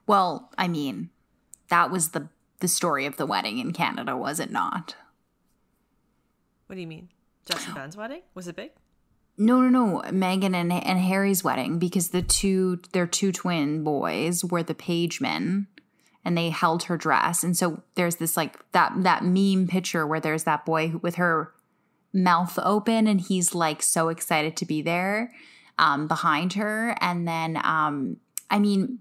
Well, 0.06 0.50
I 0.56 0.66
mean, 0.68 1.10
that 1.68 1.90
was 1.90 2.10
the 2.10 2.28
the 2.60 2.68
story 2.68 3.04
of 3.04 3.16
the 3.18 3.26
wedding 3.26 3.58
in 3.58 3.72
Canada, 3.72 4.16
was 4.16 4.40
it 4.40 4.50
not? 4.50 4.96
What 6.66 6.76
do 6.76 6.80
you 6.80 6.86
mean? 6.86 7.10
Jess 7.44 7.66
and 7.66 7.74
Ben's 7.74 7.96
wedding? 7.96 8.22
Was 8.34 8.48
it 8.48 8.56
big? 8.56 8.70
No, 9.36 9.60
no, 9.60 9.68
no. 9.68 10.02
Meghan 10.10 10.54
and 10.54 10.72
and 10.72 10.98
Harry's 11.00 11.44
wedding 11.44 11.78
because 11.78 12.08
the 12.08 12.22
two 12.22 12.80
their 12.92 13.06
two 13.06 13.30
twin 13.32 13.84
boys 13.84 14.42
were 14.44 14.62
the 14.62 14.74
pagemen 14.74 15.66
and 16.26 16.36
they 16.36 16.50
held 16.50 16.82
her 16.82 16.96
dress. 16.96 17.44
And 17.44 17.56
so 17.56 17.82
there's 17.94 18.16
this 18.16 18.36
like 18.36 18.58
that 18.72 18.92
that 19.04 19.24
meme 19.24 19.68
picture 19.68 20.06
where 20.06 20.20
there's 20.20 20.44
that 20.44 20.66
boy 20.66 20.94
with 21.00 21.14
her 21.14 21.52
mouth 22.12 22.58
open 22.62 23.06
and 23.06 23.20
he's 23.20 23.54
like 23.54 23.82
so 23.82 24.08
excited 24.08 24.56
to 24.56 24.64
be 24.64 24.80
there 24.80 25.32
um 25.78 26.08
behind 26.08 26.54
her 26.54 26.96
and 27.00 27.28
then 27.28 27.60
um 27.62 28.16
I 28.50 28.58
mean 28.58 29.00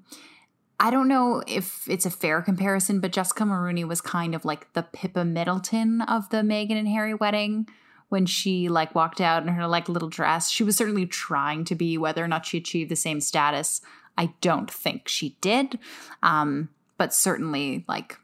I 0.80 0.92
don't 0.92 1.08
know 1.08 1.42
if 1.48 1.88
it's 1.90 2.06
a 2.06 2.12
fair 2.12 2.42
comparison, 2.42 3.00
but 3.00 3.14
Jessica 3.14 3.44
Mulroney 3.44 3.88
was 3.88 4.02
kind 4.02 4.36
of 4.36 4.44
like 4.44 4.74
the 4.74 4.84
Pippa 4.84 5.24
Middleton 5.24 6.02
of 6.02 6.30
the 6.30 6.38
Meghan 6.38 6.78
and 6.78 6.88
Harry 6.88 7.14
wedding 7.14 7.70
when 8.10 8.26
she 8.26 8.68
like 8.68 8.94
walked 8.94 9.22
out 9.22 9.42
in 9.44 9.48
her 9.48 9.68
like 9.68 9.88
little 9.88 10.10
dress. 10.10 10.50
She 10.52 10.66
was 10.66 10.76
certainly 10.76 11.06
trying 11.06 11.64
to 11.66 11.76
be, 11.76 11.98
whether 11.98 12.22
or 12.22 12.28
not 12.28 12.46
she 12.46 12.58
achieved 12.58 12.92
the 12.92 12.98
same 12.98 13.22
status. 13.22 13.80
I 14.18 14.34
don't 14.42 14.70
think 14.70 15.08
she 15.08 15.38
did. 15.40 15.80
Um, 16.22 16.68
but 16.98 17.14
certainly 17.14 17.86
like 17.88 18.18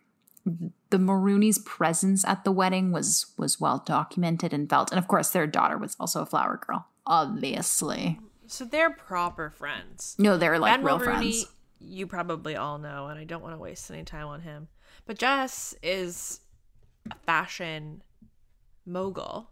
the 0.45 0.97
Mulroneys' 0.97 1.63
presence 1.63 2.25
at 2.25 2.43
the 2.43 2.51
wedding 2.51 2.91
was 2.91 3.27
was 3.37 3.59
well 3.59 3.83
documented 3.85 4.53
and 4.53 4.69
felt. 4.69 4.91
And 4.91 4.99
of 4.99 5.07
course 5.07 5.31
their 5.31 5.47
daughter 5.47 5.77
was 5.77 5.95
also 5.99 6.21
a 6.21 6.25
flower 6.25 6.59
girl, 6.65 6.87
obviously. 7.05 8.19
So 8.47 8.65
they're 8.65 8.89
proper 8.89 9.49
friends. 9.49 10.15
No, 10.19 10.37
they're 10.37 10.59
like 10.59 10.73
ben 10.73 10.83
real 10.83 10.99
friends. 10.99 11.45
You 11.79 12.05
probably 12.05 12.55
all 12.55 12.77
know, 12.77 13.07
and 13.07 13.17
I 13.17 13.23
don't 13.23 13.41
want 13.41 13.55
to 13.55 13.59
waste 13.59 13.89
any 13.89 14.03
time 14.03 14.27
on 14.27 14.41
him. 14.41 14.67
But 15.05 15.17
Jess 15.17 15.73
is 15.81 16.41
a 17.09 17.15
fashion 17.25 18.03
mogul. 18.85 19.49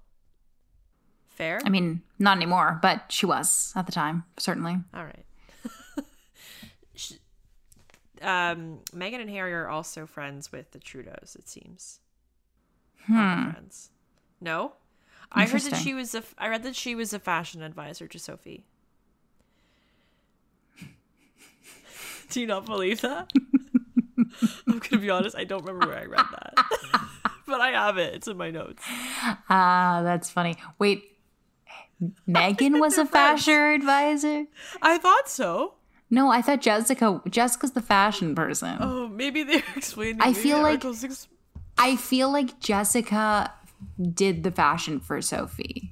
Fair? 1.29 1.61
I 1.65 1.69
mean, 1.69 2.01
not 2.19 2.35
anymore, 2.35 2.79
but 2.81 3.05
she 3.09 3.25
was 3.25 3.71
at 3.75 3.85
the 3.85 3.91
time, 3.91 4.25
certainly. 4.37 4.77
All 4.93 5.05
right. 5.05 5.25
Um, 8.21 8.79
Meghan 8.93 9.21
and 9.21 9.29
Harry 9.29 9.53
are 9.53 9.67
also 9.67 10.05
friends 10.05 10.51
with 10.51 10.71
the 10.71 10.79
Trudeaus, 10.79 11.35
it 11.35 11.47
seems. 11.47 11.99
Hmm. 13.05 13.51
Friends. 13.51 13.89
No? 14.41 14.73
I 15.31 15.45
heard 15.45 15.61
that 15.61 15.77
she 15.77 15.93
was 15.93 16.15
a 16.15 16.23
I 16.37 16.47
read 16.47 16.63
that 16.63 16.75
she 16.75 16.95
was 16.95 17.13
a 17.13 17.19
fashion 17.19 17.61
advisor 17.61 18.07
to 18.07 18.17
Sophie. 18.19 18.65
Do 22.29 22.41
you 22.41 22.47
not 22.47 22.65
believe 22.65 23.01
that? 23.01 23.31
I'm 24.67 24.79
gonna 24.79 25.01
be 25.01 25.09
honest, 25.09 25.35
I 25.35 25.43
don't 25.43 25.63
remember 25.63 25.87
where 25.87 25.99
I 25.99 26.05
read 26.05 26.25
that. 26.31 26.53
but 27.47 27.61
I 27.61 27.69
have 27.71 27.97
it. 27.97 28.15
It's 28.15 28.27
in 28.27 28.37
my 28.37 28.49
notes. 28.51 28.83
Ah, 29.49 30.01
that's 30.03 30.29
funny. 30.29 30.55
Wait, 30.77 31.03
Meghan 32.27 32.79
was 32.79 32.97
a 32.97 33.05
fashion 33.05 33.53
advisor? 33.53 34.45
I 34.81 34.97
thought 34.97 35.29
so. 35.29 35.75
No, 36.09 36.29
I 36.31 36.41
thought 36.41 36.61
Jessica. 36.61 37.21
Jessica's 37.29 37.71
the 37.71 37.81
fashion 37.81 38.33
person. 38.35 38.77
Oh, 38.79 39.07
maybe 39.07 39.43
they're 39.43 39.63
explaining. 39.75 40.21
I 40.21 40.33
feel 40.33 40.61
like- 40.61 40.83
ex- 40.85 41.27
I 41.77 41.95
feel 41.95 42.31
like 42.31 42.59
Jessica 42.59 43.53
did 44.13 44.43
the 44.43 44.51
fashion 44.51 44.99
for 44.99 45.21
Sophie. 45.21 45.91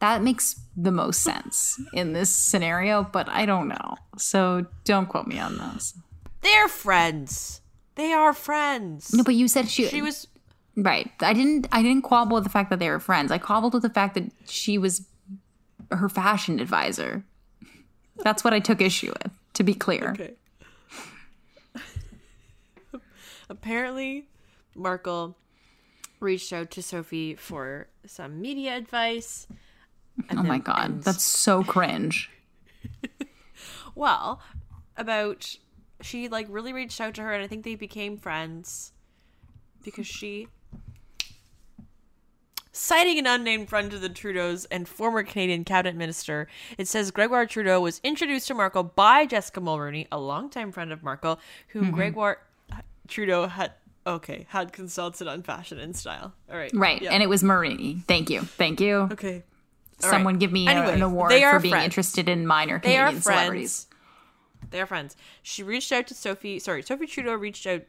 That 0.00 0.22
makes 0.22 0.60
the 0.76 0.90
most 0.92 1.22
sense 1.22 1.80
in 1.92 2.12
this 2.12 2.34
scenario, 2.34 3.04
but 3.04 3.28
I 3.28 3.44
don't 3.46 3.68
know. 3.68 3.96
So 4.18 4.66
don't 4.84 5.08
quote 5.08 5.26
me 5.26 5.38
on 5.38 5.56
this. 5.58 5.94
they're 6.42 6.68
friends. 6.68 7.60
They 7.96 8.12
are 8.12 8.32
friends. 8.32 9.12
No, 9.14 9.22
but 9.24 9.34
you 9.34 9.46
said 9.48 9.68
she 9.68 9.86
she 9.86 10.02
was 10.02 10.26
right. 10.76 11.10
I 11.20 11.32
didn't. 11.32 11.68
I 11.70 11.80
didn't 11.82 12.02
quabble 12.02 12.34
with 12.34 12.44
the 12.44 12.50
fact 12.50 12.70
that 12.70 12.78
they 12.80 12.90
were 12.90 12.98
friends. 13.00 13.30
I 13.30 13.38
quabbled 13.38 13.72
with 13.74 13.82
the 13.82 13.90
fact 13.90 14.14
that 14.14 14.30
she 14.46 14.76
was 14.78 15.06
her 15.90 16.08
fashion 16.08 16.58
advisor. 16.60 17.24
That's 18.18 18.44
what 18.44 18.54
I 18.54 18.60
took 18.60 18.80
issue 18.80 19.12
with. 19.22 19.32
To 19.54 19.62
be 19.64 19.74
clear. 19.74 20.10
Okay. 20.12 20.34
Apparently, 23.50 24.26
Markle 24.74 25.36
reached 26.20 26.52
out 26.52 26.70
to 26.72 26.82
Sophie 26.82 27.34
for 27.34 27.88
some 28.06 28.40
media 28.40 28.76
advice. 28.76 29.46
Oh 30.30 30.36
my 30.42 30.42
then- 30.58 30.60
god, 30.60 30.90
and- 30.90 31.02
that's 31.02 31.22
so 31.22 31.62
cringe. 31.62 32.30
well 33.94 34.40
about 34.96 35.56
she 36.00 36.28
like 36.28 36.46
really 36.50 36.72
reached 36.72 37.00
out 37.00 37.14
to 37.14 37.22
her, 37.22 37.32
and 37.32 37.42
I 37.42 37.46
think 37.46 37.64
they 37.64 37.74
became 37.74 38.16
friends 38.16 38.92
because 39.82 40.06
she. 40.06 40.48
Citing 42.76 43.20
an 43.20 43.26
unnamed 43.28 43.68
friend 43.68 43.88
to 43.92 44.00
the 44.00 44.10
Trudeaus 44.10 44.66
and 44.68 44.88
former 44.88 45.22
Canadian 45.22 45.62
cabinet 45.62 45.94
minister, 45.94 46.48
it 46.76 46.88
says 46.88 47.12
Gregoire 47.12 47.46
Trudeau 47.46 47.80
was 47.80 48.00
introduced 48.02 48.48
to 48.48 48.54
Markle 48.54 48.82
by 48.82 49.26
Jessica 49.26 49.60
Mulroney, 49.60 50.08
a 50.10 50.18
longtime 50.18 50.72
friend 50.72 50.92
of 50.92 51.00
Markle, 51.04 51.38
whom 51.68 51.84
Mm-hmm. 51.84 51.94
Gregoire 51.94 52.40
Trudeau 53.06 53.46
had 53.46 53.72
okay 54.06 54.46
had 54.48 54.72
consulted 54.72 55.28
on 55.28 55.44
fashion 55.44 55.78
and 55.78 55.94
style. 55.94 56.32
All 56.50 56.56
right, 56.56 56.72
Right, 56.74 57.00
yeah. 57.00 57.12
and 57.12 57.22
it 57.22 57.28
was 57.28 57.44
Marie. 57.44 58.02
Thank 58.08 58.28
you, 58.28 58.40
thank 58.40 58.80
you. 58.80 59.08
okay. 59.12 59.44
All 60.02 60.10
Someone 60.10 60.34
right. 60.34 60.40
give 60.40 60.50
me 60.50 60.66
a- 60.66 60.88
an 60.88 61.00
award 61.02 61.30
for 61.32 61.60
being 61.60 61.70
friends. 61.74 61.84
interested 61.84 62.28
in 62.28 62.44
minor 62.44 62.80
They 62.80 62.94
Canadian 62.96 63.18
are 63.18 63.20
celebrities. 63.20 63.86
friends. 63.86 64.70
They 64.72 64.80
are 64.80 64.86
friends. 64.86 65.16
She 65.44 65.62
reached 65.62 65.92
out 65.92 66.08
to 66.08 66.14
Sophie. 66.14 66.58
Sorry, 66.58 66.82
Sophie 66.82 67.06
Trudeau 67.06 67.34
reached 67.34 67.66
out. 67.68 67.82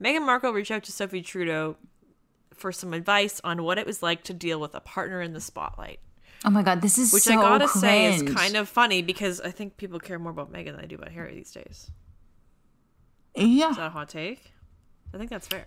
Meghan 0.00 0.24
Markle 0.24 0.52
reached 0.52 0.70
out 0.70 0.84
to 0.84 0.92
Sophie 0.92 1.22
Trudeau 1.22 1.76
for 2.62 2.72
some 2.72 2.94
advice 2.94 3.40
on 3.44 3.62
what 3.64 3.76
it 3.76 3.86
was 3.86 4.02
like 4.02 4.22
to 4.24 4.32
deal 4.32 4.58
with 4.60 4.74
a 4.74 4.80
partner 4.80 5.20
in 5.20 5.34
the 5.34 5.40
spotlight. 5.40 5.98
Oh 6.44 6.50
my 6.50 6.62
god, 6.62 6.80
this 6.80 6.96
is 6.96 7.12
Which 7.12 7.24
so 7.24 7.32
I 7.34 7.42
gotta 7.42 7.66
cringe. 7.68 7.80
say 7.82 8.14
is 8.14 8.22
kind 8.34 8.56
of 8.56 8.68
funny 8.68 9.02
because 9.02 9.40
I 9.40 9.50
think 9.50 9.76
people 9.76 9.98
care 10.00 10.18
more 10.18 10.32
about 10.32 10.52
Meghan 10.52 10.72
than 10.76 10.80
I 10.80 10.86
do 10.86 10.94
about 10.94 11.12
Harry 11.12 11.34
these 11.34 11.52
days. 11.52 11.90
yeah. 13.36 13.70
Is 13.70 13.76
that 13.76 13.86
a 13.86 13.90
hot 13.90 14.08
take? 14.08 14.52
I 15.14 15.18
think 15.18 15.28
that's 15.30 15.46
fair. 15.46 15.66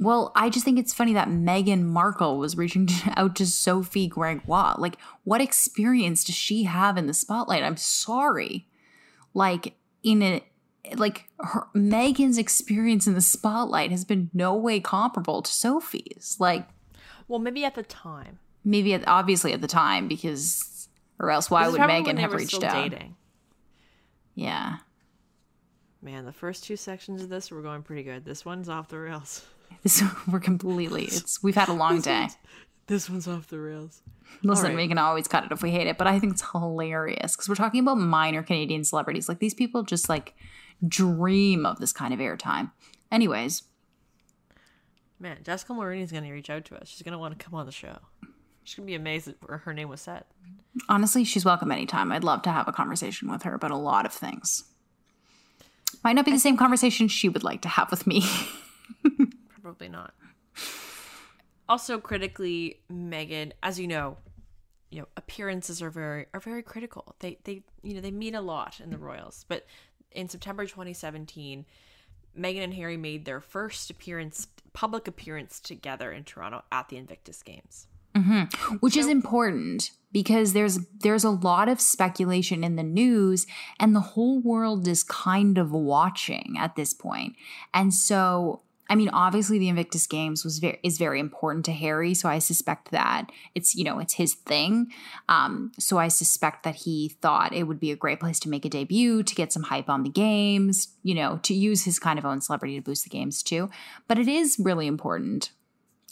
Well, 0.00 0.32
I 0.34 0.50
just 0.50 0.64
think 0.64 0.78
it's 0.78 0.92
funny 0.92 1.12
that 1.14 1.28
Meghan 1.28 1.82
Markle 1.84 2.36
was 2.38 2.56
reaching 2.56 2.88
out 3.16 3.36
to 3.36 3.46
Sophie 3.46 4.08
Gregoire. 4.08 4.74
Like, 4.78 4.96
what 5.22 5.40
experience 5.40 6.24
does 6.24 6.34
she 6.34 6.64
have 6.64 6.96
in 6.96 7.06
the 7.06 7.14
spotlight? 7.14 7.62
I'm 7.62 7.76
sorry. 7.76 8.66
Like, 9.34 9.74
in 10.02 10.22
a 10.22 10.42
like 10.96 11.28
her 11.40 11.66
Meghan's 11.74 12.38
experience 12.38 13.06
in 13.06 13.14
the 13.14 13.20
spotlight 13.20 13.90
has 13.90 14.04
been 14.04 14.30
no 14.32 14.54
way 14.54 14.80
comparable 14.80 15.42
to 15.42 15.50
Sophie's. 15.50 16.36
Like, 16.38 16.68
Well, 17.28 17.38
maybe 17.38 17.64
at 17.64 17.74
the 17.74 17.82
time. 17.82 18.38
maybe 18.64 18.94
at, 18.94 19.06
obviously 19.06 19.52
at 19.52 19.60
the 19.60 19.68
time 19.68 20.08
because, 20.08 20.88
or 21.18 21.30
else 21.30 21.50
why 21.50 21.66
would 21.68 21.76
probably 21.76 22.02
when 22.02 22.04
Meghan 22.04 22.16
they 22.16 22.22
have 22.22 22.32
reached 22.32 22.62
out? 22.62 22.90
Dating. 22.90 23.16
Yeah. 24.34 24.78
Man, 26.02 26.24
the 26.26 26.32
first 26.32 26.64
two 26.64 26.76
sections 26.76 27.22
of 27.22 27.28
this 27.30 27.50
were 27.50 27.62
going 27.62 27.82
pretty 27.82 28.02
good. 28.02 28.24
This 28.24 28.44
one's 28.44 28.68
off 28.68 28.88
the 28.88 28.98
rails. 28.98 29.44
This, 29.82 30.04
we're 30.30 30.40
completely. 30.40 31.04
It's 31.04 31.42
we've 31.42 31.56
had 31.56 31.68
a 31.68 31.72
long 31.72 32.00
day. 32.00 32.28
This 32.86 33.10
one's 33.10 33.26
off 33.26 33.48
the 33.48 33.58
rails. 33.58 34.02
Listen, 34.42 34.68
right. 34.68 34.76
we 34.76 34.88
can 34.88 34.98
always 34.98 35.26
cut 35.26 35.44
it 35.44 35.52
if 35.52 35.62
we 35.62 35.70
hate 35.70 35.88
it, 35.88 35.98
but 35.98 36.06
I 36.06 36.18
think 36.20 36.34
it's 36.34 36.44
hilarious 36.52 37.34
because 37.34 37.48
we're 37.48 37.54
talking 37.56 37.80
about 37.80 37.96
minor 37.96 38.42
Canadian 38.42 38.84
celebrities. 38.84 39.28
Like 39.28 39.40
these 39.40 39.54
people 39.54 39.82
just 39.82 40.08
like 40.08 40.34
dream 40.88 41.64
of 41.66 41.78
this 41.78 41.92
kind 41.92 42.12
of 42.14 42.20
airtime. 42.20 42.72
Anyways, 43.10 43.62
Man, 45.20 45.38
Jessica 45.44 45.72
Mulroney's 45.72 46.12
gonna 46.12 46.30
reach 46.30 46.50
out 46.50 46.64
to 46.66 46.76
us. 46.76 46.88
She's 46.88 47.02
gonna 47.02 47.18
want 47.18 47.38
to 47.38 47.42
come 47.44 47.54
on 47.54 47.66
the 47.66 47.72
show. 47.72 47.98
She's 48.64 48.74
gonna 48.76 48.86
be 48.86 48.94
amazed 48.94 49.26
that 49.26 49.36
her- 49.48 49.58
her 49.58 49.72
name 49.72 49.88
was 49.88 50.00
said. 50.00 50.24
honestly, 50.88 51.24
she's 51.24 51.44
welcome 51.44 51.70
anytime. 51.70 52.10
I'd 52.12 52.24
love 52.24 52.42
to 52.42 52.50
have 52.50 52.66
a 52.68 52.72
conversation 52.72 53.30
with 53.30 53.42
her 53.44 53.54
about 53.54 53.70
a 53.70 53.76
lot 53.76 54.04
of 54.06 54.12
things. 54.12 54.64
Might 56.02 56.14
not 56.14 56.24
be 56.24 56.32
the 56.32 56.38
same 56.40 56.56
conversation 56.56 57.06
she 57.08 57.28
would 57.28 57.44
like 57.44 57.62
to 57.62 57.68
have 57.68 57.90
with 57.90 58.06
me. 58.06 58.24
Probably 59.62 59.88
not. 59.88 60.12
Also, 61.68 61.98
critically, 61.98 62.80
Megan, 62.90 63.54
as 63.62 63.78
you 63.80 63.86
know, 63.86 64.18
you 64.90 65.00
know 65.00 65.08
appearances 65.16 65.80
are 65.80 65.90
very 65.90 66.26
are 66.34 66.40
very 66.40 66.62
critical. 66.62 67.14
They 67.20 67.38
they 67.44 67.62
you 67.82 67.94
know 67.94 68.00
they 68.00 68.10
mean 68.10 68.34
a 68.34 68.42
lot 68.42 68.80
in 68.80 68.90
the 68.90 68.98
Royals. 68.98 69.44
But 69.48 69.64
in 70.14 70.28
September 70.28 70.64
2017, 70.64 71.64
Meghan 72.38 72.64
and 72.64 72.74
Harry 72.74 72.96
made 72.96 73.24
their 73.24 73.40
first 73.40 73.90
appearance, 73.90 74.48
public 74.72 75.06
appearance 75.06 75.60
together 75.60 76.12
in 76.12 76.24
Toronto 76.24 76.62
at 76.72 76.88
the 76.88 76.96
Invictus 76.96 77.42
Games. 77.42 77.86
Mm-hmm. 78.14 78.76
Which 78.76 78.96
is 78.96 79.08
important 79.08 79.90
because 80.12 80.52
there's 80.52 80.78
there's 81.00 81.24
a 81.24 81.30
lot 81.30 81.68
of 81.68 81.80
speculation 81.80 82.62
in 82.62 82.76
the 82.76 82.84
news 82.84 83.44
and 83.80 83.94
the 83.94 84.00
whole 84.00 84.40
world 84.40 84.86
is 84.86 85.02
kind 85.02 85.58
of 85.58 85.72
watching 85.72 86.54
at 86.56 86.76
this 86.76 86.94
point. 86.94 87.34
And 87.72 87.92
so 87.92 88.62
I 88.88 88.96
mean, 88.96 89.08
obviously, 89.10 89.58
the 89.58 89.68
Invictus 89.68 90.06
Games 90.06 90.44
was 90.44 90.58
very 90.58 90.78
is 90.82 90.98
very 90.98 91.18
important 91.18 91.64
to 91.66 91.72
Harry, 91.72 92.12
so 92.14 92.28
I 92.28 92.38
suspect 92.38 92.90
that 92.90 93.30
it's 93.54 93.74
you 93.74 93.84
know 93.84 93.98
it's 93.98 94.14
his 94.14 94.34
thing. 94.34 94.92
Um, 95.28 95.72
so 95.78 95.98
I 95.98 96.08
suspect 96.08 96.64
that 96.64 96.74
he 96.76 97.16
thought 97.22 97.54
it 97.54 97.64
would 97.64 97.80
be 97.80 97.90
a 97.90 97.96
great 97.96 98.20
place 98.20 98.38
to 98.40 98.48
make 98.48 98.64
a 98.64 98.68
debut, 98.68 99.22
to 99.22 99.34
get 99.34 99.52
some 99.52 99.64
hype 99.64 99.88
on 99.88 100.02
the 100.02 100.10
games, 100.10 100.88
you 101.02 101.14
know, 101.14 101.38
to 101.44 101.54
use 101.54 101.84
his 101.84 101.98
kind 101.98 102.18
of 102.18 102.26
own 102.26 102.40
celebrity 102.40 102.76
to 102.76 102.82
boost 102.82 103.04
the 103.04 103.10
games 103.10 103.42
too. 103.42 103.70
But 104.06 104.18
it 104.18 104.28
is 104.28 104.58
really 104.58 104.86
important. 104.86 105.50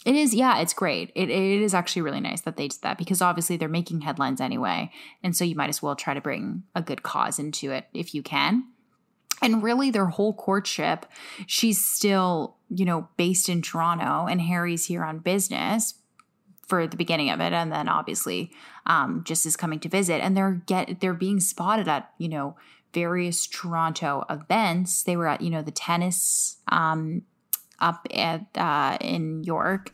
It 0.05 0.15
is, 0.15 0.33
yeah, 0.33 0.59
it's 0.59 0.73
great. 0.73 1.11
It 1.15 1.29
it 1.29 1.61
is 1.61 1.73
actually 1.73 2.01
really 2.01 2.19
nice 2.21 2.41
that 2.41 2.57
they 2.57 2.67
did 2.67 2.81
that 2.81 2.97
because 2.97 3.21
obviously 3.21 3.55
they're 3.55 3.69
making 3.69 4.01
headlines 4.01 4.41
anyway, 4.41 4.91
and 5.21 5.35
so 5.35 5.45
you 5.45 5.55
might 5.55 5.69
as 5.69 5.81
well 5.81 5.95
try 5.95 6.13
to 6.13 6.21
bring 6.21 6.63
a 6.73 6.81
good 6.81 7.03
cause 7.03 7.37
into 7.37 7.71
it 7.71 7.85
if 7.93 8.15
you 8.15 8.23
can. 8.23 8.65
And 9.43 9.61
really, 9.61 9.91
their 9.91 10.07
whole 10.07 10.33
courtship, 10.33 11.05
she's 11.45 11.83
still, 11.83 12.55
you 12.69 12.85
know, 12.85 13.09
based 13.17 13.49
in 13.49 13.61
Toronto, 13.61 14.25
and 14.25 14.41
Harry's 14.41 14.85
here 14.85 15.03
on 15.03 15.19
business 15.19 15.95
for 16.65 16.87
the 16.87 16.97
beginning 16.97 17.29
of 17.29 17.41
it, 17.41 17.53
and 17.53 17.71
then 17.71 17.89
obviously, 17.89 18.51
um, 18.85 19.23
just 19.25 19.45
is 19.45 19.57
coming 19.57 19.79
to 19.81 19.89
visit. 19.89 20.21
And 20.21 20.35
they're 20.35 20.63
get 20.65 21.01
they're 21.01 21.13
being 21.13 21.39
spotted 21.39 21.87
at, 21.87 22.11
you 22.17 22.29
know, 22.29 22.55
various 22.93 23.47
Toronto 23.47 24.25
events. 24.29 25.03
They 25.03 25.17
were 25.17 25.27
at, 25.27 25.41
you 25.41 25.49
know, 25.49 25.61
the 25.61 25.71
tennis 25.71 26.57
um, 26.69 27.23
up 27.79 28.07
at 28.13 28.45
uh, 28.55 28.97
in 29.01 29.43
York, 29.43 29.91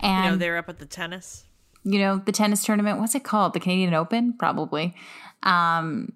and 0.00 0.24
you 0.24 0.30
know, 0.32 0.36
they're 0.36 0.58
up 0.58 0.68
at 0.68 0.78
the 0.78 0.86
tennis. 0.86 1.44
You 1.84 1.98
know, 1.98 2.22
the 2.24 2.32
tennis 2.32 2.64
tournament. 2.64 2.98
What's 3.00 3.14
it 3.14 3.24
called? 3.24 3.54
The 3.54 3.60
Canadian 3.60 3.94
Open, 3.94 4.34
probably. 4.38 4.94
Um, 5.42 6.12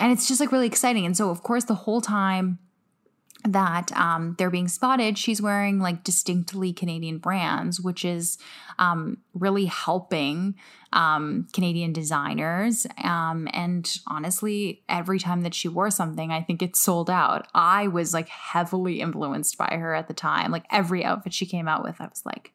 and 0.00 0.12
it's 0.12 0.26
just 0.26 0.40
like 0.40 0.52
really 0.52 0.66
exciting. 0.66 1.06
And 1.06 1.16
so, 1.16 1.30
of 1.30 1.42
course, 1.42 1.64
the 1.64 1.74
whole 1.74 2.00
time 2.00 2.58
that 3.46 3.92
um, 3.92 4.34
they're 4.38 4.50
being 4.50 4.68
spotted, 4.68 5.18
she's 5.18 5.40
wearing 5.40 5.78
like 5.78 6.02
distinctly 6.02 6.72
Canadian 6.72 7.18
brands, 7.18 7.80
which 7.80 8.04
is 8.04 8.38
um, 8.78 9.18
really 9.34 9.66
helping 9.66 10.54
um, 10.92 11.46
Canadian 11.52 11.92
designers. 11.92 12.86
Um, 13.02 13.48
and 13.52 13.98
honestly, 14.06 14.82
every 14.88 15.18
time 15.18 15.42
that 15.42 15.54
she 15.54 15.68
wore 15.68 15.90
something, 15.90 16.32
I 16.32 16.40
think 16.42 16.62
it 16.62 16.74
sold 16.74 17.10
out. 17.10 17.46
I 17.54 17.88
was 17.88 18.14
like 18.14 18.28
heavily 18.28 19.00
influenced 19.00 19.58
by 19.58 19.76
her 19.78 19.94
at 19.94 20.08
the 20.08 20.14
time. 20.14 20.50
Like 20.50 20.64
every 20.70 21.04
outfit 21.04 21.34
she 21.34 21.46
came 21.46 21.68
out 21.68 21.82
with, 21.84 22.00
I 22.00 22.06
was 22.06 22.22
like 22.24 22.52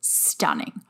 stunning, 0.00 0.82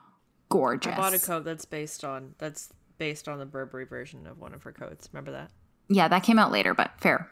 gorgeous. 0.48 0.94
I 0.94 0.96
bought 0.96 1.14
a 1.14 1.18
coat 1.18 1.44
that's 1.44 1.66
based 1.66 2.05
on 2.05 2.34
that's 2.38 2.72
based 2.96 3.28
on 3.28 3.38
the 3.38 3.46
Burberry 3.46 3.84
version 3.84 4.26
of 4.26 4.38
one 4.38 4.55
of 4.55 4.62
her 4.62 4.72
coats. 4.72 5.09
Remember 5.12 5.32
that? 5.32 5.50
Yeah, 5.89 6.09
that 6.09 6.22
came 6.22 6.39
out 6.39 6.53
later, 6.53 6.74
but 6.74 6.93
fair. 7.01 7.30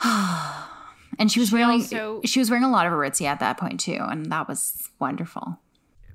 and 1.18 1.30
she 1.30 1.40
was 1.40 1.48
She 1.50 1.54
wearing 1.54 1.80
also- 1.80 2.20
she 2.24 2.38
was 2.38 2.50
wearing 2.50 2.64
a 2.64 2.70
lot 2.70 2.86
of 2.86 2.92
Aritzia 2.92 3.26
at 3.26 3.40
that 3.40 3.58
point 3.58 3.80
too, 3.80 3.98
and 4.00 4.26
that 4.32 4.48
was 4.48 4.88
wonderful. 4.98 5.58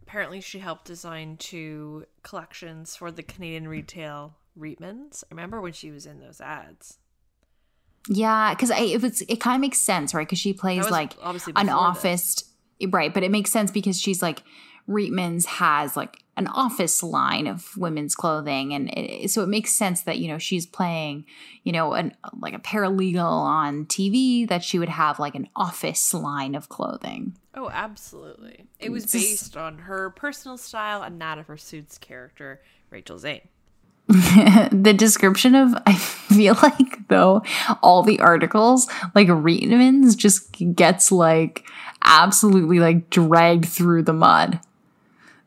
Apparently, 0.03 0.39
she 0.41 0.59
helped 0.59 0.85
design 0.85 1.35
two 1.37 2.05
collections 2.23 2.95
for 2.95 3.11
the 3.11 3.23
Canadian 3.23 3.67
retail 3.67 4.35
Reitmans. 4.57 5.23
I 5.25 5.27
remember 5.31 5.59
when 5.61 5.73
she 5.73 5.91
was 5.91 6.05
in 6.05 6.19
those 6.19 6.39
ads. 6.39 6.97
Yeah, 8.07 8.53
because 8.53 8.69
if 8.71 9.03
it's 9.03 9.21
it 9.21 9.41
kind 9.41 9.55
of 9.55 9.61
makes 9.61 9.79
sense, 9.79 10.13
right? 10.13 10.25
Because 10.27 10.39
she 10.39 10.53
plays 10.53 10.89
like 10.89 11.13
an 11.55 11.69
office, 11.69 12.43
right? 12.89 13.13
But 13.13 13.23
it 13.23 13.31
makes 13.31 13.51
sense 13.51 13.71
because 13.71 13.99
she's 13.99 14.21
like 14.21 14.43
Reitman's 14.87 15.45
has 15.45 15.97
like 15.97 16.23
an 16.37 16.47
office 16.47 17.01
line 17.01 17.47
of 17.47 17.75
women's 17.77 18.13
clothing, 18.13 18.73
and 18.73 18.89
it, 18.95 19.31
so 19.31 19.41
it 19.41 19.47
makes 19.47 19.75
sense 19.77 20.01
that 20.01 20.19
you 20.19 20.27
know 20.27 20.37
she's 20.37 20.65
playing, 20.65 21.25
you 21.63 21.71
know, 21.71 21.93
an 21.93 22.15
like 22.39 22.53
a 22.53 22.59
paralegal 22.59 23.23
on 23.23 23.85
TV 23.85 24.47
that 24.47 24.63
she 24.63 24.77
would 24.77 24.89
have 24.89 25.19
like 25.19 25.35
an 25.35 25.47
office 25.55 26.13
line 26.13 26.55
of 26.55 26.69
clothing. 26.69 27.35
Oh, 27.55 27.69
absolutely. 27.69 28.65
It 28.79 28.91
was 28.91 29.11
based 29.11 29.55
on 29.55 29.79
her 29.79 30.09
personal 30.11 30.57
style 30.57 31.01
and 31.01 31.19
that 31.21 31.37
of 31.37 31.47
her 31.47 31.57
suit's 31.57 31.97
character, 31.97 32.61
Rachel 32.89 33.17
Zane. 33.17 33.47
the 34.07 34.93
description 34.95 35.55
of 35.55 35.73
I 35.87 35.95
feel 35.95 36.55
like 36.61 37.07
though 37.07 37.41
all 37.81 38.03
the 38.03 38.19
articles 38.19 38.87
like 39.15 39.27
Reitman's 39.27 40.15
just 40.15 40.51
gets 40.75 41.11
like 41.11 41.65
absolutely 42.03 42.79
like 42.79 43.09
dragged 43.09 43.65
through 43.65 44.03
the 44.03 44.13
mud. 44.13 44.59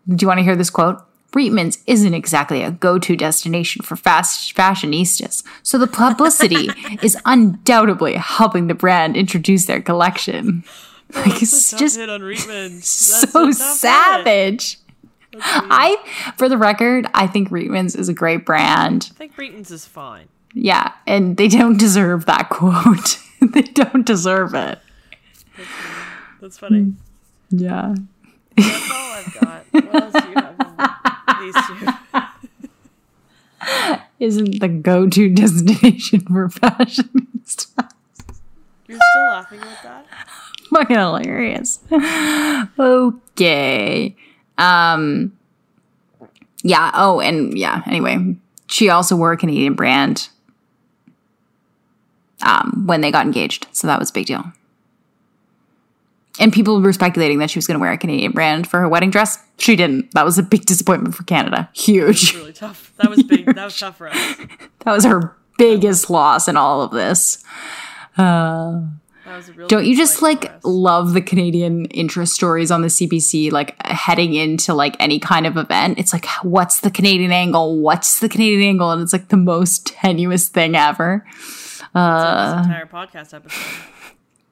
Do 0.09 0.23
you 0.25 0.29
want 0.29 0.39
to 0.39 0.45
hear 0.45 0.57
this 0.57 0.71
quote? 0.71 1.03
Reitman's 1.33 1.79
isn't 1.87 2.15
exactly 2.15 2.63
a 2.63 2.71
go-to 2.71 3.15
destination 3.15 3.83
for 3.83 3.97
fast 3.97 4.55
fashionistas, 4.57 5.43
so 5.63 5.77
the 5.77 5.87
publicity 5.87 6.71
is 7.03 7.19
undoubtedly 7.27 8.15
helping 8.15 8.67
the 8.67 8.75
brand 8.75 9.17
introduce 9.17 9.67
their 9.67 9.81
collection. 9.81 10.65
Like 11.15 11.41
it's 11.41 11.73
just 11.73 11.99
on 11.99 12.33
so 12.83 13.51
savage. 13.51 14.77
I, 15.41 15.97
for 16.37 16.51
the 16.51 16.59
record, 16.59 17.07
I 17.15 17.27
think 17.27 17.49
Reitman's 17.49 17.97
is 17.97 18.11
a 18.11 18.13
great 18.13 18.45
brand. 18.45 19.09
I 19.13 19.15
think 19.15 19.35
Reitman's 19.37 19.71
is 19.71 19.87
fine. 19.87 20.29
Yeah, 20.53 20.93
and 21.07 21.39
they 21.39 21.49
don't 21.49 21.79
deserve 21.79 22.27
that 22.27 22.51
quote. 22.51 23.21
they 23.41 23.63
don't 23.63 24.05
deserve 24.05 24.53
it. 24.53 24.81
That's 26.43 26.59
funny. 26.59 26.93
Yeah. 27.49 27.95
That's 28.59 28.91
all 28.91 29.13
I've 29.13 29.41
got. 29.41 29.65
What 29.71 29.95
else 30.03 30.13
do 30.13 30.29
you 30.29 30.35
have? 30.37 30.57
These 31.41 31.57
two. 31.67 31.75
Isn't 34.21 34.61
the 34.61 34.69
go-to 34.69 35.29
destination 35.29 36.21
for 36.21 36.49
fashionistas. 36.49 37.93
You're 38.89 38.99
still 39.11 39.29
laughing 39.29 39.61
at 39.61 39.83
that? 39.83 40.07
Fucking 40.71 40.97
hilarious. 40.97 41.81
Okay. 42.79 44.17
Um 44.57 45.33
Yeah, 46.63 46.91
oh, 46.95 47.21
and 47.21 47.57
yeah, 47.57 47.83
anyway. 47.87 48.37
She 48.67 48.89
also 48.89 49.15
wore 49.17 49.33
a 49.33 49.37
Canadian 49.37 49.75
brand 49.75 50.29
um 52.43 52.85
when 52.87 53.01
they 53.01 53.11
got 53.11 53.27
engaged. 53.27 53.67
So 53.73 53.87
that 53.87 53.99
was 53.99 54.11
a 54.11 54.13
big 54.13 54.27
deal. 54.27 54.53
And 56.41 56.53
people 56.53 56.80
were 56.80 56.93
speculating 56.93 57.39
that 57.41 57.51
she 57.51 57.59
was 57.59 57.66
going 57.66 57.76
to 57.76 57.80
wear 57.80 57.93
a 57.93 57.99
Canadian 57.99 58.32
brand 58.32 58.66
for 58.68 58.78
her 58.80 58.89
wedding 58.89 59.11
dress. 59.11 59.39
She 59.59 59.74
didn't. 59.76 60.12
That 60.14 60.24
was 60.24 60.39
a 60.39 60.43
big 60.43 60.66
disappointment 60.66 61.14
for 61.14 61.24
Canada. 61.24 61.68
Huge. 61.74 62.34
Really 62.34 62.53
tough. 62.53 62.93
That 62.99 63.11
was 63.11 63.22
big. 63.22 63.47
That 63.47 63.64
was 63.64 63.78
tough 63.78 63.97
for 63.97 64.09
us. 64.09 64.36
That 64.84 64.93
was 64.93 65.05
her 65.05 65.36
biggest 65.59 66.09
loss 66.11 66.47
in 66.49 66.57
all 66.57 66.82
of 66.82 66.93
this. 66.93 67.43
Uh, 68.16 68.82
That 69.24 69.36
was 69.36 69.49
a 69.49 69.53
real 69.53 69.66
don't 69.68 69.84
you 69.84 69.97
just 69.97 70.22
like 70.22 70.53
love 70.64 71.12
the 71.12 71.20
Canadian 71.20 71.86
interest 71.86 72.32
stories 72.34 72.70
on 72.70 72.82
the 72.82 72.89
CBC, 72.89 73.51
like 73.53 73.74
heading 73.84 74.34
into 74.34 74.74
like 74.74 74.97
any 75.01 75.18
kind 75.18 75.47
of 75.47 75.57
event? 75.57 75.99
It's 75.99 76.12
like, 76.12 76.26
what's 76.43 76.80
the 76.80 76.91
Canadian 76.91 77.32
angle? 77.32 77.78
What's 77.80 78.20
the 78.20 78.28
Canadian 78.28 78.62
angle? 78.68 78.91
And 78.93 79.03
it's 79.03 79.12
like 79.12 79.28
the 79.28 79.36
most 79.36 79.86
tenuous 79.86 80.49
thing 80.49 80.76
ever. 80.76 81.26
Uh, 81.95 82.57
this 82.59 82.66
entire 82.66 82.86
podcast 82.86 83.34
episode. 83.34 83.93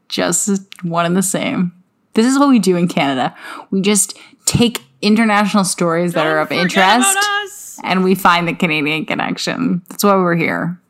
Just 0.09 0.61
one 0.85 1.07
and 1.07 1.17
the 1.17 1.23
same. 1.23 1.73
This 2.15 2.27
is 2.27 2.39
what 2.39 2.49
we 2.49 2.59
do 2.59 2.77
in 2.77 2.89
Canada. 2.89 3.37
We 3.71 3.81
just 3.81 4.19
take 4.47 4.83
international 5.03 5.65
stories 5.65 6.15
that 6.15 6.27
are 6.27 6.39
of 6.39 6.51
interest 6.51 7.19
and 7.85 8.03
we 8.03 8.15
find 8.15 8.49
the 8.49 8.55
Canadian 8.55 9.05
connection. 9.05 9.83
That's 9.89 10.03
why 10.03 10.15
we're 10.15 10.37
here. 10.37 10.81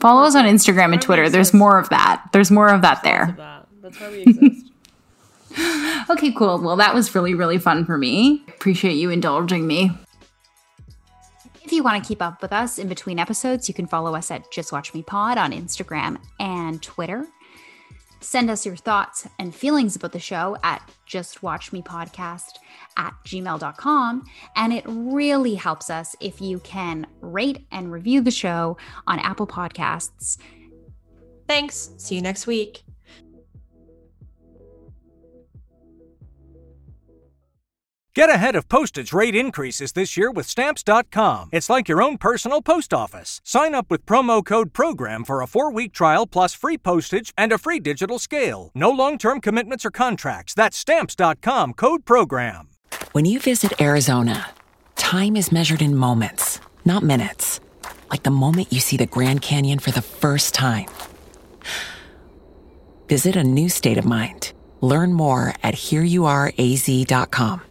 Follow 0.00 0.22
us 0.22 0.34
on 0.34 0.44
Instagram 0.44 0.92
and 0.92 1.02
Twitter. 1.02 1.28
There's 1.28 1.52
more 1.52 1.78
of 1.78 1.88
that. 1.90 2.24
There's 2.32 2.50
more 2.50 2.68
of 2.68 2.82
that 2.82 3.02
there. 3.02 3.34
That. 3.36 3.66
That's 3.82 4.00
why 4.00 4.10
we 4.10 4.22
exist. 4.22 4.64
Okay, 6.10 6.32
cool. 6.32 6.58
Well, 6.60 6.76
that 6.76 6.94
was 6.94 7.14
really, 7.14 7.34
really 7.34 7.58
fun 7.58 7.84
for 7.84 7.98
me. 7.98 8.42
Appreciate 8.48 8.94
you 8.94 9.10
indulging 9.10 9.66
me. 9.66 9.90
If 11.62 11.72
you 11.72 11.82
want 11.82 12.02
to 12.02 12.08
keep 12.08 12.22
up 12.22 12.40
with 12.40 12.52
us 12.52 12.78
in 12.78 12.88
between 12.88 13.18
episodes, 13.18 13.68
you 13.68 13.74
can 13.74 13.86
follow 13.86 14.14
us 14.14 14.30
at 14.30 14.50
Just 14.50 14.72
Watch 14.72 14.94
Me 14.94 15.02
Pod 15.02 15.36
on 15.36 15.52
Instagram 15.52 16.18
and 16.40 16.82
Twitter. 16.82 17.26
Send 18.20 18.50
us 18.50 18.66
your 18.66 18.76
thoughts 18.76 19.26
and 19.38 19.54
feelings 19.54 19.96
about 19.96 20.12
the 20.12 20.18
show 20.18 20.56
at 20.62 20.88
justwatchmepodcast 21.08 22.52
at 22.96 23.14
gmail.com. 23.24 24.24
And 24.56 24.72
it 24.72 24.84
really 24.86 25.54
helps 25.54 25.90
us 25.90 26.16
if 26.20 26.40
you 26.40 26.58
can 26.60 27.06
rate 27.20 27.66
and 27.70 27.92
review 27.92 28.20
the 28.20 28.30
show 28.30 28.76
on 29.06 29.18
Apple 29.20 29.46
Podcasts. 29.46 30.38
Thanks. 31.46 31.90
See 31.96 32.14
you 32.14 32.22
next 32.22 32.46
week. 32.46 32.82
Get 38.18 38.30
ahead 38.30 38.56
of 38.56 38.68
postage 38.68 39.12
rate 39.12 39.36
increases 39.36 39.92
this 39.92 40.16
year 40.16 40.32
with 40.32 40.44
Stamps.com. 40.44 41.50
It's 41.52 41.70
like 41.70 41.88
your 41.88 42.02
own 42.02 42.18
personal 42.18 42.60
post 42.60 42.92
office. 42.92 43.40
Sign 43.44 43.76
up 43.76 43.86
with 43.90 44.06
promo 44.06 44.44
code 44.44 44.72
PROGRAM 44.72 45.22
for 45.22 45.40
a 45.40 45.46
four 45.46 45.70
week 45.72 45.92
trial 45.92 46.26
plus 46.26 46.52
free 46.52 46.76
postage 46.76 47.32
and 47.38 47.52
a 47.52 47.58
free 47.58 47.78
digital 47.78 48.18
scale. 48.18 48.72
No 48.74 48.90
long 48.90 49.18
term 49.18 49.40
commitments 49.40 49.84
or 49.84 49.92
contracts. 49.92 50.52
That's 50.52 50.76
Stamps.com 50.76 51.74
code 51.74 52.04
PROGRAM. 52.04 52.70
When 53.12 53.24
you 53.24 53.38
visit 53.38 53.80
Arizona, 53.80 54.48
time 54.96 55.36
is 55.36 55.52
measured 55.52 55.80
in 55.80 55.94
moments, 55.94 56.60
not 56.84 57.04
minutes. 57.04 57.60
Like 58.10 58.24
the 58.24 58.32
moment 58.32 58.72
you 58.72 58.80
see 58.80 58.96
the 58.96 59.06
Grand 59.06 59.42
Canyon 59.42 59.78
for 59.78 59.92
the 59.92 60.02
first 60.02 60.54
time. 60.54 60.88
Visit 63.08 63.36
a 63.36 63.44
new 63.44 63.68
state 63.68 63.96
of 63.96 64.04
mind. 64.04 64.54
Learn 64.80 65.12
more 65.12 65.54
at 65.62 65.74
hereyouareaz.com. 65.74 67.62